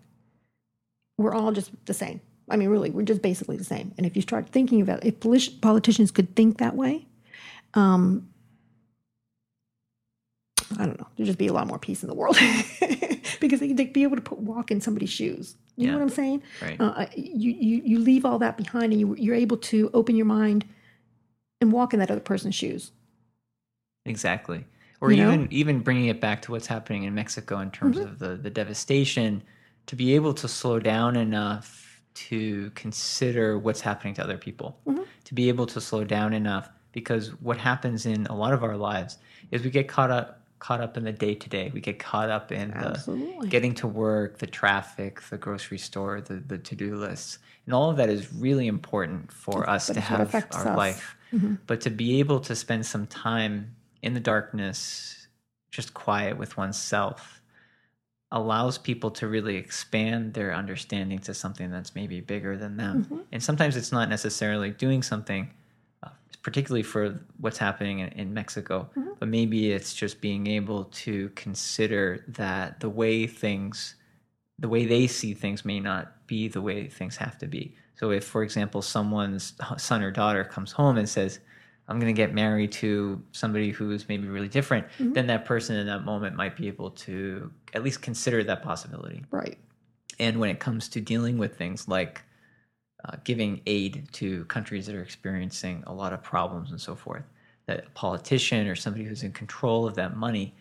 We're 1.18 1.34
all 1.34 1.52
just 1.52 1.72
the 1.86 1.94
same. 1.94 2.22
I 2.50 2.58
mean, 2.58 2.70
really, 2.70 2.92
we're 2.92 3.04
just 3.04 3.22
basically 3.22 3.58
the 3.58 3.64
same. 3.64 3.94
And 3.98 4.06
if 4.06 4.16
you 4.16 4.22
start 4.22 4.50
thinking 4.50 4.82
about 4.82 5.04
it, 5.04 5.18
if 5.24 5.62
politicians 5.62 6.12
could 6.12 6.36
think 6.36 6.60
that 6.60 6.76
way, 6.76 7.08
um, 7.74 8.30
I 10.78 10.86
don't 10.86 11.00
know, 11.00 11.08
there'd 11.18 11.28
just 11.28 11.40
be 11.40 11.48
a 11.48 11.54
lot 11.54 11.66
more 11.68 11.80
peace 11.80 12.04
in 12.04 12.10
the 12.10 12.16
world 12.16 12.38
because 13.40 13.60
they'd 13.60 13.94
be 13.94 14.04
able 14.04 14.18
to 14.18 14.22
put, 14.22 14.38
walk 14.38 14.70
in 14.70 14.82
somebody's 14.82 15.10
shoes. 15.10 15.56
You 15.78 15.86
yeah. 15.86 15.92
know 15.92 15.98
what 15.98 16.04
I'm 16.04 16.10
saying? 16.10 16.44
Right. 16.62 16.78
Uh, 16.80 17.06
you, 17.16 17.52
you 17.52 17.82
you 17.84 18.00
leave 18.00 18.24
all 18.24 18.38
that 18.40 18.58
behind, 18.58 18.92
and 18.92 19.00
you, 19.00 19.16
you're 19.16 19.36
able 19.36 19.58
to 19.58 19.90
open 19.96 20.16
your 20.16 20.28
mind 20.28 20.66
and 21.62 21.72
walk 21.72 21.94
in 21.94 22.00
that 22.00 22.12
other 22.12 22.20
person's 22.20 22.56
shoes. 22.56 22.92
Exactly. 24.06 24.66
Or 25.00 25.12
you 25.12 25.24
even 25.24 25.42
know? 25.42 25.48
even 25.52 25.80
bringing 25.80 26.08
it 26.08 26.20
back 26.20 26.42
to 26.44 26.52
what's 26.52 26.68
happening 26.68 27.04
in 27.04 27.16
Mexico 27.16 27.60
in 27.60 27.72
terms 27.72 27.98
mm-hmm. 27.98 28.08
of 28.08 28.20
the 28.20 28.36
the 28.36 28.50
devastation, 28.50 29.42
to 29.88 29.96
be 29.96 30.16
able 30.16 30.34
to 30.34 30.48
slow 30.48 30.80
down 30.80 31.16
enough 31.16 32.02
to 32.14 32.70
consider 32.72 33.58
what's 33.58 33.82
happening 33.82 34.14
to 34.16 34.24
other 34.24 34.38
people, 34.38 34.78
mm-hmm. 34.86 35.04
to 35.24 35.34
be 35.34 35.48
able 35.48 35.66
to 35.68 35.80
slow 35.80 36.04
down 36.04 36.34
enough 36.34 36.70
because 36.92 37.30
what 37.42 37.58
happens 37.58 38.06
in 38.06 38.26
a 38.28 38.36
lot 38.36 38.54
of 38.54 38.64
our 38.64 38.76
lives 38.76 39.18
is 39.52 39.64
we 39.64 39.70
get 39.70 39.88
caught 39.88 40.12
up 40.12 40.41
caught 40.62 40.80
up 40.80 40.96
in 40.96 41.04
the 41.04 41.12
day 41.12 41.34
to 41.34 41.50
day. 41.50 41.72
We 41.74 41.82
get 41.82 41.98
caught 41.98 42.30
up 42.30 42.52
in 42.52 42.70
the 42.70 43.48
getting 43.50 43.74
to 43.76 43.88
work, 43.88 44.38
the 44.38 44.48
traffic, 44.48 45.20
the 45.30 45.38
grocery 45.38 45.80
store, 45.80 46.22
the, 46.22 46.36
the 46.36 46.60
to 46.60 46.76
do 46.76 46.96
lists. 46.96 47.40
And 47.66 47.74
all 47.74 47.90
of 47.90 47.98
that 47.98 48.10
is 48.10 48.32
really 48.32 48.68
important 48.68 49.32
for 49.32 49.68
us 49.70 49.88
to 49.88 50.00
have 50.00 50.34
our 50.36 50.68
us. 50.68 50.78
life. 50.78 51.16
Mm-hmm. 51.34 51.56
But 51.66 51.82
to 51.82 51.90
be 51.90 52.20
able 52.20 52.40
to 52.42 52.56
spend 52.56 52.86
some 52.86 53.08
time 53.08 53.76
in 54.04 54.14
the 54.14 54.20
darkness, 54.20 55.28
just 55.72 55.94
quiet 55.96 56.38
with 56.38 56.58
oneself, 56.58 57.42
allows 58.32 58.78
people 58.78 59.10
to 59.12 59.28
really 59.28 59.56
expand 59.58 60.36
their 60.36 60.54
understanding 60.54 61.20
to 61.20 61.34
something 61.34 61.72
that's 61.72 61.96
maybe 61.96 62.22
bigger 62.22 62.56
than 62.56 62.78
them. 62.78 63.04
Mm-hmm. 63.04 63.20
And 63.32 63.44
sometimes 63.44 63.76
it's 63.76 63.92
not 63.92 64.10
necessarily 64.10 64.70
doing 64.70 65.02
something, 65.02 65.50
particularly 66.38 66.84
for 66.84 67.20
what's 67.40 67.58
happening 67.58 68.00
in, 68.00 68.08
in 68.10 68.34
Mexico, 68.34 68.90
mm-hmm. 68.98 69.12
but 69.20 69.28
maybe 69.28 69.72
it's 69.72 69.94
just 69.94 70.22
being 70.22 70.48
able 70.48 70.86
to 70.86 71.30
consider 71.36 72.24
that 72.28 72.80
the 72.80 72.90
way 72.90 73.28
things, 73.28 73.96
the 74.60 74.70
way 74.70 74.86
they 74.86 75.08
see 75.08 75.34
things 75.34 75.64
may 75.66 75.80
not 75.80 76.28
be 76.28 76.48
the 76.48 76.62
way 76.62 76.88
things 76.88 77.18
have 77.18 77.38
to 77.38 77.48
be. 77.48 77.76
So 77.96 78.12
if, 78.12 78.24
for 78.24 78.42
example, 78.42 78.82
someone's 78.82 79.54
son 79.78 80.02
or 80.02 80.12
daughter 80.12 80.44
comes 80.44 80.72
home 80.72 80.98
and 80.98 81.08
says, 81.08 81.40
I'm 81.88 82.00
going 82.00 82.14
to 82.14 82.20
get 82.20 82.34
married 82.34 82.72
to 82.74 83.22
somebody 83.32 83.70
who's 83.70 84.08
maybe 84.08 84.28
really 84.28 84.48
different, 84.48 84.88
mm-hmm. 84.98 85.14
then 85.14 85.28
that 85.28 85.46
person 85.46 85.76
in 85.76 85.88
that 85.88 86.06
moment 86.06 86.36
might 86.36 86.56
be 86.56 86.68
able 86.68 86.92
to 86.92 87.52
at 87.74 87.84
least 87.84 88.02
consider 88.02 88.44
that 88.46 88.64
possibility. 88.64 89.26
Right. 89.30 89.58
And 90.20 90.40
when 90.40 90.50
it 90.50 90.60
comes 90.60 90.88
to 90.90 91.02
dealing 91.02 91.38
with 91.38 91.58
things 91.58 91.88
like 91.88 92.22
uh, 93.06 93.16
giving 93.24 93.62
aid 93.66 94.08
to 94.14 94.46
countries 94.46 94.86
that 94.86 94.96
are 94.96 95.02
experiencing 95.02 95.84
a 95.88 95.94
lot 95.94 96.14
of 96.14 96.22
problems 96.22 96.72
and 96.72 96.80
so 96.80 96.96
forth, 96.96 97.24
that 97.66 97.86
a 97.88 97.90
politician 97.92 98.68
or 98.68 98.76
somebody 98.76 99.06
who's 99.06 99.24
in 99.24 99.32
control 99.32 99.88
of 99.88 99.96
that 99.96 100.16
money 100.16 100.54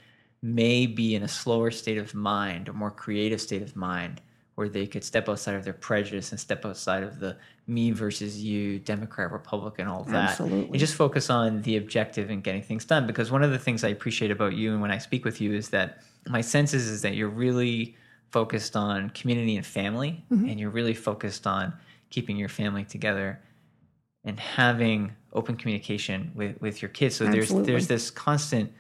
may 0.43 0.87
be 0.87 1.15
in 1.15 1.23
a 1.23 1.29
slower 1.29 1.71
state 1.71 1.99
of 1.99 2.15
mind, 2.15 2.69
a 2.69 2.73
more 2.73 2.91
creative 2.91 3.41
state 3.41 3.63
of 3.63 3.77
mind, 3.77 4.21
where 4.55 4.69
they 4.69 4.87
could 4.87 5.05
step 5.05 5.29
outside 5.29 5.55
of 5.55 5.65
their 5.65 5.73
prejudice 5.73 6.33
and 6.33 6.41
step 6.41 6.67
outside 6.67 7.03
of 7.03 7.19
the 7.19 7.37
me 7.67 7.91
versus 7.93 8.43
you, 8.43 8.79
Democrat, 8.79 9.33
Republican, 9.33 9.87
all 9.87 10.03
of 10.03 10.09
that. 10.09 10.31
Absolutely. 10.31 10.69
And 10.71 10.79
just 10.79 10.95
focus 10.95 11.31
on 11.31 11.63
the 11.63 11.77
objective 11.77 12.31
and 12.31 12.43
getting 12.43 12.63
things 12.63 12.85
done. 12.85 13.07
Because 13.07 13.31
one 13.31 13.43
of 13.43 13.53
the 13.53 13.59
things 13.59 13.85
I 13.85 13.89
appreciate 13.89 14.31
about 14.31 14.55
you 14.55 14.73
and 14.73 14.83
when 14.83 14.91
I 14.91 14.99
speak 14.99 15.25
with 15.25 15.41
you 15.41 15.55
is 15.55 15.71
that 15.71 16.03
my 16.29 16.41
sense 16.41 16.75
is, 16.75 16.89
is 16.89 17.01
that 17.03 17.15
you're 17.15 17.29
really 17.29 17.97
focused 18.31 18.77
on 18.77 19.11
community 19.11 19.57
and 19.57 19.65
family, 19.65 20.23
mm-hmm. 20.31 20.49
and 20.49 20.61
you're 20.61 20.71
really 20.71 20.95
focused 20.95 21.47
on 21.47 21.73
keeping 22.11 22.37
your 22.37 22.49
family 22.49 22.85
together 22.85 23.41
and 24.25 24.39
having 24.39 25.13
open 25.33 25.57
communication 25.57 26.33
with, 26.35 26.61
with 26.61 26.83
your 26.83 26.89
kids. 26.91 27.17
So 27.17 27.27
Absolutely. 27.27 27.57
there's 27.57 27.67
there's 27.67 27.89
this 27.89 28.11
constant 28.11 28.73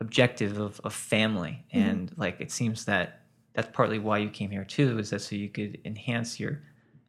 objective 0.00 0.58
of, 0.58 0.80
of 0.84 0.92
family. 0.92 1.64
Mm-hmm. 1.74 1.88
And 1.88 2.12
like 2.16 2.40
it 2.40 2.50
seems 2.50 2.84
that 2.84 3.22
that's 3.54 3.68
partly 3.72 3.98
why 3.98 4.18
you 4.18 4.28
came 4.28 4.50
here 4.50 4.64
too 4.64 4.98
is 4.98 5.10
that 5.10 5.20
so 5.20 5.36
you 5.36 5.48
could 5.48 5.78
enhance 5.84 6.38
your 6.38 6.60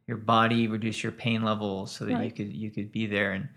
your 0.06 0.16
body 0.16 0.68
reduce 0.68 1.02
your 1.02 1.12
pain 1.12 1.42
levels 1.42 1.90
so 1.90 2.04
that 2.04 2.14
right. 2.14 2.24
you 2.24 2.30
could 2.30 2.52
you 2.52 2.70
could 2.70 2.92
be 2.92 3.06
there 3.06 3.32
and 3.32 3.48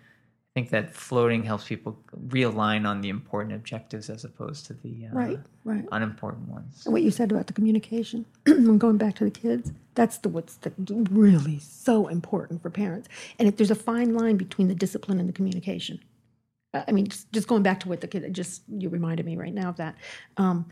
i 0.56 0.60
think 0.60 0.70
that 0.70 0.94
floating 0.94 1.44
helps 1.44 1.66
people 1.66 1.98
realign 2.28 2.88
on 2.88 3.02
the 3.02 3.10
important 3.10 3.56
objectives 3.56 4.10
as 4.10 4.24
opposed 4.24 4.66
to 4.66 4.74
the 4.74 5.08
uh, 5.08 5.14
right 5.14 5.40
right 5.64 5.86
unimportant 5.92 6.48
ones 6.48 6.86
and 6.86 6.94
what 6.94 7.02
you 7.02 7.12
said 7.12 7.32
about 7.32 7.48
the 7.48 7.54
communication 7.54 8.26
when 8.46 8.78
going 8.78 8.98
back 8.98 9.16
to 9.16 9.24
the 9.24 9.32
kids 9.32 9.72
that's 9.96 10.18
the 10.20 10.30
what's 10.30 10.56
the, 10.58 10.72
really 11.12 11.60
so 11.60 12.08
important 12.08 12.62
for 12.62 12.70
parents 12.70 13.08
and 13.38 13.48
if 13.48 13.58
there's 13.58 13.72
a 13.72 13.76
fine 13.76 14.14
line 14.14 14.38
between 14.38 14.68
the 14.68 14.76
discipline 14.76 15.20
and 15.20 15.30
the 15.30 15.34
communication 15.34 16.00
i 16.74 16.92
mean 16.92 17.08
just, 17.08 17.32
just 17.32 17.48
going 17.48 17.64
back 17.64 17.80
to 17.80 17.90
what 17.90 18.02
the 18.02 18.08
kid 18.08 18.34
just 18.34 18.64
you 18.68 18.90
reminded 18.90 19.26
me 19.26 19.36
right 19.36 19.54
now 19.54 19.70
of 19.70 19.78
that 19.78 19.96
um, 20.38 20.66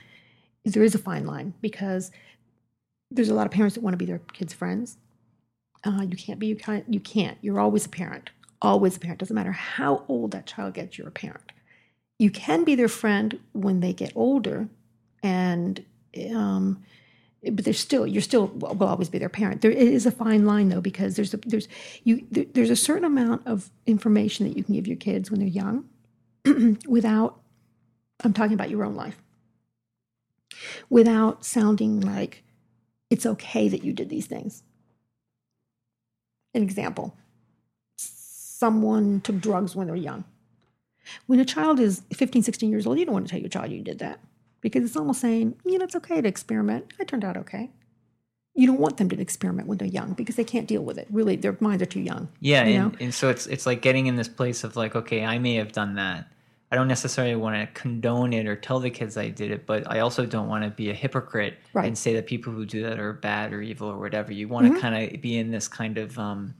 there 0.73 0.83
is 0.83 0.95
a 0.95 0.99
fine 0.99 1.25
line 1.25 1.53
because 1.61 2.11
there's 3.11 3.29
a 3.29 3.33
lot 3.33 3.45
of 3.45 3.51
parents 3.51 3.75
that 3.75 3.83
want 3.83 3.93
to 3.93 3.97
be 3.97 4.05
their 4.05 4.19
kids' 4.33 4.53
friends. 4.53 4.97
Uh, 5.83 6.01
you 6.01 6.17
can't 6.17 6.39
be 6.39 6.47
you 6.47 6.55
can't 6.55 6.85
you 6.91 6.99
can't. 6.99 7.37
You're 7.41 7.59
always 7.59 7.85
a 7.85 7.89
parent. 7.89 8.31
Always 8.61 8.97
a 8.97 8.99
parent. 8.99 9.19
Doesn't 9.19 9.35
matter 9.35 9.51
how 9.51 10.03
old 10.07 10.31
that 10.31 10.47
child 10.47 10.73
gets, 10.73 10.97
you're 10.97 11.07
a 11.07 11.11
parent. 11.11 11.51
You 12.19 12.31
can 12.31 12.63
be 12.63 12.75
their 12.75 12.87
friend 12.87 13.39
when 13.53 13.79
they 13.79 13.93
get 13.93 14.11
older, 14.15 14.67
and 15.21 15.85
um, 16.31 16.83
but 17.43 17.63
there's 17.63 17.79
still 17.79 18.07
you're 18.07 18.23
still 18.23 18.47
will 18.47 18.83
always 18.83 19.09
be 19.09 19.19
their 19.19 19.29
parent. 19.29 19.61
There 19.61 19.71
is 19.71 20.07
a 20.07 20.11
fine 20.11 20.45
line 20.45 20.69
though 20.69 20.81
because 20.81 21.15
there's 21.15 21.35
a, 21.35 21.37
there's 21.37 21.67
you 22.03 22.25
there, 22.31 22.45
there's 22.53 22.71
a 22.71 22.75
certain 22.75 23.05
amount 23.05 23.45
of 23.45 23.69
information 23.85 24.47
that 24.47 24.57
you 24.57 24.63
can 24.63 24.73
give 24.73 24.87
your 24.87 24.97
kids 24.97 25.29
when 25.29 25.39
they're 25.39 25.49
young, 25.49 25.85
without. 26.87 27.39
I'm 28.23 28.33
talking 28.33 28.55
about 28.55 28.71
your 28.71 28.83
own 28.83 28.95
life 28.95 29.21
without 30.89 31.45
sounding 31.45 32.01
like 32.01 32.43
it's 33.09 33.25
okay 33.25 33.67
that 33.69 33.83
you 33.83 33.93
did 33.93 34.09
these 34.09 34.25
things. 34.25 34.63
An 36.53 36.63
example 36.63 37.15
someone 38.57 39.21
took 39.21 39.39
drugs 39.39 39.75
when 39.75 39.87
they're 39.87 39.95
young. 39.95 40.23
When 41.27 41.39
a 41.39 41.45
child 41.45 41.79
is 41.79 42.01
15, 42.13 42.41
16 42.41 42.71
years 42.71 42.87
old, 42.87 42.97
you 42.97 43.05
don't 43.05 43.13
want 43.13 43.27
to 43.27 43.31
tell 43.31 43.39
your 43.39 43.49
child 43.49 43.71
you 43.71 43.81
did 43.81 43.99
that 43.99 44.19
because 44.61 44.83
it's 44.83 44.97
almost 44.97 45.21
saying, 45.21 45.55
you 45.63 45.77
know, 45.77 45.85
it's 45.85 45.95
okay 45.95 46.19
to 46.21 46.27
experiment. 46.27 46.91
I 46.99 47.03
turned 47.03 47.23
out 47.23 47.37
okay. 47.37 47.69
You 48.55 48.65
don't 48.65 48.79
want 48.79 48.97
them 48.97 49.09
to 49.09 49.21
experiment 49.21 49.67
when 49.67 49.77
they're 49.77 49.87
young 49.87 50.13
because 50.13 50.35
they 50.35 50.43
can't 50.43 50.67
deal 50.67 50.81
with 50.81 50.97
it. 50.97 51.07
Really, 51.11 51.35
their 51.35 51.55
minds 51.59 51.83
are 51.83 51.87
too 51.87 51.99
young. 51.99 52.29
Yeah, 52.39 52.63
and, 52.63 52.97
and 52.99 53.13
so 53.13 53.29
it's 53.29 53.45
it's 53.45 53.67
like 53.67 53.83
getting 53.83 54.07
in 54.07 54.15
this 54.15 54.27
place 54.27 54.63
of 54.63 54.75
like, 54.75 54.95
okay, 54.95 55.23
I 55.23 55.37
may 55.37 55.53
have 55.55 55.71
done 55.71 55.93
that, 55.93 56.27
I 56.71 56.75
don't 56.75 56.89
necessarily 56.89 57.35
want 57.35 57.55
to 57.55 57.79
condone 57.79 58.33
it 58.33 58.45
or 58.45 58.55
tell 58.55 58.79
the 58.79 58.89
kids 58.89 59.15
I 59.15 59.29
did 59.29 59.51
it, 59.51 59.65
but 59.65 59.89
I 59.89 59.99
also 59.99 60.25
don't 60.25 60.49
want 60.49 60.65
to 60.65 60.69
be 60.69 60.89
a 60.89 60.93
hypocrite 60.93 61.57
right. 61.73 61.85
and 61.85 61.97
say 61.97 62.13
that 62.15 62.27
people 62.27 62.51
who 62.51 62.65
do 62.65 62.83
that 62.83 62.99
are 62.99 63.13
bad 63.13 63.53
or 63.53 63.61
evil 63.61 63.87
or 63.89 63.97
whatever. 63.97 64.33
You 64.33 64.49
want 64.49 64.65
mm-hmm. 64.65 64.75
to 64.75 64.81
kind 64.81 65.13
of 65.13 65.21
be 65.21 65.37
in 65.37 65.51
this 65.51 65.69
kind 65.69 65.97
of 65.97 66.19
um, 66.19 66.53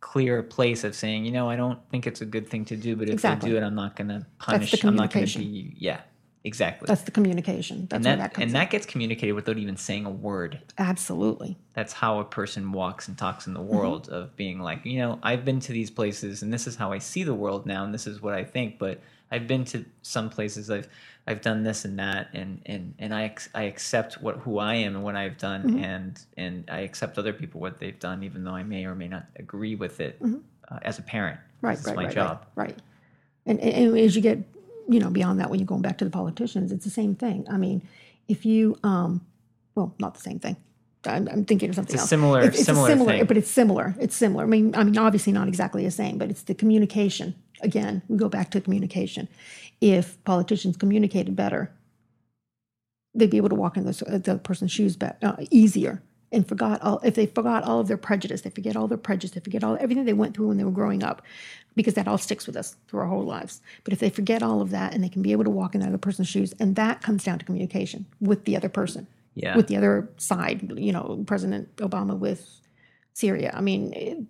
clear 0.00 0.42
place 0.42 0.84
of 0.84 0.94
saying, 0.94 1.24
you 1.24 1.32
know, 1.32 1.48
I 1.48 1.56
don't 1.56 1.78
think 1.90 2.06
it's 2.06 2.20
a 2.20 2.26
good 2.26 2.48
thing 2.48 2.64
to 2.66 2.76
do, 2.76 2.96
but 2.96 3.08
if 3.08 3.14
exactly. 3.14 3.50
I 3.50 3.52
do 3.52 3.58
it, 3.58 3.62
I'm 3.62 3.74
not 3.74 3.96
going 3.96 4.08
to 4.08 4.26
punish. 4.38 4.82
I'm 4.84 4.96
not 4.96 5.12
going 5.12 5.26
to 5.26 5.38
be, 5.38 5.74
yeah, 5.78 6.00
exactly. 6.42 6.86
That's 6.86 7.02
the 7.02 7.10
communication. 7.10 7.86
That's 7.88 7.96
and 7.96 8.04
that, 8.04 8.18
that 8.18 8.34
and 8.34 8.44
in. 8.44 8.52
that 8.54 8.70
gets 8.70 8.86
communicated 8.86 9.32
without 9.32 9.58
even 9.58 9.76
saying 9.76 10.06
a 10.06 10.10
word. 10.10 10.60
Absolutely. 10.78 11.58
That's 11.74 11.92
how 11.92 12.18
a 12.18 12.24
person 12.24 12.72
walks 12.72 13.08
and 13.08 13.16
talks 13.16 13.46
in 13.46 13.54
the 13.54 13.60
mm-hmm. 13.60 13.76
world 13.76 14.04
mm-hmm. 14.04 14.14
of 14.14 14.36
being 14.36 14.60
like, 14.60 14.84
you 14.84 14.98
know, 14.98 15.18
I've 15.22 15.44
been 15.44 15.60
to 15.60 15.72
these 15.72 15.90
places 15.90 16.42
and 16.42 16.52
this 16.52 16.66
is 16.66 16.76
how 16.76 16.92
I 16.92 16.98
see 16.98 17.22
the 17.22 17.34
world 17.34 17.66
now 17.66 17.84
and 17.84 17.92
this 17.92 18.06
is 18.06 18.22
what 18.22 18.34
I 18.34 18.44
think, 18.44 18.78
but 18.78 19.00
I've 19.30 19.46
been 19.46 19.64
to 19.66 19.84
some 20.02 20.30
places. 20.30 20.70
I've 20.70 20.88
I've 21.26 21.40
done 21.40 21.62
this 21.62 21.84
and 21.84 21.98
that, 21.98 22.28
and 22.32 22.60
and 22.66 22.94
and 22.98 23.14
I 23.14 23.34
I 23.54 23.64
accept 23.64 24.14
what 24.22 24.38
who 24.38 24.58
I 24.58 24.74
am 24.74 24.96
and 24.96 25.04
what 25.04 25.16
I've 25.16 25.38
done, 25.38 25.62
mm-hmm. 25.62 25.84
and 25.84 26.20
and 26.36 26.64
I 26.70 26.80
accept 26.80 27.18
other 27.18 27.32
people 27.32 27.60
what 27.60 27.78
they've 27.78 27.98
done, 27.98 28.22
even 28.22 28.44
though 28.44 28.54
I 28.54 28.62
may 28.62 28.84
or 28.84 28.94
may 28.94 29.08
not 29.08 29.26
agree 29.36 29.74
with 29.76 30.00
it 30.00 30.20
mm-hmm. 30.22 30.38
uh, 30.70 30.78
as 30.82 30.98
a 30.98 31.02
parent. 31.02 31.38
Right, 31.62 31.78
right, 31.84 31.96
my 31.96 32.04
right, 32.04 32.14
job. 32.14 32.46
Right, 32.54 32.68
right. 32.68 32.78
And, 33.46 33.60
and 33.60 33.98
as 33.98 34.16
you 34.16 34.22
get 34.22 34.38
you 34.88 34.98
know 34.98 35.10
beyond 35.10 35.40
that, 35.40 35.50
when 35.50 35.58
you're 35.58 35.66
going 35.66 35.82
back 35.82 35.98
to 35.98 36.04
the 36.04 36.10
politicians, 36.10 36.72
it's 36.72 36.84
the 36.84 36.90
same 36.90 37.14
thing. 37.14 37.46
I 37.50 37.56
mean, 37.58 37.86
if 38.28 38.46
you, 38.46 38.76
um, 38.82 39.24
well, 39.74 39.94
not 39.98 40.14
the 40.14 40.20
same 40.20 40.38
thing. 40.38 40.56
I'm, 41.04 41.28
I'm 41.28 41.44
thinking 41.44 41.70
of 41.70 41.74
something 41.76 41.94
It's 41.94 42.02
else. 42.02 42.10
similar- 42.10 42.42
It's, 42.42 42.58
it's 42.58 42.66
similar 42.66 42.88
similar, 42.88 43.12
thing. 43.12 43.24
but 43.24 43.36
it's 43.36 43.50
similar. 43.50 43.94
It's 43.98 44.14
similar. 44.14 44.44
I 44.44 44.46
mean, 44.46 44.74
I 44.74 44.84
mean, 44.84 44.98
obviously 44.98 45.32
not 45.32 45.48
exactly 45.48 45.84
the 45.84 45.90
same, 45.90 46.18
but 46.18 46.30
it's 46.30 46.42
the 46.42 46.54
communication. 46.54 47.34
Again, 47.62 48.02
we 48.08 48.16
go 48.16 48.28
back 48.28 48.50
to 48.52 48.60
communication. 48.60 49.28
If 49.80 50.22
politicians 50.24 50.76
communicated 50.76 51.34
better, 51.36 51.72
they'd 53.14 53.30
be 53.30 53.36
able 53.36 53.48
to 53.48 53.54
walk 53.54 53.76
in 53.76 53.84
the, 53.84 54.20
the 54.24 54.38
person's 54.38 54.72
shoes 54.72 54.96
be, 54.96 55.06
uh, 55.22 55.36
easier 55.50 56.02
and 56.32 56.46
forgot 56.46 56.80
all 56.82 57.00
if 57.02 57.16
they 57.16 57.26
forgot 57.26 57.64
all 57.64 57.80
of 57.80 57.88
their 57.88 57.96
prejudice 57.96 58.42
they 58.42 58.50
forget 58.50 58.76
all 58.76 58.86
their 58.86 58.96
prejudice 58.98 59.32
they 59.32 59.40
forget 59.40 59.64
all 59.64 59.76
everything 59.80 60.04
they 60.04 60.12
went 60.12 60.32
through 60.34 60.46
when 60.46 60.56
they 60.58 60.62
were 60.64 60.70
growing 60.70 61.02
up 61.02 61.22
because 61.74 61.94
that 61.94 62.06
all 62.06 62.18
sticks 62.18 62.46
with 62.46 62.56
us 62.56 62.76
through 62.86 63.00
our 63.00 63.06
whole 63.08 63.24
lives 63.24 63.60
but 63.82 63.92
if 63.92 63.98
they 63.98 64.10
forget 64.10 64.42
all 64.44 64.60
of 64.60 64.70
that 64.70 64.94
and 64.94 65.02
they 65.02 65.08
can 65.08 65.22
be 65.22 65.32
able 65.32 65.42
to 65.42 65.50
walk 65.50 65.74
in 65.74 65.80
that 65.80 65.88
other 65.88 65.98
person's 65.98 66.28
shoes 66.28 66.54
and 66.60 66.76
that 66.76 67.02
comes 67.02 67.24
down 67.24 67.36
to 67.38 67.44
communication 67.44 68.06
with 68.20 68.44
the 68.44 68.56
other 68.56 68.68
person 68.68 69.08
Yeah. 69.34 69.56
with 69.56 69.66
the 69.66 69.76
other 69.76 70.08
side 70.18 70.72
you 70.76 70.92
know 70.92 71.24
president 71.26 71.74
obama 71.76 72.16
with 72.16 72.60
syria 73.12 73.52
i 73.52 73.60
mean 73.60 74.28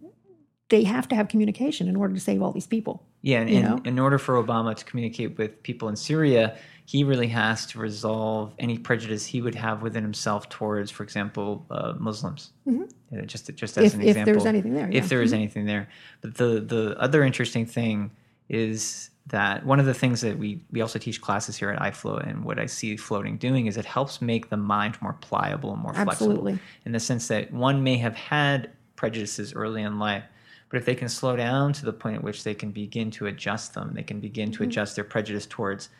they 0.70 0.82
have 0.84 1.06
to 1.08 1.14
have 1.14 1.28
communication 1.28 1.88
in 1.88 1.96
order 1.96 2.14
to 2.14 2.20
save 2.20 2.40
all 2.42 2.52
these 2.52 2.66
people 2.66 3.02
Yeah, 3.22 3.40
and, 3.40 3.50
you 3.50 3.56
and 3.58 3.68
know? 3.68 3.80
in 3.84 3.98
order 3.98 4.18
for 4.18 4.42
Obama 4.42 4.74
to 4.74 4.84
communicate 4.84 5.36
with 5.36 5.62
people 5.62 5.88
in 5.88 5.96
Syria, 5.96 6.56
he 6.86 7.04
really 7.04 7.28
has 7.28 7.66
to 7.66 7.78
resolve 7.78 8.54
any 8.58 8.78
prejudice 8.78 9.26
he 9.26 9.40
would 9.42 9.54
have 9.54 9.82
within 9.82 10.02
himself 10.02 10.48
towards, 10.48 10.90
for 10.90 11.02
example, 11.02 11.66
uh, 11.70 11.92
Muslims. 11.98 12.52
Uh, 12.66 13.22
just 13.26 13.52
just 13.54 13.76
as 13.76 13.92
Mm-hmm. 13.94 14.00
If- 14.02 14.02
an 14.02 14.08
example, 14.08 14.20
if 14.20 14.24
there's 14.26 14.46
anything 14.46 14.74
there, 14.74 14.86
if 14.88 14.94
yeah. 14.94 15.00
Mm-hmm. 15.00 15.08
there 15.08 15.22
is 15.22 15.32
anything 15.32 15.66
there. 15.66 15.88
But 16.22 16.34
the 16.36 16.60
the 16.60 16.96
other 16.98 17.22
interesting 17.24 17.66
thing 17.66 18.10
is 18.48 19.10
that 19.26 19.64
one 19.66 19.78
of 19.80 19.86
the 19.86 19.94
things 19.94 20.20
that 20.22 20.38
we 20.38 20.62
we 20.72 20.80
also 20.80 20.98
teach 20.98 21.20
classes 21.20 21.56
here 21.56 21.70
at 21.70 21.78
iFloat, 21.92 22.28
and 22.28 22.44
what 22.44 22.58
I 22.58 22.66
see 22.66 22.96
floating 22.96 23.36
doing 23.36 23.66
is 23.66 23.76
it 23.76 23.84
helps 23.84 24.20
make 24.22 24.48
the 24.50 24.56
mind 24.56 24.96
more 25.02 25.14
pliable 25.14 25.72
and 25.72 25.82
more 25.82 25.94
Absolutely. 25.96 26.52
flexible. 26.52 26.58
In 26.86 26.92
the 26.92 27.00
sense 27.00 27.26
that 27.28 27.52
one 27.52 27.82
may 27.82 27.96
have 27.98 28.14
had 28.14 28.70
prejudices 28.96 29.52
early 29.54 29.82
in 29.82 29.98
life, 29.98 30.24
but 30.70 30.78
if 30.78 30.84
they 30.86 30.94
can 30.94 31.08
slow 31.08 31.36
down 31.36 31.72
to 31.74 31.84
the 31.84 31.92
point 31.92 32.16
at 32.16 32.22
which 32.24 32.44
they 32.44 32.54
can 32.54 32.70
begin 32.70 33.10
to 33.12 33.26
adjust 33.26 33.74
them, 33.74 33.92
they 33.94 34.02
can 34.02 34.20
begin 34.20 34.50
Mm-hmm. 34.50 34.62
to 34.62 34.68
adjust 34.68 34.94
their 34.96 35.04
prejudice 35.04 35.46
towards, 35.46 35.90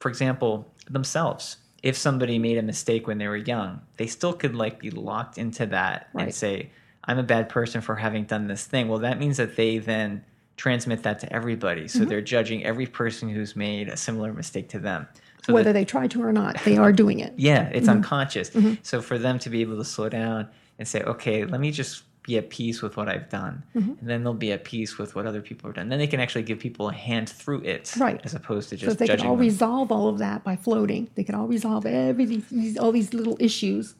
for 0.00 0.08
example, 0.08 0.70
themselves. 0.90 1.56
If 1.82 1.96
somebody 1.96 2.38
made 2.38 2.58
a 2.58 2.62
mistake 2.62 3.06
when 3.06 3.18
they 3.18 3.28
were 3.28 3.36
young, 3.36 3.80
they 3.96 4.06
still 4.08 4.32
could 4.32 4.54
like 4.56 4.80
be 4.80 4.90
locked 4.90 5.38
into 5.38 5.64
that 5.66 6.08
and 6.14 6.34
say, 6.34 6.70
"I'm 7.04 7.18
a 7.18 7.22
bad 7.22 7.48
person 7.48 7.80
for 7.80 7.94
having 7.94 8.24
done 8.24 8.48
this 8.48 8.64
thing." 8.66 8.88
Well, 8.88 8.98
that 8.98 9.18
means 9.20 9.36
that 9.36 9.54
they 9.54 9.78
then 9.78 10.24
transmit 10.56 11.04
that 11.04 11.20
to 11.20 11.32
everybody, 11.32 11.86
so 11.86 12.00
Mm-hmm. 12.00 12.08
they're 12.08 12.20
judging 12.20 12.64
every 12.64 12.86
person 12.86 13.28
who's 13.28 13.54
made 13.54 13.88
a 13.88 13.96
similar 13.96 14.32
mistake 14.32 14.68
to 14.70 14.80
them. 14.80 15.06
So 15.46 15.52
whether 15.54 15.66
that- 15.66 15.72
they 15.74 15.84
try 15.84 16.08
to 16.08 16.20
or 16.22 16.32
not 16.32 16.56
they 16.64 16.76
are 16.76 16.90
doing 16.92 17.20
it 17.20 17.32
yeah, 17.36 17.68
it's 17.68 17.86
Mm-hmm. 17.86 17.98
unconscious. 17.98 18.50
So 18.82 19.00
for 19.00 19.18
them 19.18 19.38
to 19.38 19.48
be 19.50 19.60
able 19.60 19.76
to 19.78 19.84
slow 19.84 20.08
down 20.08 20.48
and 20.80 20.86
say, 20.88 21.02
okay, 21.02 21.44
let 21.44 21.60
me 21.60 21.70
just 21.70 22.02
be 22.28 22.36
at 22.38 22.50
peace 22.50 22.82
with 22.82 22.96
what 22.98 23.08
I've 23.08 23.28
done, 23.30 23.62
Mm-hmm. 23.74 23.90
and 24.00 24.08
then 24.10 24.22
they'll 24.22 24.34
be 24.48 24.52
at 24.52 24.62
peace 24.64 24.98
with 24.98 25.16
what 25.16 25.26
other 25.26 25.40
people 25.40 25.68
have 25.68 25.74
done. 25.76 25.88
Then 25.88 25.98
they 25.98 26.06
can 26.06 26.20
actually 26.20 26.42
give 26.44 26.58
people 26.60 26.88
a 26.90 26.92
hand 26.92 27.28
through 27.28 27.62
it, 27.62 27.92
Right. 27.98 28.20
As 28.24 28.34
opposed 28.34 28.68
to 28.70 28.76
So 28.76 28.80
just 28.86 28.92
if 28.92 28.98
they 28.98 29.06
could 29.06 29.12
judging 29.18 29.30
all 29.30 29.36
them. 29.36 29.40
resolve 29.46 29.90
all 29.90 30.08
of 30.08 30.18
that 30.18 30.44
by 30.44 30.54
floating, 30.56 31.08
they 31.16 31.24
could 31.24 31.34
all 31.34 31.48
resolve 31.48 31.86
every 31.86 32.26
these, 32.26 32.76
all 32.78 32.92
these 32.92 33.12
little 33.14 33.36
issues. 33.40 33.94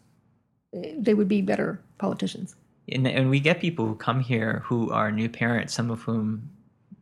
eh, 0.75 0.95
They 0.99 1.15
would 1.15 1.29
be 1.29 1.41
better 1.43 1.81
politicians. 1.99 2.55
and, 2.93 3.07
and 3.07 3.29
we 3.31 3.41
get 3.41 3.61
people 3.61 3.87
who 3.87 3.95
come 3.95 4.21
here 4.21 4.63
who 4.67 4.91
are 4.93 5.11
new 5.11 5.29
parents, 5.29 5.73
some 5.75 5.91
of 5.91 6.03
whom 6.03 6.49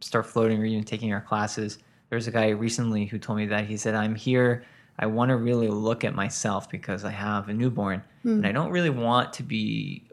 start 0.01 0.27
floating 0.27 0.61
or 0.61 0.65
even 0.65 0.85
taking 0.85 1.13
our 1.13 1.21
classes. 1.21 1.79
There's 2.11 2.29
a 2.29 2.31
guy 2.31 2.49
recently 2.51 3.07
who 3.07 3.19
told 3.19 3.39
me 3.39 3.47
that 3.47 3.65
he 3.67 3.77
said, 3.77 3.95
"I'm 3.95 4.15
here. 4.15 4.65
I 4.99 5.07
want 5.07 5.29
to 5.31 5.37
really 5.37 5.69
look 5.69 6.05
at 6.05 6.15
myself 6.15 6.71
because 6.71 7.05
I 7.05 7.11
have 7.11 7.49
a 7.49 7.55
newborn, 7.55 8.03
Hmm. 8.23 8.37
and 8.39 8.47
I 8.47 8.53
don't 8.53 8.71
really 8.71 8.91
want 8.91 9.33
to 9.35 9.43
be 9.43 10.06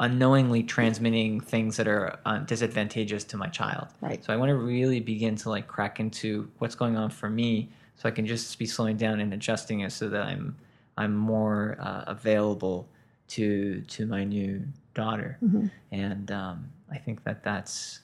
unknowingly 0.00 0.62
transmitting 0.62 1.40
things 1.40 1.76
that 1.76 1.88
are 1.88 2.18
uh, 2.24 2.38
disadvantageous 2.38 3.24
to 3.24 3.36
my 3.36 3.48
child. 3.48 3.88
Right. 4.00 4.24
So 4.24 4.32
I 4.32 4.36
want 4.36 4.50
to 4.50 4.54
really 4.56 5.00
begin 5.00 5.34
to 5.36 5.50
like 5.50 5.66
crack 5.66 5.98
into 6.00 6.50
what's 6.58 6.74
going 6.74 6.96
on 6.96 7.10
for 7.10 7.28
me, 7.28 7.68
so 7.96 8.08
I 8.08 8.12
can 8.12 8.26
just 8.26 8.58
be 8.58 8.66
slowing 8.66 8.96
down 8.96 9.20
and 9.20 9.32
adjusting 9.34 9.80
it 9.80 9.92
so 9.92 10.08
that 10.08 10.22
I'm 10.22 10.56
I'm 10.96 11.16
more 11.16 11.76
uh, 11.80 12.04
available 12.06 12.88
to 13.28 13.80
to 13.82 14.06
my 14.06 14.24
new 14.24 14.62
daughter, 14.94 15.36
Mhm. 15.44 15.70
and 15.92 16.30
um, 16.30 16.68
I 16.90 16.98
think 16.98 17.24
that 17.24 17.42
that's 17.42 18.00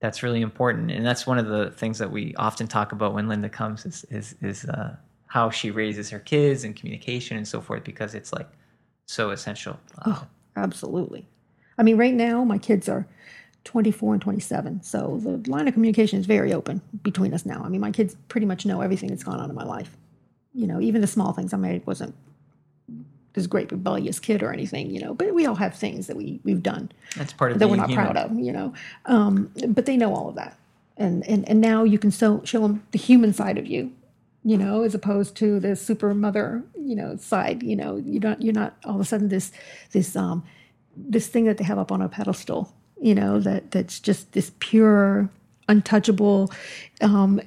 that's 0.00 0.22
really 0.22 0.40
important, 0.42 0.90
and 0.90 1.04
that's 1.04 1.26
one 1.26 1.38
of 1.38 1.46
the 1.46 1.70
things 1.70 1.98
that 1.98 2.10
we 2.10 2.34
often 2.36 2.66
talk 2.66 2.92
about 2.92 3.14
when 3.14 3.28
Linda 3.28 3.48
comes 3.48 3.84
is 3.86 4.04
is 4.10 4.34
is 4.42 4.64
uh, 4.66 4.96
how 5.26 5.50
she 5.50 5.70
raises 5.70 6.08
her 6.10 6.18
kids 6.18 6.64
and 6.64 6.74
communication 6.74 7.36
and 7.36 7.46
so 7.46 7.60
forth 7.60 7.84
because 7.84 8.14
it's 8.14 8.32
like 8.32 8.48
so 9.06 9.30
essential. 9.30 9.78
Oh, 10.06 10.26
absolutely. 10.56 11.26
I 11.78 11.82
mean, 11.82 11.96
right 11.96 12.14
now 12.14 12.44
my 12.44 12.58
kids 12.58 12.88
are 12.88 13.06
24 13.64 14.14
and 14.14 14.22
27, 14.22 14.82
so 14.82 15.18
the 15.22 15.50
line 15.50 15.66
of 15.66 15.74
communication 15.74 16.18
is 16.20 16.26
very 16.26 16.52
open 16.52 16.82
between 17.02 17.32
us 17.32 17.46
now. 17.46 17.62
I 17.64 17.68
mean, 17.68 17.80
my 17.80 17.90
kids 17.90 18.16
pretty 18.28 18.46
much 18.46 18.66
know 18.66 18.80
everything 18.80 19.08
that's 19.08 19.24
gone 19.24 19.40
on 19.40 19.48
in 19.48 19.56
my 19.56 19.64
life. 19.64 19.96
You 20.52 20.66
know, 20.66 20.80
even 20.80 21.00
the 21.00 21.06
small 21.06 21.32
things. 21.32 21.52
I 21.52 21.56
mean, 21.56 21.72
I 21.72 21.82
wasn't 21.84 22.14
this 23.34 23.46
great 23.46 23.70
rebellious 23.70 24.18
kid 24.20 24.42
or 24.42 24.52
anything, 24.52 24.90
you 24.90 25.00
know, 25.00 25.12
but 25.12 25.34
we 25.34 25.44
all 25.44 25.56
have 25.56 25.74
things 25.74 26.06
that 26.06 26.16
we 26.16 26.40
we've 26.44 26.62
done 26.62 26.90
that's 27.16 27.32
part 27.32 27.52
of 27.52 27.58
that 27.58 27.68
we're 27.68 27.76
not 27.76 27.90
human. 27.90 28.06
proud 28.06 28.16
of, 28.16 28.38
you 28.38 28.52
know. 28.52 28.72
Um, 29.06 29.50
but 29.68 29.86
they 29.86 29.96
know 29.96 30.14
all 30.14 30.28
of 30.28 30.36
that, 30.36 30.56
and 30.96 31.26
and 31.26 31.46
and 31.48 31.60
now 31.60 31.84
you 31.84 31.98
can 31.98 32.10
so 32.10 32.40
show 32.44 32.60
them 32.60 32.86
the 32.92 32.98
human 32.98 33.32
side 33.32 33.58
of 33.58 33.66
you, 33.66 33.92
you 34.44 34.58
know, 34.58 34.82
as 34.82 34.94
opposed 34.94 35.36
to 35.36 35.58
the 35.58 35.74
super 35.74 36.14
mother, 36.14 36.62
you 36.78 36.94
know, 36.94 37.16
side. 37.16 37.62
You 37.62 37.76
know, 37.76 37.96
you 37.96 38.20
don't 38.20 38.40
you're 38.42 38.52
not 38.52 38.76
all 38.84 38.94
of 38.94 39.00
a 39.00 39.04
sudden 39.04 39.28
this 39.28 39.52
this 39.92 40.14
um 40.14 40.44
this 40.96 41.26
thing 41.26 41.44
that 41.46 41.58
they 41.58 41.64
have 41.64 41.78
up 41.78 41.90
on 41.90 42.02
a 42.02 42.08
pedestal, 42.08 42.72
you 43.00 43.14
know, 43.14 43.40
that 43.40 43.70
that's 43.70 43.98
just 43.98 44.32
this 44.32 44.52
pure, 44.60 45.28
untouchable, 45.68 46.52
um, 47.00 47.40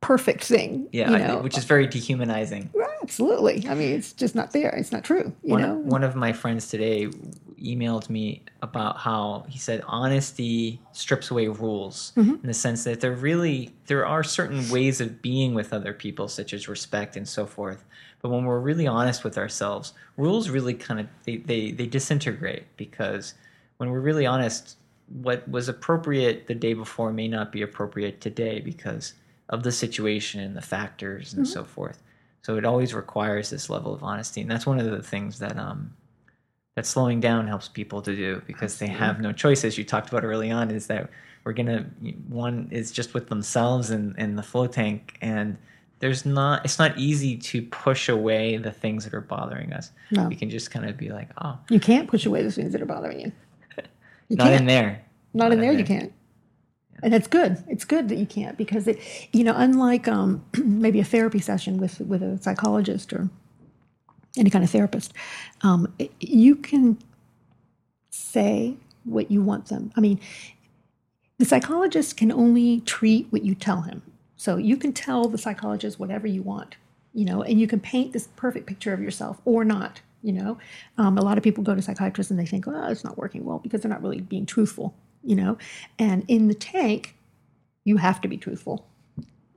perfect 0.00 0.44
thing. 0.44 0.88
Yeah, 0.92 1.10
you 1.10 1.18
know? 1.18 1.38
which 1.38 1.58
is 1.58 1.64
very 1.64 1.86
dehumanizing. 1.86 2.70
Right, 2.72 2.88
absolutely. 3.02 3.66
I 3.68 3.74
mean, 3.74 3.92
it's 3.92 4.12
just 4.12 4.34
not 4.34 4.52
there. 4.52 4.70
It's 4.70 4.92
not 4.92 5.04
true. 5.04 5.32
You 5.42 5.52
one, 5.52 5.62
know, 5.62 5.74
one 5.74 6.04
of 6.04 6.14
my 6.14 6.32
friends 6.32 6.68
today 6.68 7.08
emailed 7.62 8.08
me 8.10 8.42
about 8.62 8.98
how 8.98 9.44
he 9.48 9.58
said 9.58 9.82
honesty 9.86 10.80
strips 10.92 11.30
away 11.30 11.48
rules 11.48 12.12
Mm-hmm. 12.16 12.34
in 12.34 12.46
the 12.46 12.54
sense 12.54 12.84
that 12.84 13.00
there 13.00 13.12
really 13.12 13.72
there 13.86 14.06
are 14.06 14.22
certain 14.22 14.68
ways 14.70 15.00
of 15.00 15.22
being 15.22 15.54
with 15.54 15.72
other 15.72 15.92
people 15.92 16.28
such 16.28 16.52
as 16.52 16.68
respect 16.68 17.16
and 17.16 17.26
so 17.28 17.46
forth. 17.46 17.84
But 18.22 18.30
when 18.30 18.44
we're 18.44 18.58
really 18.60 18.86
honest 18.86 19.24
with 19.24 19.38
ourselves 19.38 19.92
rules 20.16 20.48
really 20.50 20.74
kind 20.74 21.00
of 21.00 21.06
they, 21.24 21.36
they, 21.38 21.70
they 21.72 21.86
disintegrate 21.86 22.64
because 22.76 23.34
when 23.78 23.90
we're 23.90 24.00
really 24.00 24.26
honest 24.26 24.76
what 25.22 25.48
was 25.48 25.68
appropriate 25.68 26.46
the 26.48 26.54
day 26.54 26.74
before 26.74 27.12
may 27.12 27.28
not 27.28 27.52
be 27.52 27.62
appropriate 27.62 28.20
today 28.20 28.60
because 28.60 29.14
of 29.48 29.62
the 29.62 29.70
situation 29.72 30.40
and 30.40 30.56
the 30.56 30.60
factors 30.62 31.32
and 31.34 31.46
so 31.46 31.62
forth. 31.64 32.02
So 32.42 32.56
it 32.56 32.64
always 32.64 32.92
requires 32.94 33.48
this 33.50 33.70
level 33.70 33.94
of 33.94 34.02
honesty. 34.02 34.40
And 34.40 34.50
that's 34.50 34.66
one 34.66 34.78
of 34.80 34.90
the 34.90 35.02
things 35.02 35.38
that 35.38 35.56
um 35.58 35.94
that 36.76 36.86
slowing 36.86 37.18
down 37.20 37.48
helps 37.48 37.68
people 37.68 38.00
to 38.02 38.14
do 38.14 38.40
because 38.46 38.78
they 38.78 38.86
have 38.86 39.20
no 39.20 39.32
choice 39.32 39.64
as 39.64 39.76
you 39.76 39.82
talked 39.84 40.08
about 40.08 40.22
early 40.24 40.50
on 40.50 40.70
is 40.70 40.86
that 40.86 41.10
we're 41.44 41.52
gonna 41.52 41.84
one 42.28 42.68
is 42.70 42.92
just 42.92 43.12
with 43.14 43.28
themselves 43.28 43.90
and 43.90 44.16
in 44.18 44.36
the 44.36 44.42
flow 44.42 44.66
tank 44.66 45.18
and 45.20 45.56
there's 45.98 46.24
not 46.26 46.64
it's 46.64 46.78
not 46.78 46.96
easy 46.98 47.36
to 47.36 47.62
push 47.62 48.08
away 48.08 48.56
the 48.58 48.70
things 48.70 49.04
that 49.04 49.14
are 49.14 49.20
bothering 49.22 49.72
us 49.72 49.90
No. 50.10 50.28
we 50.28 50.36
can 50.36 50.50
just 50.50 50.70
kind 50.70 50.88
of 50.88 50.96
be 50.96 51.08
like 51.08 51.30
oh 51.42 51.58
you 51.70 51.80
can't 51.80 52.08
push 52.08 52.26
away 52.26 52.42
the 52.42 52.52
things 52.52 52.72
that 52.72 52.80
are 52.82 52.86
bothering 52.86 53.20
you. 53.20 53.32
You 54.28 54.36
not 54.36 54.48
can't. 54.48 54.60
in 54.62 54.66
there 54.66 55.02
Not, 55.34 55.52
in 55.52 55.60
there, 55.60 55.72
you 55.72 55.84
can't. 55.84 56.12
And 57.02 57.14
it's 57.14 57.28
good. 57.28 57.62
It's 57.68 57.84
good 57.84 58.08
that 58.08 58.16
you 58.16 58.26
can't 58.26 58.56
because 58.58 58.88
it, 58.88 58.98
you 59.32 59.44
know, 59.44 59.52
unlike 59.54 60.08
um, 60.08 60.44
maybe 60.64 60.98
a 60.98 61.04
therapy 61.04 61.38
session 61.38 61.76
with 61.78 62.00
with 62.00 62.22
a 62.22 62.36
psychologist 62.42 63.12
or 63.12 63.28
any 64.36 64.50
kind 64.50 64.64
of 64.64 64.70
therapist, 64.70 65.12
um, 65.62 65.92
you 66.20 66.56
can 66.56 66.98
say 68.10 68.76
what 69.04 69.30
you 69.30 69.42
want 69.42 69.66
them. 69.66 69.92
I 69.96 70.00
mean, 70.00 70.20
the 71.38 71.44
psychologist 71.44 72.16
can 72.16 72.32
only 72.32 72.80
treat 72.80 73.26
what 73.30 73.44
you 73.44 73.54
tell 73.54 73.82
him. 73.82 74.02
So 74.36 74.56
you 74.56 74.76
can 74.76 74.92
tell 74.92 75.28
the 75.28 75.38
psychologist 75.38 75.98
whatever 75.98 76.26
you 76.26 76.42
want, 76.42 76.76
you 77.14 77.24
know, 77.24 77.42
and 77.42 77.60
you 77.60 77.66
can 77.66 77.80
paint 77.80 78.12
this 78.12 78.28
perfect 78.36 78.66
picture 78.66 78.92
of 78.92 79.00
yourself 79.00 79.40
or 79.44 79.64
not. 79.64 80.00
You 80.22 80.32
know, 80.32 80.58
um, 80.98 81.18
a 81.18 81.22
lot 81.22 81.38
of 81.38 81.44
people 81.44 81.62
go 81.62 81.74
to 81.74 81.82
psychiatrists 81.82 82.30
and 82.30 82.40
they 82.40 82.46
think, 82.46 82.66
"Oh, 82.66 82.90
it's 82.90 83.04
not 83.04 83.16
working 83.16 83.44
well," 83.44 83.58
because 83.58 83.82
they're 83.82 83.90
not 83.90 84.02
really 84.02 84.20
being 84.20 84.44
truthful. 84.44 84.94
You 85.22 85.36
know, 85.36 85.58
and 85.98 86.24
in 86.26 86.48
the 86.48 86.54
tank, 86.54 87.16
you 87.84 87.98
have 87.98 88.20
to 88.22 88.28
be 88.28 88.36
truthful. 88.36 88.86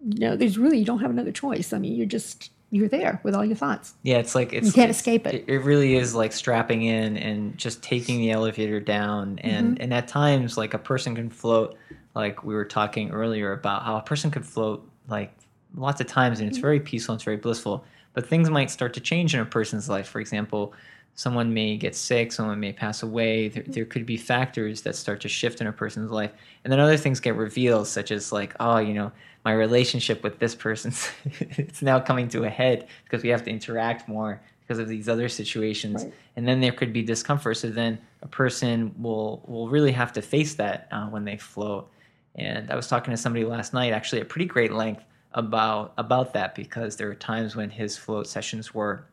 You 0.06 0.20
know, 0.20 0.36
there's 0.36 0.58
really 0.58 0.78
you 0.78 0.86
don't 0.86 1.00
have 1.00 1.10
another 1.10 1.32
choice. 1.32 1.74
I 1.74 1.80
mean, 1.80 1.96
you're 1.96 2.06
just 2.06 2.52
you're 2.72 2.88
there 2.90 3.20
with 3.24 3.34
all 3.36 3.44
your 3.46 3.56
thoughts. 3.56 3.94
yeah 4.04 4.18
it's 4.18 4.36
like 4.36 4.54
it's 4.54 4.68
You 4.68 4.74
can't 4.74 4.90
it's- 4.90 4.98
escape 4.98 5.26
it. 5.28 5.46
it 5.48 5.60
really 5.64 5.96
is 5.96 6.14
like 6.14 6.32
strapping 6.34 6.84
in 6.84 7.18
and 7.18 7.58
just 7.58 7.82
taking 7.82 8.20
the 8.20 8.32
elevator 8.32 8.80
down 8.80 9.40
and 9.40 9.74
Mm-hmm. 9.76 9.84
and 9.84 9.94
at 9.94 10.08
times 10.08 10.58
like 10.58 10.74
a 10.74 10.78
person 10.80 11.16
can 11.16 11.30
float 11.30 11.76
like 12.16 12.44
we 12.44 12.54
were 12.54 12.66
talking 12.66 13.12
earlier 13.12 13.54
about 13.54 13.84
how 13.84 13.98
a 13.98 14.02
person 14.02 14.30
could 14.32 14.46
float 14.46 14.88
like 15.08 15.34
lots 15.76 16.02
of 16.02 16.08
times, 16.08 16.40
and 16.40 16.50
it's 16.50 16.58
very 16.58 16.80
peaceful, 16.80 17.14
and 17.14 17.18
it's 17.20 17.24
very 17.24 17.38
blissful. 17.38 17.84
But 18.14 18.28
things 18.28 18.50
might 18.50 18.72
start 18.72 18.92
to 18.96 19.00
change 19.00 19.36
in 19.36 19.40
a 19.40 19.46
person's 19.46 19.88
life. 19.88 20.08
For 20.08 20.20
example, 20.20 20.74
someone 21.14 21.54
may 21.54 21.78
get 21.78 21.96
sick, 21.96 22.32
someone 22.32 22.60
may 22.60 22.74
pass 22.74 23.04
away. 23.04 23.50
There, 23.50 23.64
there 23.68 23.86
could 23.86 24.06
be 24.06 24.18
factors 24.18 24.82
that 24.82 24.96
start 24.96 25.22
to 25.22 25.30
shift 25.30 25.62
in 25.62 25.68
a 25.68 25.72
person's 25.72 26.10
life, 26.10 26.32
and 26.64 26.74
then 26.74 26.80
other 26.80 26.98
things 26.98 27.20
get 27.20 27.36
revealed, 27.36 27.88
such 27.88 28.10
as 28.12 28.32
like, 28.32 28.56
oh, 28.60 28.80
you 28.80 28.94
know, 28.96 29.12
my 29.46 29.54
relationship 29.54 30.24
with 30.24 30.40
this 30.40 30.56
person, 30.56 30.94
it's 31.40 31.82
now 31.82 32.00
coming 32.00 32.28
to 32.30 32.44
a 32.44 32.50
head 32.50 32.88
because 33.04 33.24
we 33.24 33.30
have 33.30 33.44
to 33.44 33.50
interact 33.50 34.08
more 34.08 34.42
because 34.62 34.80
of 34.80 34.88
these 34.88 35.10
other 35.10 35.28
situations. 35.30 36.04
Right. 36.04 36.14
and 36.36 36.48
then 36.48 36.62
there 36.62 36.72
could 36.72 36.94
be 36.94 37.02
discomfort. 37.02 37.58
So 37.58 37.70
then 37.70 37.98
a 38.22 38.28
person 38.28 38.94
will 39.00 39.44
will 39.48 39.68
really 39.68 39.92
have 39.92 40.14
to 40.14 40.22
face 40.22 40.56
that 40.56 40.88
uh, 40.92 41.08
when 41.08 41.26
they 41.26 41.38
float. 41.38 41.90
And 42.36 42.70
i 42.72 42.76
was 42.76 42.88
talking 42.88 43.12
to 43.12 43.18
somebody 43.18 43.44
last 43.44 43.74
night 43.74 43.92
actually 43.92 44.22
at 44.22 44.30
pretty 44.30 44.46
great 44.46 44.72
length 44.72 45.04
about 45.34 45.94
about 45.98 46.34
that 46.34 46.54
because 46.56 46.96
there 46.96 47.08
were 47.08 47.16
times 47.16 47.56
when 47.56 47.70
his 47.70 47.98
float 47.98 48.28
sessions 48.28 48.74
were 48.74 49.06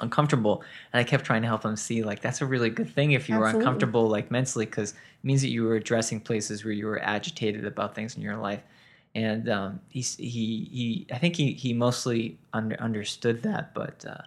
uncomfortable. 0.00 0.64
And 0.92 1.00
i 1.00 1.04
kept 1.04 1.24
trying 1.24 1.42
to 1.42 1.48
help 1.48 1.64
him 1.64 1.76
see 1.76 2.02
like 2.02 2.20
that's 2.20 2.40
a 2.40 2.46
really 2.46 2.70
good 2.70 2.90
thing 2.90 3.12
if 3.12 3.28
you 3.28 3.38
were 3.38 3.46
uncomfortable 3.46 4.08
like 4.08 4.30
mentally 4.30 4.66
because 4.66 4.92
it 4.92 5.24
means 5.24 5.42
that 5.42 5.50
you 5.50 5.64
were 5.64 5.76
addressing 5.76 6.20
places 6.20 6.64
where 6.64 6.72
you 6.72 6.86
were 6.86 7.00
agitated 7.00 7.64
about 7.64 7.94
things 7.94 8.16
in 8.16 8.22
your 8.22 8.36
life 8.36 8.62
and 9.14 9.48
um, 9.48 9.80
he's, 9.88 10.16
he 10.16 10.68
he 10.70 11.06
I 11.12 11.18
think 11.18 11.36
he 11.36 11.52
he 11.52 11.72
mostly 11.72 12.38
under, 12.52 12.80
understood 12.80 13.42
that, 13.42 13.74
but 13.74 14.04
uh, 14.08 14.22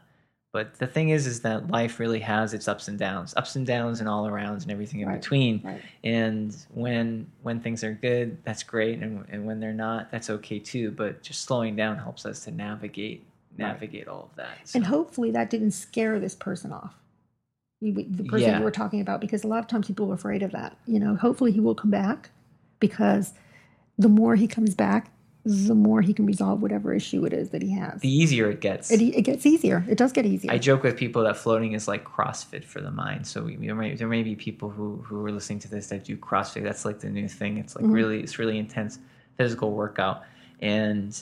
but 0.52 0.78
the 0.78 0.86
thing 0.88 1.10
is, 1.10 1.26
is 1.26 1.40
that 1.42 1.72
life 1.72 2.00
really 2.00 2.20
has 2.20 2.54
its 2.54 2.68
ups 2.68 2.88
and 2.88 3.00
downs, 3.00 3.34
ups 3.36 3.56
and 3.56 3.66
downs, 3.66 4.02
and 4.02 4.08
all 4.10 4.26
arounds, 4.28 4.62
and 4.64 4.72
everything 4.72 5.00
in 5.00 5.08
Right, 5.08 5.20
between. 5.20 5.62
right. 5.64 5.82
And 6.04 6.56
when 6.74 7.28
when 7.42 7.60
things 7.60 7.84
are 7.84 7.94
good, 7.94 8.38
that's 8.44 8.62
great, 8.64 9.00
and 9.00 9.26
and 9.30 9.46
when 9.46 9.60
they're 9.60 9.74
not, 9.74 10.12
that's 10.12 10.30
okay 10.30 10.60
too. 10.60 10.92
But 10.92 11.22
just 11.24 11.42
slowing 11.42 11.76
down 11.76 11.98
helps 11.98 12.26
us 12.26 12.42
to 12.46 12.52
navigate 12.52 13.26
navigate 13.58 14.08
all 14.08 14.30
of 14.32 14.36
that. 14.36 14.58
So, 14.66 14.78
And 14.78 14.86
hopefully 14.86 15.32
that 15.32 15.50
didn't 15.50 15.72
scare 15.72 16.20
this 16.20 16.36
person 16.36 16.72
off. 16.72 16.96
The 17.82 18.04
person 18.28 18.50
Yeah. 18.50 18.58
you 18.60 18.64
were 18.64 18.72
talking 18.72 19.02
about, 19.02 19.22
because 19.22 19.44
a 19.44 19.48
lot 19.48 19.60
of 19.60 19.68
times 19.68 19.88
people 19.88 20.10
are 20.10 20.16
afraid 20.16 20.42
of 20.42 20.52
that. 20.54 20.78
You 20.88 21.00
know, 21.00 21.16
hopefully 21.16 21.52
he 21.52 21.60
will 21.60 21.76
come 21.76 21.92
back 21.92 22.30
because 22.80 23.34
the 23.98 24.10
more 24.10 24.36
he 24.36 24.48
comes 24.48 24.76
back, 24.76 25.12
the 25.46 25.76
more 25.76 26.02
he 26.02 26.14
can 26.14 26.26
resolve 26.26 26.62
whatever 26.62 26.94
issue 26.94 27.26
it 27.26 27.34
is 27.34 27.50
that 27.50 27.62
he 27.62 27.72
has. 27.72 28.00
the 28.00 28.10
easier 28.10 28.50
it 28.50 28.62
gets. 28.62 28.92
It, 28.92 29.02
it 29.02 29.24
gets 29.24 29.46
easier. 29.46 29.86
It 29.90 29.98
does 29.98 30.14
get 30.14 30.26
easier. 30.26 30.52
I 30.52 30.58
joke 30.58 30.84
with 30.84 30.96
people 30.96 31.24
that 31.24 31.36
floating 31.36 31.74
is 31.74 31.86
like 31.88 32.06
CrossFit 32.06 32.64
for 32.64 32.80
the 32.80 32.92
mind. 32.92 33.28
So 33.28 33.44
we, 33.44 33.58
there, 33.58 33.76
may, 33.76 33.96
there 33.96 34.08
may 34.08 34.24
be 34.24 34.36
people 34.36 34.70
who, 34.70 35.04
who 35.06 35.24
are 35.26 35.32
listening 35.32 35.60
to 35.60 35.68
this 35.70 35.88
that 35.88 36.06
do 36.06 36.16
CrossFit. 36.16 36.64
That's 36.64 36.86
like 36.86 37.00
the 37.00 37.10
new 37.10 37.28
thing. 37.28 37.58
It's 37.58 37.76
like 37.76 37.84
mm-hmm. 37.84 37.94
really 37.94 38.20
it's 38.22 38.40
really 38.40 38.58
intense 38.58 39.00
physical 39.36 39.72
workout, 39.72 40.24
and 40.62 41.22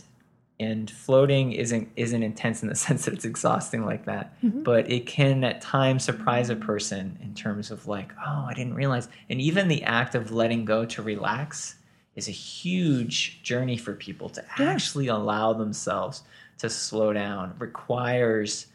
and 0.60 0.92
floating 0.92 1.54
isn't 1.54 1.90
isn't 1.96 2.22
intense 2.22 2.62
in 2.62 2.70
the 2.70 2.76
sense 2.86 3.06
that 3.06 3.16
it's 3.16 3.26
exhausting 3.26 3.86
like 3.86 4.06
that. 4.06 4.40
Mm-hmm. 4.44 4.62
But 4.62 4.92
it 4.92 5.08
can 5.08 5.44
at 5.44 5.62
times 5.62 6.04
surprise 6.04 6.52
a 6.52 6.56
person 6.56 7.18
in 7.24 7.34
terms 7.34 7.72
of 7.72 7.88
like, 7.88 8.14
oh, 8.24 8.46
I 8.48 8.54
didn't 8.54 8.76
realize. 8.76 9.10
And 9.32 9.42
even 9.42 9.68
the 9.68 9.82
act 9.82 10.14
of 10.14 10.32
letting 10.32 10.64
go 10.64 10.86
to 10.86 11.02
relax 11.02 11.78
is 12.16 12.28
a 12.28 12.32
huge 12.32 13.42
journey 13.44 13.78
for 13.78 13.94
people 13.94 14.30
to 14.30 14.44
actually 14.60 15.08
allow 15.08 15.54
themselves 15.54 16.24
to 16.58 16.70
slow 16.70 17.14
down 17.14 17.54
requires 17.58 18.68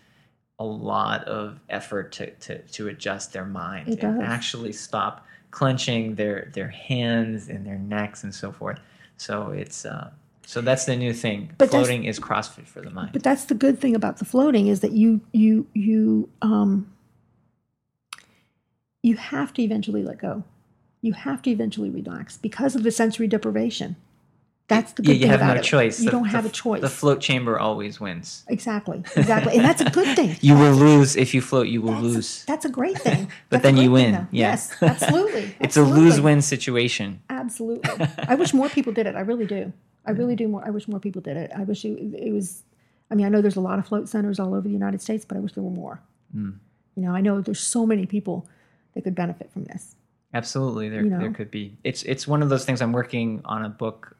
a 0.58 0.64
lot 0.64 1.22
of 1.24 1.60
effort 1.68 2.12
to, 2.12 2.30
to, 2.36 2.58
to 2.62 2.88
adjust 2.88 3.32
their 3.32 3.44
mind 3.44 3.88
It 3.88 4.02
and 4.02 4.18
does. 4.20 4.28
actually 4.28 4.72
stop 4.72 5.24
clenching 5.50 6.14
their 6.16 6.50
their 6.54 6.68
hands 6.68 7.48
and 7.48 7.64
their 7.66 7.78
necks 7.78 8.24
and 8.24 8.34
so 8.34 8.52
forth. 8.52 8.78
So 9.18 9.50
it's 9.50 9.84
uh, 9.84 10.10
so 10.46 10.60
that's 10.60 10.84
the 10.86 10.96
new 10.96 11.12
thing. 11.12 11.52
But 11.58 11.70
Floating 11.70 12.04
is 12.04 12.18
CrossFit 12.18 12.66
for 12.66 12.80
the 12.80 12.90
mind. 12.90 13.10
but 13.12 13.22
that's 13.22 13.44
the 13.46 13.54
good 13.54 13.78
thing 13.78 13.94
about 13.94 14.18
the 14.18 14.24
floating 14.24 14.66
is 14.68 14.80
that 14.80 14.92
you 14.92 15.20
you 15.32 15.66
you 15.74 16.28
um 16.42 16.90
you 19.02 19.16
have 19.16 19.52
to 19.54 19.62
eventually 19.62 20.02
let 20.02 20.18
go. 20.18 20.42
You 21.02 21.12
have 21.12 21.42
to 21.42 21.50
eventually 21.50 21.90
relax 21.90 22.36
because 22.36 22.74
of 22.74 22.82
the 22.82 22.90
sensory 22.90 23.26
deprivation. 23.28 23.96
That's 24.68 24.90
the 24.94 25.02
good 25.02 25.08
yeah, 25.10 25.14
you 25.14 25.20
thing 25.20 25.30
have 25.30 25.40
about 25.42 25.54
no 25.54 25.60
it. 25.60 25.64
choice. 25.64 26.00
You 26.00 26.06
The- 26.06 26.10
don't 26.10 26.22
the- 26.24 26.28
have 26.30 26.44
a 26.44 26.48
choice. 26.48 26.80
The 26.80 26.88
float 26.88 27.20
chamber 27.20 27.56
always 27.56 28.00
wins. 28.00 28.42
exactly, 28.48 28.98
exactly, 29.14 29.54
and 29.54 29.64
that's 29.64 29.80
a 29.80 29.90
good 29.90 30.16
thing. 30.16 30.36
You 30.40 30.56
will 30.56 30.72
lose 30.74 31.14
if 31.14 31.34
you 31.34 31.40
float. 31.40 31.68
You 31.68 31.82
will 31.82 31.92
That's, 31.92 32.02
lose. 32.02 32.44
that's 32.46 32.64
a 32.64 32.68
great 32.68 32.98
thing. 32.98 33.26
But 33.48 33.62
That's 33.62 33.62
then 33.62 33.76
you 33.76 33.92
win. 33.92 34.12
Yeah. 34.14 34.26
Yes, 34.32 34.72
absolutely. 34.82 35.54
It's 35.60 35.76
a 35.76 35.82
lose-win 35.84 36.42
situation. 36.42 37.20
Absolutely. 37.30 38.08
I 38.26 38.34
wish 38.34 38.52
more 38.52 38.68
people 38.68 38.92
did 38.92 39.06
it. 39.06 39.14
I 39.14 39.20
really 39.20 39.46
do. 39.46 39.72
I 40.04 40.10
really 40.10 40.34
do 40.34 40.48
more. 40.48 40.64
I 40.66 40.70
wish 40.70 40.88
more 40.88 40.98
people 40.98 41.22
did 41.22 41.36
it. 41.36 41.52
I 41.54 41.62
wish 41.62 41.84
it, 41.84 41.96
it 42.28 42.32
was. 42.32 42.64
I 43.08 43.14
mean, 43.14 43.24
I 43.26 43.28
know 43.28 43.40
there's 43.40 43.54
a 43.56 43.60
lot 43.60 43.78
of 43.78 43.86
float 43.86 44.08
centers 44.08 44.40
all 44.40 44.52
over 44.52 44.66
the 44.66 44.74
United 44.82 45.00
States, 45.00 45.24
but 45.24 45.36
I 45.36 45.40
wish 45.40 45.52
there 45.52 45.62
were 45.62 45.70
more. 45.70 46.00
Hmm. 46.32 46.50
You 46.96 47.02
know, 47.04 47.12
I 47.14 47.20
know 47.20 47.40
there's 47.40 47.60
so 47.60 47.86
many 47.86 48.04
people 48.04 48.48
that 48.94 49.02
could 49.04 49.14
benefit 49.14 49.52
from 49.52 49.62
this. 49.64 49.94
Absolutely, 50.36 50.88
there 50.88 51.02
You 51.02 51.10
know? 51.10 51.18
there 51.18 51.32
could 51.32 51.50
be. 51.50 51.76
It's 51.82 52.02
it's 52.02 52.26
one 52.28 52.42
of 52.42 52.48
those 52.48 52.64
things. 52.64 52.82
I'm 52.82 52.92
working 52.92 53.40
on 53.44 53.64
a 53.64 53.68
book 53.68 54.16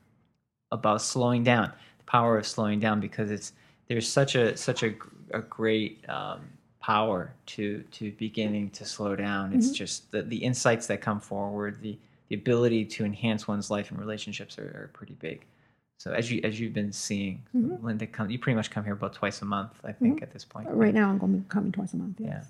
about 0.73 1.03
slowing 1.03 1.45
down, 1.45 1.73
the 1.99 2.05
power 2.05 2.39
of 2.39 2.47
slowing 2.47 2.81
down, 2.81 3.01
because 3.01 3.31
it's 3.31 3.53
there's 3.89 4.09
such 4.09 4.35
a 4.35 4.57
such 4.57 4.83
a, 4.83 4.95
a 5.33 5.41
great 5.41 6.05
um, 6.09 6.41
power 6.81 7.35
to 7.47 7.83
to 7.93 8.13
beginning 8.13 8.71
to 8.71 8.85
slow 8.85 9.15
down. 9.15 9.53
It's 9.53 9.67
mm-hmm. 9.67 9.75
just 9.75 10.11
the 10.11 10.23
the 10.23 10.39
insights 10.39 10.87
that 10.87 11.01
come 11.01 11.21
forward, 11.21 11.83
the 11.83 11.99
the 12.29 12.35
ability 12.35 12.85
to 12.85 13.05
enhance 13.05 13.47
one's 13.47 13.71
life 13.71 13.91
and 13.91 14.01
relationships 14.01 14.59
are, 14.59 14.63
are 14.63 14.91
pretty 14.93 15.15
big. 15.15 15.45
So 15.99 16.13
as 16.13 16.31
you 16.31 16.41
as 16.45 16.59
you've 16.61 16.75
been 16.75 16.93
seeing, 16.93 17.43
mm-hmm. 17.55 17.85
Linda, 17.85 18.07
come 18.07 18.31
you 18.31 18.39
pretty 18.39 18.57
much 18.57 18.71
come 18.71 18.85
here 18.85 18.93
about 18.93 19.13
twice 19.13 19.43
a 19.43 19.45
month, 19.45 19.73
I 19.85 19.93
think, 19.93 20.17
mm-hmm. 20.17 20.25
at 20.25 20.33
this 20.33 20.45
point. 20.45 20.69
Right 20.71 20.95
now, 20.95 21.09
I'm 21.11 21.19
going 21.19 21.33
to 21.33 21.39
be 21.39 21.49
coming 21.49 21.73
twice 21.73 21.93
a 21.95 21.97
month. 21.97 22.17
Yes. 22.21 22.31
Yeah. 22.31 22.45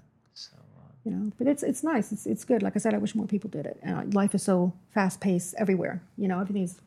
You 1.06 1.12
know, 1.12 1.32
but 1.38 1.46
it's 1.46 1.62
it's 1.62 1.84
nice. 1.84 2.10
It's 2.10 2.26
it's 2.26 2.44
good. 2.44 2.64
Like 2.64 2.74
I 2.74 2.80
said, 2.80 2.92
I 2.92 2.98
wish 2.98 3.14
more 3.14 3.26
people 3.28 3.48
did 3.48 3.64
it. 3.64 3.78
Uh, 3.86 4.02
life 4.10 4.34
is 4.34 4.42
so 4.42 4.72
fast 4.92 5.20
paced 5.20 5.54
everywhere. 5.56 6.02
You 6.18 6.26
know, 6.26 6.40
everything's, 6.40 6.80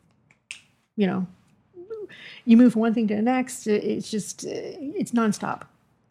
you 0.94 1.06
know, 1.06 1.26
you 2.44 2.58
move 2.58 2.74
from 2.74 2.82
one 2.82 2.92
thing 2.92 3.08
to 3.08 3.16
the 3.16 3.22
next. 3.22 3.66
It's 3.66 4.10
just 4.10 4.44
uh, 4.44 4.50
it's 4.50 5.12
nonstop, 5.12 5.62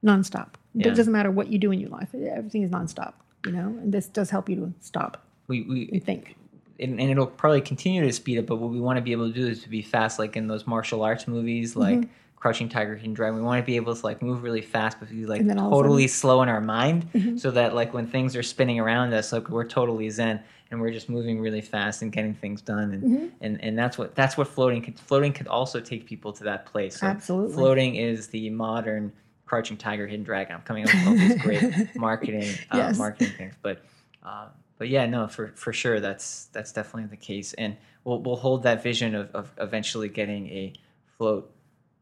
nonstop. 0.04 0.56
It 0.76 0.96
doesn't 0.96 1.14
matter 1.14 1.30
what 1.30 1.50
you 1.50 1.60
do 1.60 1.72
in 1.72 1.80
your 1.80 1.92
life. 1.92 2.10
Everything 2.16 2.64
is 2.64 2.72
nonstop. 2.72 3.14
You 3.46 3.52
know, 3.52 3.68
and 3.82 3.94
this 3.94 4.08
does 4.08 4.32
help 4.32 4.50
you 4.50 4.56
to 4.56 4.74
stop 4.80 5.24
we, 5.48 5.62
we 5.62 5.90
and 5.94 6.04
think. 6.04 6.36
and, 6.80 7.00
and 7.00 7.12
it'll 7.12 7.28
probably 7.28 7.62
continue 7.62 8.04
to 8.04 8.12
speed 8.12 8.40
up. 8.40 8.48
But 8.48 8.56
what 8.56 8.72
we 8.72 8.80
want 8.80 8.98
to 8.98 9.02
be 9.02 9.12
able 9.12 9.28
to 9.28 9.34
do 9.34 9.48
is 9.48 9.62
to 9.64 9.70
be 9.70 9.84
fast, 9.84 10.18
like 10.18 10.36
in 10.36 10.48
those 10.48 10.66
martial 10.66 11.04
arts 11.04 11.28
movies, 11.28 11.76
like 11.76 12.00
Mm-hmm. 12.00 12.12
Crouching 12.40 12.70
Tiger, 12.70 12.96
Hidden 12.96 13.14
Dragon. 13.14 13.36
We 13.36 13.42
want 13.42 13.62
to 13.62 13.66
be 13.66 13.76
able 13.76 13.94
to 13.96 14.06
like 14.06 14.22
move 14.22 14.44
really 14.44 14.62
fast, 14.62 14.98
but 15.00 15.10
be 15.10 15.26
like 15.26 15.42
And 15.42 15.50
then 15.50 15.60
all 15.60 15.68
of 15.68 15.74
a 15.74 15.76
totally 15.84 16.08
slow 16.08 16.42
in 16.42 16.50
our 16.50 16.62
mind, 16.62 17.12
Mm-hmm. 17.14 17.38
so 17.38 17.52
that 17.52 17.76
like 17.76 17.94
when 17.94 18.08
things 18.08 18.36
are 18.36 18.44
spinning 18.44 18.80
around 18.80 19.14
us, 19.14 19.34
like 19.34 19.50
we're 19.50 19.66
totally 19.68 20.10
zen 20.10 20.42
and 20.72 20.80
we're 20.80 20.92
just 20.92 21.10
moving 21.10 21.42
really 21.42 21.62
fast 21.62 22.02
and 22.02 22.12
getting 22.12 22.34
things 22.34 22.62
done. 22.62 22.92
And 22.94 23.04
Mm-hmm. 23.04 23.26
and, 23.42 23.64
and 23.64 23.78
that's 23.78 23.98
what 23.98 24.16
that's 24.16 24.38
what 24.38 24.48
floating 24.48 24.82
could 24.82 24.98
floating 25.00 25.34
could 25.34 25.48
also 25.48 25.80
take 25.82 26.06
people 26.06 26.32
to 26.34 26.44
that 26.46 26.66
place. 26.66 27.00
So 27.00 27.08
Absolutely. 27.08 27.54
floating 27.56 27.96
is 27.96 28.28
the 28.28 28.50
modern 28.52 29.12
Crouching 29.46 29.78
Tiger, 29.78 30.08
Hidden 30.08 30.24
Dragon. 30.24 30.56
I'm 30.56 30.62
coming 30.62 30.84
up 30.88 30.94
with 30.94 31.08
all 31.08 31.14
these 31.16 31.42
great 31.42 31.96
marketing 31.96 32.54
uh, 32.72 32.94
marketing 32.98 33.34
things, 33.38 33.56
but. 33.62 33.82
Uh, 34.24 34.48
but 34.78 34.88
yeah, 34.88 35.06
no, 35.06 35.28
for, 35.28 35.50
for 35.56 35.74
sure, 35.74 36.00
that's 36.00 36.46
that's 36.54 36.72
definitely 36.72 37.10
the 37.10 37.18
case, 37.18 37.52
and 37.54 37.76
we'll 38.06 38.22
we'll 38.22 38.38
hold 38.38 38.64
that 38.64 38.82
vision 38.82 39.14
of, 39.14 39.30
of 39.36 39.52
eventually 39.58 40.08
getting 40.08 40.48
a 40.48 40.72
float 41.18 41.52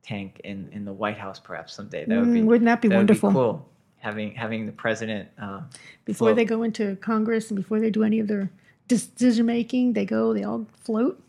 tank 0.07 0.39
in, 0.43 0.69
in 0.71 0.85
the 0.85 0.93
White 0.93 1.17
House, 1.17 1.39
perhaps 1.39 1.73
someday. 1.73 2.05
That 2.05 2.19
would 2.21 2.33
be 2.33 2.41
Mm, 2.41 2.45
wouldn't 2.45 2.65
that 2.65 2.81
be 2.81 2.87
that 2.87 2.95
would 2.97 3.07
wonderful? 3.07 3.31
cool. 3.31 3.69
Having 3.99 4.35
having 4.35 4.65
the 4.65 4.71
president 4.71 5.27
uh, 5.41 5.61
Before 6.05 6.27
float. 6.27 6.35
they 6.37 6.45
go 6.45 6.63
into 6.63 6.95
Congress 6.97 7.49
and 7.49 7.57
before 7.57 7.79
they 7.79 7.89
do 7.89 8.03
any 8.03 8.19
of 8.19 8.27
their 8.27 8.49
decision 8.87 9.45
making, 9.45 9.93
they 9.93 10.05
go, 10.05 10.33
they 10.33 10.43
all 10.43 10.65
float, 10.83 11.21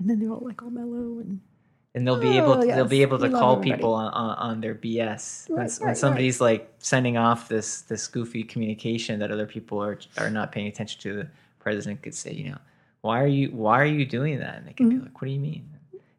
and 0.00 0.10
then 0.10 0.18
they're 0.18 0.30
all 0.30 0.40
like 0.44 0.62
all 0.62 0.70
mellow 0.70 1.20
and 1.20 1.40
and 1.94 2.06
they'll 2.06 2.16
be 2.16 2.38
able 2.38 2.56
Oh, 2.56 2.60
to, 2.62 2.66
they'll 2.66 2.86
be 2.86 3.02
able 3.02 3.18
to 3.18 3.28
We 3.28 3.34
call 3.34 3.58
people 3.58 3.92
on, 3.92 4.12
on, 4.12 4.60
their 4.62 4.74
BS 4.74 5.50
when, 5.50 5.58
Right, 5.58 5.70
when 5.72 5.88
right, 5.88 5.96
somebody's 5.96 6.40
like 6.40 6.72
sending 6.78 7.18
off 7.18 7.48
this 7.48 7.82
this 7.82 8.08
goofy 8.08 8.42
communication 8.42 9.20
that 9.20 9.30
other 9.30 9.46
people 9.46 9.78
are 9.82 9.98
are 10.16 10.30
not 10.30 10.50
paying 10.52 10.66
attention 10.68 11.00
to. 11.02 11.14
The 11.14 11.28
president 11.60 12.02
could 12.02 12.14
say, 12.14 12.32
you 12.32 12.50
know, 12.50 12.58
why 13.02 13.22
are 13.22 13.26
you 13.26 13.50
why 13.50 13.78
are 13.80 13.84
you 13.86 14.06
doing 14.06 14.38
that? 14.40 14.56
And 14.56 14.66
they 14.66 14.72
can 14.72 14.86
Mm-hmm. 14.86 14.98
be 14.98 15.04
like, 15.04 15.20
what 15.20 15.26
do 15.28 15.32
you 15.34 15.40
mean? 15.40 15.68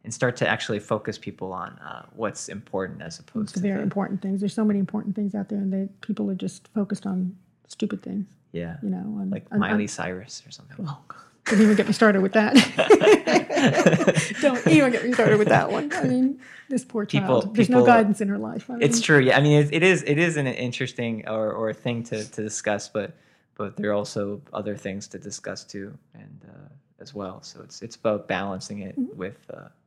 And 0.03 0.13
start 0.13 0.35
to 0.37 0.47
actually 0.47 0.79
focus 0.79 1.17
people 1.17 1.53
on 1.53 1.79
uh, 1.79 2.05
what's 2.13 2.49
important 2.49 3.01
as 3.01 3.19
opposed 3.19 3.45
It's 3.45 3.53
to 3.53 3.59
very 3.61 3.77
the, 3.77 3.83
important 3.83 4.21
things. 4.21 4.41
There's 4.41 4.53
so 4.53 4.65
many 4.65 4.79
important 4.79 5.15
things 5.15 5.33
out 5.33 5.47
there, 5.47 5.59
and 5.59 5.71
they, 5.71 5.87
people 6.01 6.29
are 6.29 6.35
just 6.35 6.67
focused 6.73 7.05
on 7.05 7.37
stupid 7.69 8.01
things. 8.03 8.27
yeah, 8.51 8.75
You 8.83 8.89
know, 8.89 8.97
on, 9.21 9.29
like 9.29 9.45
on- 9.51 9.59
Miley 9.59 9.83
on- 9.83 9.87
Cyrus 9.87 10.43
or 10.45 10.51
something. 10.51 10.85
God. 10.85 10.97
don't 11.45 11.61
even 11.61 11.75
get 11.77 11.87
me 11.87 11.93
started 11.93 12.21
with 12.21 12.33
that. 12.33 12.53
don't 14.41 14.67
even 14.67 14.91
get 14.91 15.05
me 15.05 15.13
started 15.13 15.37
with 15.39 15.47
that 15.49 15.71
one. 15.71 15.91
I 15.93 16.03
mean, 16.03 16.39
this 16.69 16.83
poor 16.83 17.05
child. 17.05 17.41
People- 17.43 17.53
There's 17.53 17.69
no 17.69 17.85
guidance 17.85 18.21
in 18.21 18.27
her 18.27 18.37
life. 18.37 18.69
I 18.69 18.73
mean, 18.73 18.83
It's 18.83 18.99
true. 19.01 19.19
Yeah, 19.19 19.37
I 19.37 19.41
mean, 19.41 19.59
it, 19.63 19.69
it 19.73 19.83
is 19.83 20.03
it 20.03 20.17
is 20.17 20.37
an 20.37 20.47
interesting 20.47 21.27
or, 21.27 21.51
or 21.51 21.69
a 21.69 21.73
thing 21.73 22.03
to, 22.05 22.29
to 22.29 22.41
discuss, 22.43 22.89
but 22.89 23.15
but 23.55 23.77
there 23.77 23.89
are 23.91 23.93
also 23.93 24.41
other 24.51 24.75
things 24.75 25.07
to 25.09 25.19
discuss 25.19 25.63
too, 25.63 25.97
and 26.13 26.41
uh, 26.49 26.67
as 26.99 27.13
well. 27.13 27.41
So 27.43 27.61
it's 27.63 27.81
it's 27.81 27.95
about 27.95 28.27
balancing 28.27 28.79
it 28.79 28.99
Mm-hmm. 28.99 29.17
with 29.17 29.37
uh, 29.53 29.55
with 29.55 29.82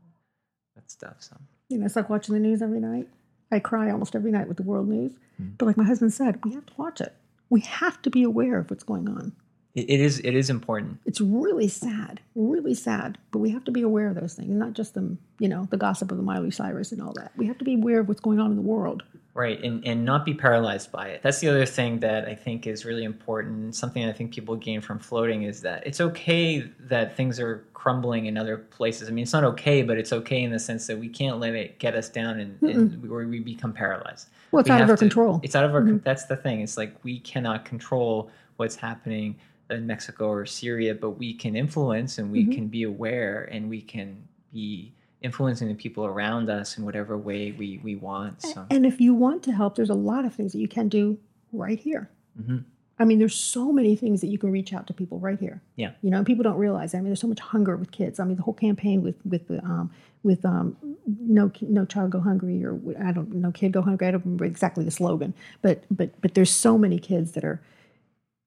that 0.76 0.90
stuff. 0.90 1.16
So 1.18 1.36
You 1.68 1.78
know, 1.78 1.86
it's 1.86 1.96
like 1.96 2.08
watching 2.08 2.34
the 2.34 2.40
news 2.40 2.62
every 2.62 2.80
night. 2.80 3.08
I 3.50 3.58
cry 3.58 3.90
almost 3.90 4.14
every 4.14 4.30
night 4.30 4.48
with 4.48 4.56
the 4.56 4.62
world 4.62 4.88
news. 4.88 5.12
Hmm. 5.36 5.50
But 5.58 5.66
like 5.66 5.76
my 5.76 5.84
husband 5.84 6.12
said, 6.12 6.44
we 6.44 6.52
have 6.54 6.66
to 6.66 6.72
watch 6.76 7.00
it. 7.00 7.14
We 7.50 7.60
have 7.60 8.00
to 8.02 8.10
be 8.10 8.22
aware 8.22 8.58
of 8.58 8.70
what's 8.70 8.84
going 8.84 9.08
on. 9.08 9.32
it, 9.74 9.88
it 9.90 10.00
is 10.00 10.18
it 10.20 10.34
is 10.34 10.50
important. 10.50 10.98
It's 11.04 11.20
really 11.20 11.68
sad, 11.68 12.20
really 12.34 12.74
sad. 12.74 13.18
But 13.30 13.38
we 13.40 13.50
have 13.50 13.64
to 13.64 13.70
be 13.72 13.82
aware 13.82 14.08
of 14.08 14.14
those 14.16 14.34
things, 14.34 14.50
not 14.50 14.72
just 14.72 14.94
the 14.94 15.16
you 15.38 15.48
know 15.48 15.66
the 15.70 15.76
gossip 15.76 16.10
of 16.10 16.16
the 16.16 16.22
Miley 16.24 16.50
Cyrus 16.50 16.92
and 16.92 17.00
all 17.02 17.12
that. 17.14 17.32
We 17.36 17.46
have 17.46 17.58
to 17.58 17.64
be 17.64 17.74
aware 17.74 18.00
of 18.00 18.08
what's 18.08 18.20
going 18.20 18.40
on 18.40 18.50
in 18.50 18.56
the 18.56 18.62
world. 18.62 19.02
Right, 19.36 19.62
and, 19.62 19.86
and 19.86 20.02
not 20.02 20.24
be 20.24 20.32
paralyzed 20.32 20.90
by 20.90 21.08
it. 21.08 21.20
That's 21.22 21.40
the 21.40 21.48
other 21.48 21.66
thing 21.66 22.00
that 22.00 22.26
I 22.26 22.34
think 22.34 22.66
is 22.66 22.86
really 22.86 23.04
important. 23.04 23.76
Something 23.76 24.04
I 24.08 24.12
think 24.12 24.32
people 24.32 24.56
gain 24.56 24.80
from 24.80 24.98
floating 24.98 25.42
is 25.42 25.60
that 25.60 25.86
it's 25.86 26.00
okay 26.00 26.60
that 26.80 27.14
things 27.16 27.38
are 27.38 27.66
crumbling 27.74 28.26
in 28.26 28.38
other 28.38 28.56
places. 28.56 29.08
I 29.08 29.12
mean, 29.12 29.24
it's 29.24 29.34
not 29.34 29.44
okay, 29.44 29.82
but 29.82 29.98
it's 29.98 30.12
okay 30.14 30.42
in 30.42 30.50
the 30.52 30.58
sense 30.58 30.86
that 30.86 30.98
we 30.98 31.08
can't 31.10 31.38
let 31.38 31.54
it 31.54 31.78
get 31.78 31.94
us 31.94 32.08
down 32.08 32.40
and, 32.40 32.60
and 32.62 33.02
we 33.02 33.40
become 33.40 33.74
paralyzed. 33.74 34.28
Well, 34.52 34.60
it's 34.60 34.70
We 34.70 34.74
out 34.74 34.80
of 34.80 34.88
our 34.88 34.96
to- 34.96 35.00
control. 35.04 35.40
It's 35.42 35.54
out 35.54 35.64
of 35.64 35.74
our. 35.74 35.82
That's 35.84 36.24
the 36.24 36.36
thing. 36.36 36.62
It's 36.62 36.78
like 36.78 36.94
we 37.04 37.20
cannot 37.20 37.66
control 37.66 38.30
what's 38.56 38.76
happening 38.76 39.36
in 39.68 39.86
Mexico 39.86 40.28
or 40.28 40.46
Syria, 40.46 40.94
but 40.94 41.10
we 41.10 41.34
can 41.34 41.54
influence 41.56 42.16
and 42.16 42.32
we 42.32 42.44
Mm-hmm. 42.44 42.52
can 42.52 42.68
be 42.68 42.84
aware 42.84 43.48
and 43.52 43.68
we 43.68 43.82
can 43.82 44.16
be 44.52 44.94
influencing 45.26 45.68
the 45.68 45.74
people 45.74 46.06
around 46.06 46.48
us 46.48 46.78
in 46.78 46.84
whatever 46.84 47.18
way 47.18 47.52
we 47.52 47.80
we 47.82 47.96
want. 47.96 48.40
So. 48.42 48.64
And 48.70 48.86
if 48.86 49.00
you 49.00 49.12
want 49.12 49.42
to 49.44 49.52
help, 49.52 49.74
there's 49.74 49.90
a 49.90 49.94
lot 50.12 50.24
of 50.24 50.32
things 50.34 50.52
that 50.52 50.60
you 50.60 50.68
can 50.68 50.88
do 50.88 51.18
right 51.52 51.78
here. 51.78 52.08
Mhm. 52.40 52.64
I 52.98 53.04
mean, 53.04 53.18
there's 53.18 53.34
so 53.34 53.72
many 53.72 53.94
things 53.94 54.22
that 54.22 54.28
you 54.28 54.38
can 54.38 54.50
reach 54.50 54.72
out 54.72 54.86
to 54.86 54.94
people 54.94 55.18
right 55.18 55.38
here. 55.38 55.60
Yeah. 55.74 55.90
You 56.00 56.10
know, 56.10 56.16
and 56.16 56.26
people 56.26 56.42
don't 56.44 56.56
realize. 56.56 56.94
I 56.94 56.98
mean, 56.98 57.08
there's 57.08 57.20
so 57.20 57.28
much 57.28 57.40
hunger 57.40 57.76
with 57.76 57.90
kids. 57.90 58.18
I 58.18 58.24
mean, 58.24 58.36
the 58.36 58.42
whole 58.42 58.54
campaign 58.54 59.02
with 59.02 59.16
with 59.26 59.48
the 59.48 59.62
um, 59.64 59.90
with 60.22 60.44
um, 60.44 60.76
no 61.20 61.50
no 61.60 61.84
child 61.84 62.10
go 62.10 62.20
hungry 62.20 62.64
or 62.64 62.80
I 63.02 63.12
don't 63.12 63.34
no 63.34 63.50
kid 63.52 63.72
go 63.72 63.82
hungry. 63.82 64.06
I 64.06 64.12
don't 64.12 64.24
remember 64.24 64.46
exactly 64.46 64.84
the 64.84 64.90
slogan, 64.90 65.34
but 65.60 65.84
but 65.90 66.18
but 66.20 66.34
there's 66.34 66.50
so 66.50 66.78
many 66.78 66.98
kids 66.98 67.32
that 67.32 67.44
are 67.44 67.60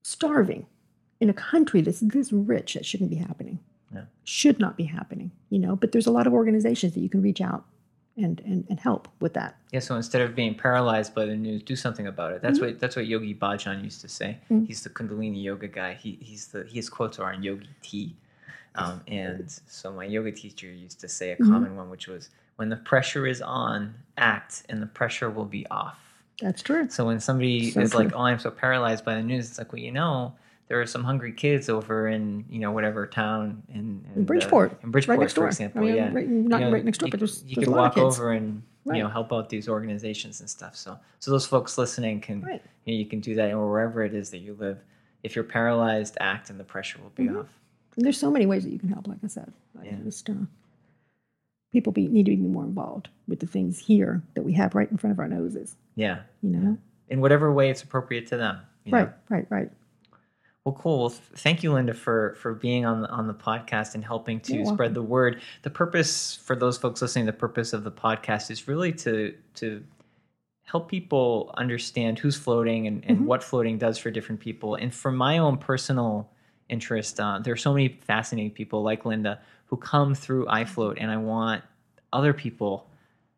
starving 0.03 0.65
in 1.19 1.29
a 1.29 1.33
country 1.33 1.81
that's 1.81 1.99
this 1.99 2.31
rich 2.31 2.73
that 2.73 2.85
shouldn't 2.85 3.09
be 3.09 3.17
happening. 3.17 3.59
Yeah. 3.93 4.01
Should 4.23 4.59
not 4.59 4.77
be 4.77 4.83
happening. 4.83 5.31
You 5.49 5.59
know, 5.59 5.75
but 5.75 5.91
there's 5.91 6.07
a 6.07 6.11
lot 6.11 6.27
of 6.27 6.33
organizations 6.33 6.93
that 6.93 6.99
you 7.01 7.09
can 7.09 7.21
reach 7.21 7.41
out 7.41 7.65
and 8.17 8.39
and, 8.45 8.65
and 8.69 8.79
help 8.79 9.07
with 9.19 9.33
that. 9.33 9.57
Yeah, 9.71 9.79
so 9.79 9.95
instead 9.95 10.21
of 10.21 10.35
being 10.35 10.53
paralyzed 10.55 11.15
by 11.15 11.25
the 11.25 11.35
news, 11.35 11.63
do 11.63 11.75
something 11.75 12.07
about 12.07 12.33
it. 12.33 12.41
That's 12.41 12.59
Mm-hmm. 12.59 12.67
what 12.67 12.79
that's 12.79 12.95
what 12.95 13.07
Yogi 13.07 13.33
Bhajan 13.35 13.83
used 13.83 14.01
to 14.01 14.07
say. 14.09 14.37
Mm. 14.51 14.67
He's 14.67 14.83
the 14.83 14.89
Kundalini 14.89 15.41
yoga 15.43 15.67
guy. 15.67 15.93
He 15.93 16.17
he's 16.21 16.47
the 16.47 16.63
his 16.63 16.89
quotes 16.89 17.17
are 17.19 17.31
on 17.33 17.41
Yogi 17.43 17.69
Tea. 17.81 18.15
Um, 18.75 19.01
and 19.07 19.49
so 19.67 19.91
my 19.91 20.05
yoga 20.05 20.31
teacher 20.31 20.67
used 20.67 20.99
to 21.01 21.07
say 21.07 21.31
a 21.31 21.35
Mm-hmm. 21.35 21.51
common 21.51 21.75
one, 21.75 21.89
which 21.89 22.07
was, 22.07 22.29
"When 22.57 22.69
the 22.69 22.75
pressure 22.77 23.25
is 23.25 23.41
on, 23.41 23.95
act, 24.17 24.63
and 24.69 24.81
the 24.81 24.85
pressure 24.85 25.29
will 25.31 25.45
be 25.45 25.65
off." 25.71 25.97
That's 26.39 26.61
true. 26.61 26.87
So 26.89 27.05
when 27.05 27.19
somebody 27.19 27.71
So 27.71 27.81
is 27.81 27.95
like, 27.95 28.13
"Oh, 28.15 28.19
I'm 28.21 28.39
so 28.39 28.51
paralyzed 28.51 29.03
by 29.03 29.15
the 29.15 29.23
news," 29.23 29.49
it's 29.49 29.57
like, 29.57 29.73
well, 29.73 29.81
you 29.81 29.91
know, 29.91 30.33
there 30.69 30.79
are 30.79 30.85
some 30.85 31.03
hungry 31.03 31.33
kids 31.33 31.67
over 31.67 32.07
in 32.07 32.45
you 32.49 32.59
know 32.59 32.71
whatever 32.71 33.05
town 33.05 33.61
in, 33.69 34.05
in, 34.15 34.21
uh, 34.21 34.25
Bridgeport, 34.25 34.79
in 34.83 34.91
Bridgeport, 34.91 35.17
right 35.17 35.23
next 35.23 35.33
for 35.33 35.41
door. 35.41 35.47
example. 35.47 35.81
I 35.81 35.85
mean, 35.85 35.95
yeah, 35.95 36.13
right- 36.13 36.27
not 36.29 36.59
You 36.61 36.65
know, 36.67 36.71
right 36.71 36.85
next 36.85 36.99
door, 36.99 37.07
you, 37.07 37.11
but 37.11 37.19
there's, 37.19 37.43
you 37.45 37.55
there's 37.55 37.67
lot 37.67 37.77
walk 37.77 37.97
of 37.97 38.03
kids. 38.05 38.19
over 38.19 38.31
and 38.31 38.63
Right. 38.85 38.97
you 38.97 39.03
know 39.03 39.09
help 39.09 39.33
out 39.33 39.49
these 39.49 39.67
organizations 39.67 40.39
and 40.39 40.49
stuff. 40.49 40.75
So 40.75 40.97
so 41.19 41.31
those 41.31 41.45
folks 41.45 41.77
listening 41.77 42.21
can 42.21 42.41
Right. 42.41 42.61
you, 42.85 42.93
know, 42.93 42.99
you 42.99 43.05
can 43.05 43.19
do 43.19 43.35
that 43.35 43.51
or 43.51 43.69
wherever 43.69 44.03
it 44.03 44.13
is 44.13 44.29
that 44.29 44.37
you 44.39 44.53
live. 44.53 44.79
If 45.23 45.35
you're 45.35 45.43
paralyzed, 45.43 46.15
act, 46.21 46.49
and 46.49 46.57
the 46.59 46.63
pressure 46.63 46.99
will 47.01 47.09
be 47.15 47.23
Mm-hmm. 47.25 47.39
off. 47.39 47.59
And 47.97 48.05
there's 48.05 48.17
so 48.17 48.31
many 48.31 48.45
ways 48.45 48.63
that 48.63 48.69
you 48.71 48.79
can 48.79 48.87
help. 48.89 49.07
Like 49.07 49.17
I 49.23 49.27
said, 49.27 49.51
like 49.75 49.87
Yeah. 49.87 49.97
just 50.05 50.29
uh, 50.29 50.33
people 51.73 51.91
be, 51.91 52.07
need 52.07 52.25
to 52.27 52.31
be 52.31 52.37
more 52.37 52.63
involved 52.63 53.09
with 53.27 53.39
the 53.39 53.45
things 53.47 53.77
here 53.79 54.21
that 54.35 54.43
we 54.43 54.53
have 54.53 54.73
right 54.75 54.89
in 54.89 54.97
front 54.97 55.11
of 55.11 55.19
our 55.19 55.27
noses. 55.27 55.75
Yeah, 55.95 56.21
You 56.41 56.49
know, 56.51 56.77
in 57.09 57.19
whatever 57.21 57.51
way 57.51 57.69
it's 57.69 57.83
appropriate 57.83 58.27
to 58.27 58.37
them. 58.37 58.59
you 58.85 58.91
know? 58.93 58.97
right, 58.99 59.09
right, 59.29 59.45
right. 59.49 59.71
Well, 60.69 60.77
cool. 60.79 60.99
Well, 60.99 61.09
thank 61.09 61.63
you, 61.63 61.73
Linda, 61.73 61.95
for 61.95 62.35
for 62.39 62.53
being 62.53 62.85
on 62.85 63.01
the, 63.01 63.09
on 63.09 63.25
the 63.27 63.33
podcast 63.33 63.95
and 63.95 64.05
helping 64.05 64.39
to 64.41 64.53
You're 64.53 64.65
spread 64.67 64.93
the 64.93 65.01
word. 65.01 65.41
The 65.63 65.71
purpose 65.71 66.35
for 66.35 66.55
those 66.55 66.77
folks 66.77 67.01
listening, 67.01 67.25
the 67.25 67.33
purpose 67.33 67.73
of 67.73 67.83
the 67.83 67.91
podcast 67.91 68.51
is 68.51 68.67
really 68.67 68.91
to 68.93 69.33
to 69.55 69.83
help 70.65 70.87
people 70.87 71.51
understand 71.57 72.19
who's 72.19 72.35
floating 72.35 72.85
and, 72.85 73.03
and 73.07 73.25
what 73.25 73.43
floating 73.43 73.79
does 73.79 73.97
for 73.97 74.11
different 74.11 74.39
people. 74.39 74.75
And 74.75 74.93
for 74.93 75.11
my 75.11 75.39
own 75.39 75.57
personal 75.57 76.29
interest, 76.69 77.19
uh, 77.19 77.39
there 77.39 77.51
are 77.53 77.57
so 77.57 77.73
many 77.73 77.99
fascinating 78.05 78.51
people 78.51 78.83
like 78.83 79.05
Linda 79.05 79.39
who 79.65 79.77
come 79.77 80.13
through 80.13 80.45
iFloat, 80.45 80.97
and 80.99 81.09
I 81.09 81.17
want 81.17 81.63
other 82.13 82.31
people 82.33 82.85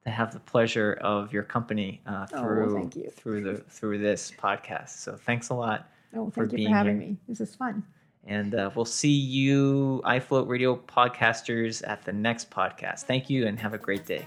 to 0.04 0.10
have 0.10 0.34
the 0.34 0.40
pleasure 0.42 0.98
of 1.02 1.32
your 1.32 1.44
company 1.44 2.02
uh, 2.06 2.26
Oh, 2.34 2.42
through 2.42 2.74
thank 2.76 2.96
you. 2.98 3.10
through 3.12 3.44
the 3.44 3.58
through 3.70 4.00
this 4.00 4.34
podcast. 4.38 4.90
So 4.90 5.16
thanks 5.16 5.48
a 5.48 5.54
lot. 5.54 5.88
Oh, 6.16 6.30
for 6.30 6.42
thank 6.42 6.52
you 6.52 6.58
being 6.58 6.70
for 6.70 6.76
having 6.76 7.00
here. 7.00 7.10
me. 7.10 7.18
This 7.28 7.42
is 7.42 7.56
fun. 7.56 7.84
And 8.26 8.54
uh, 8.54 8.70
we'll 8.76 8.86
see 8.86 9.10
you, 9.10 10.02
iFloat 10.06 10.48
Radio 10.48 10.76
podcasters, 10.76 11.88
at 11.88 12.06
the 12.06 12.14
next 12.14 12.52
podcast. 12.52 13.02
Thank 13.02 13.30
you 13.30 13.48
and 13.48 13.60
have 13.60 13.74
a 13.74 13.80
great 13.80 14.06
day. 14.06 14.26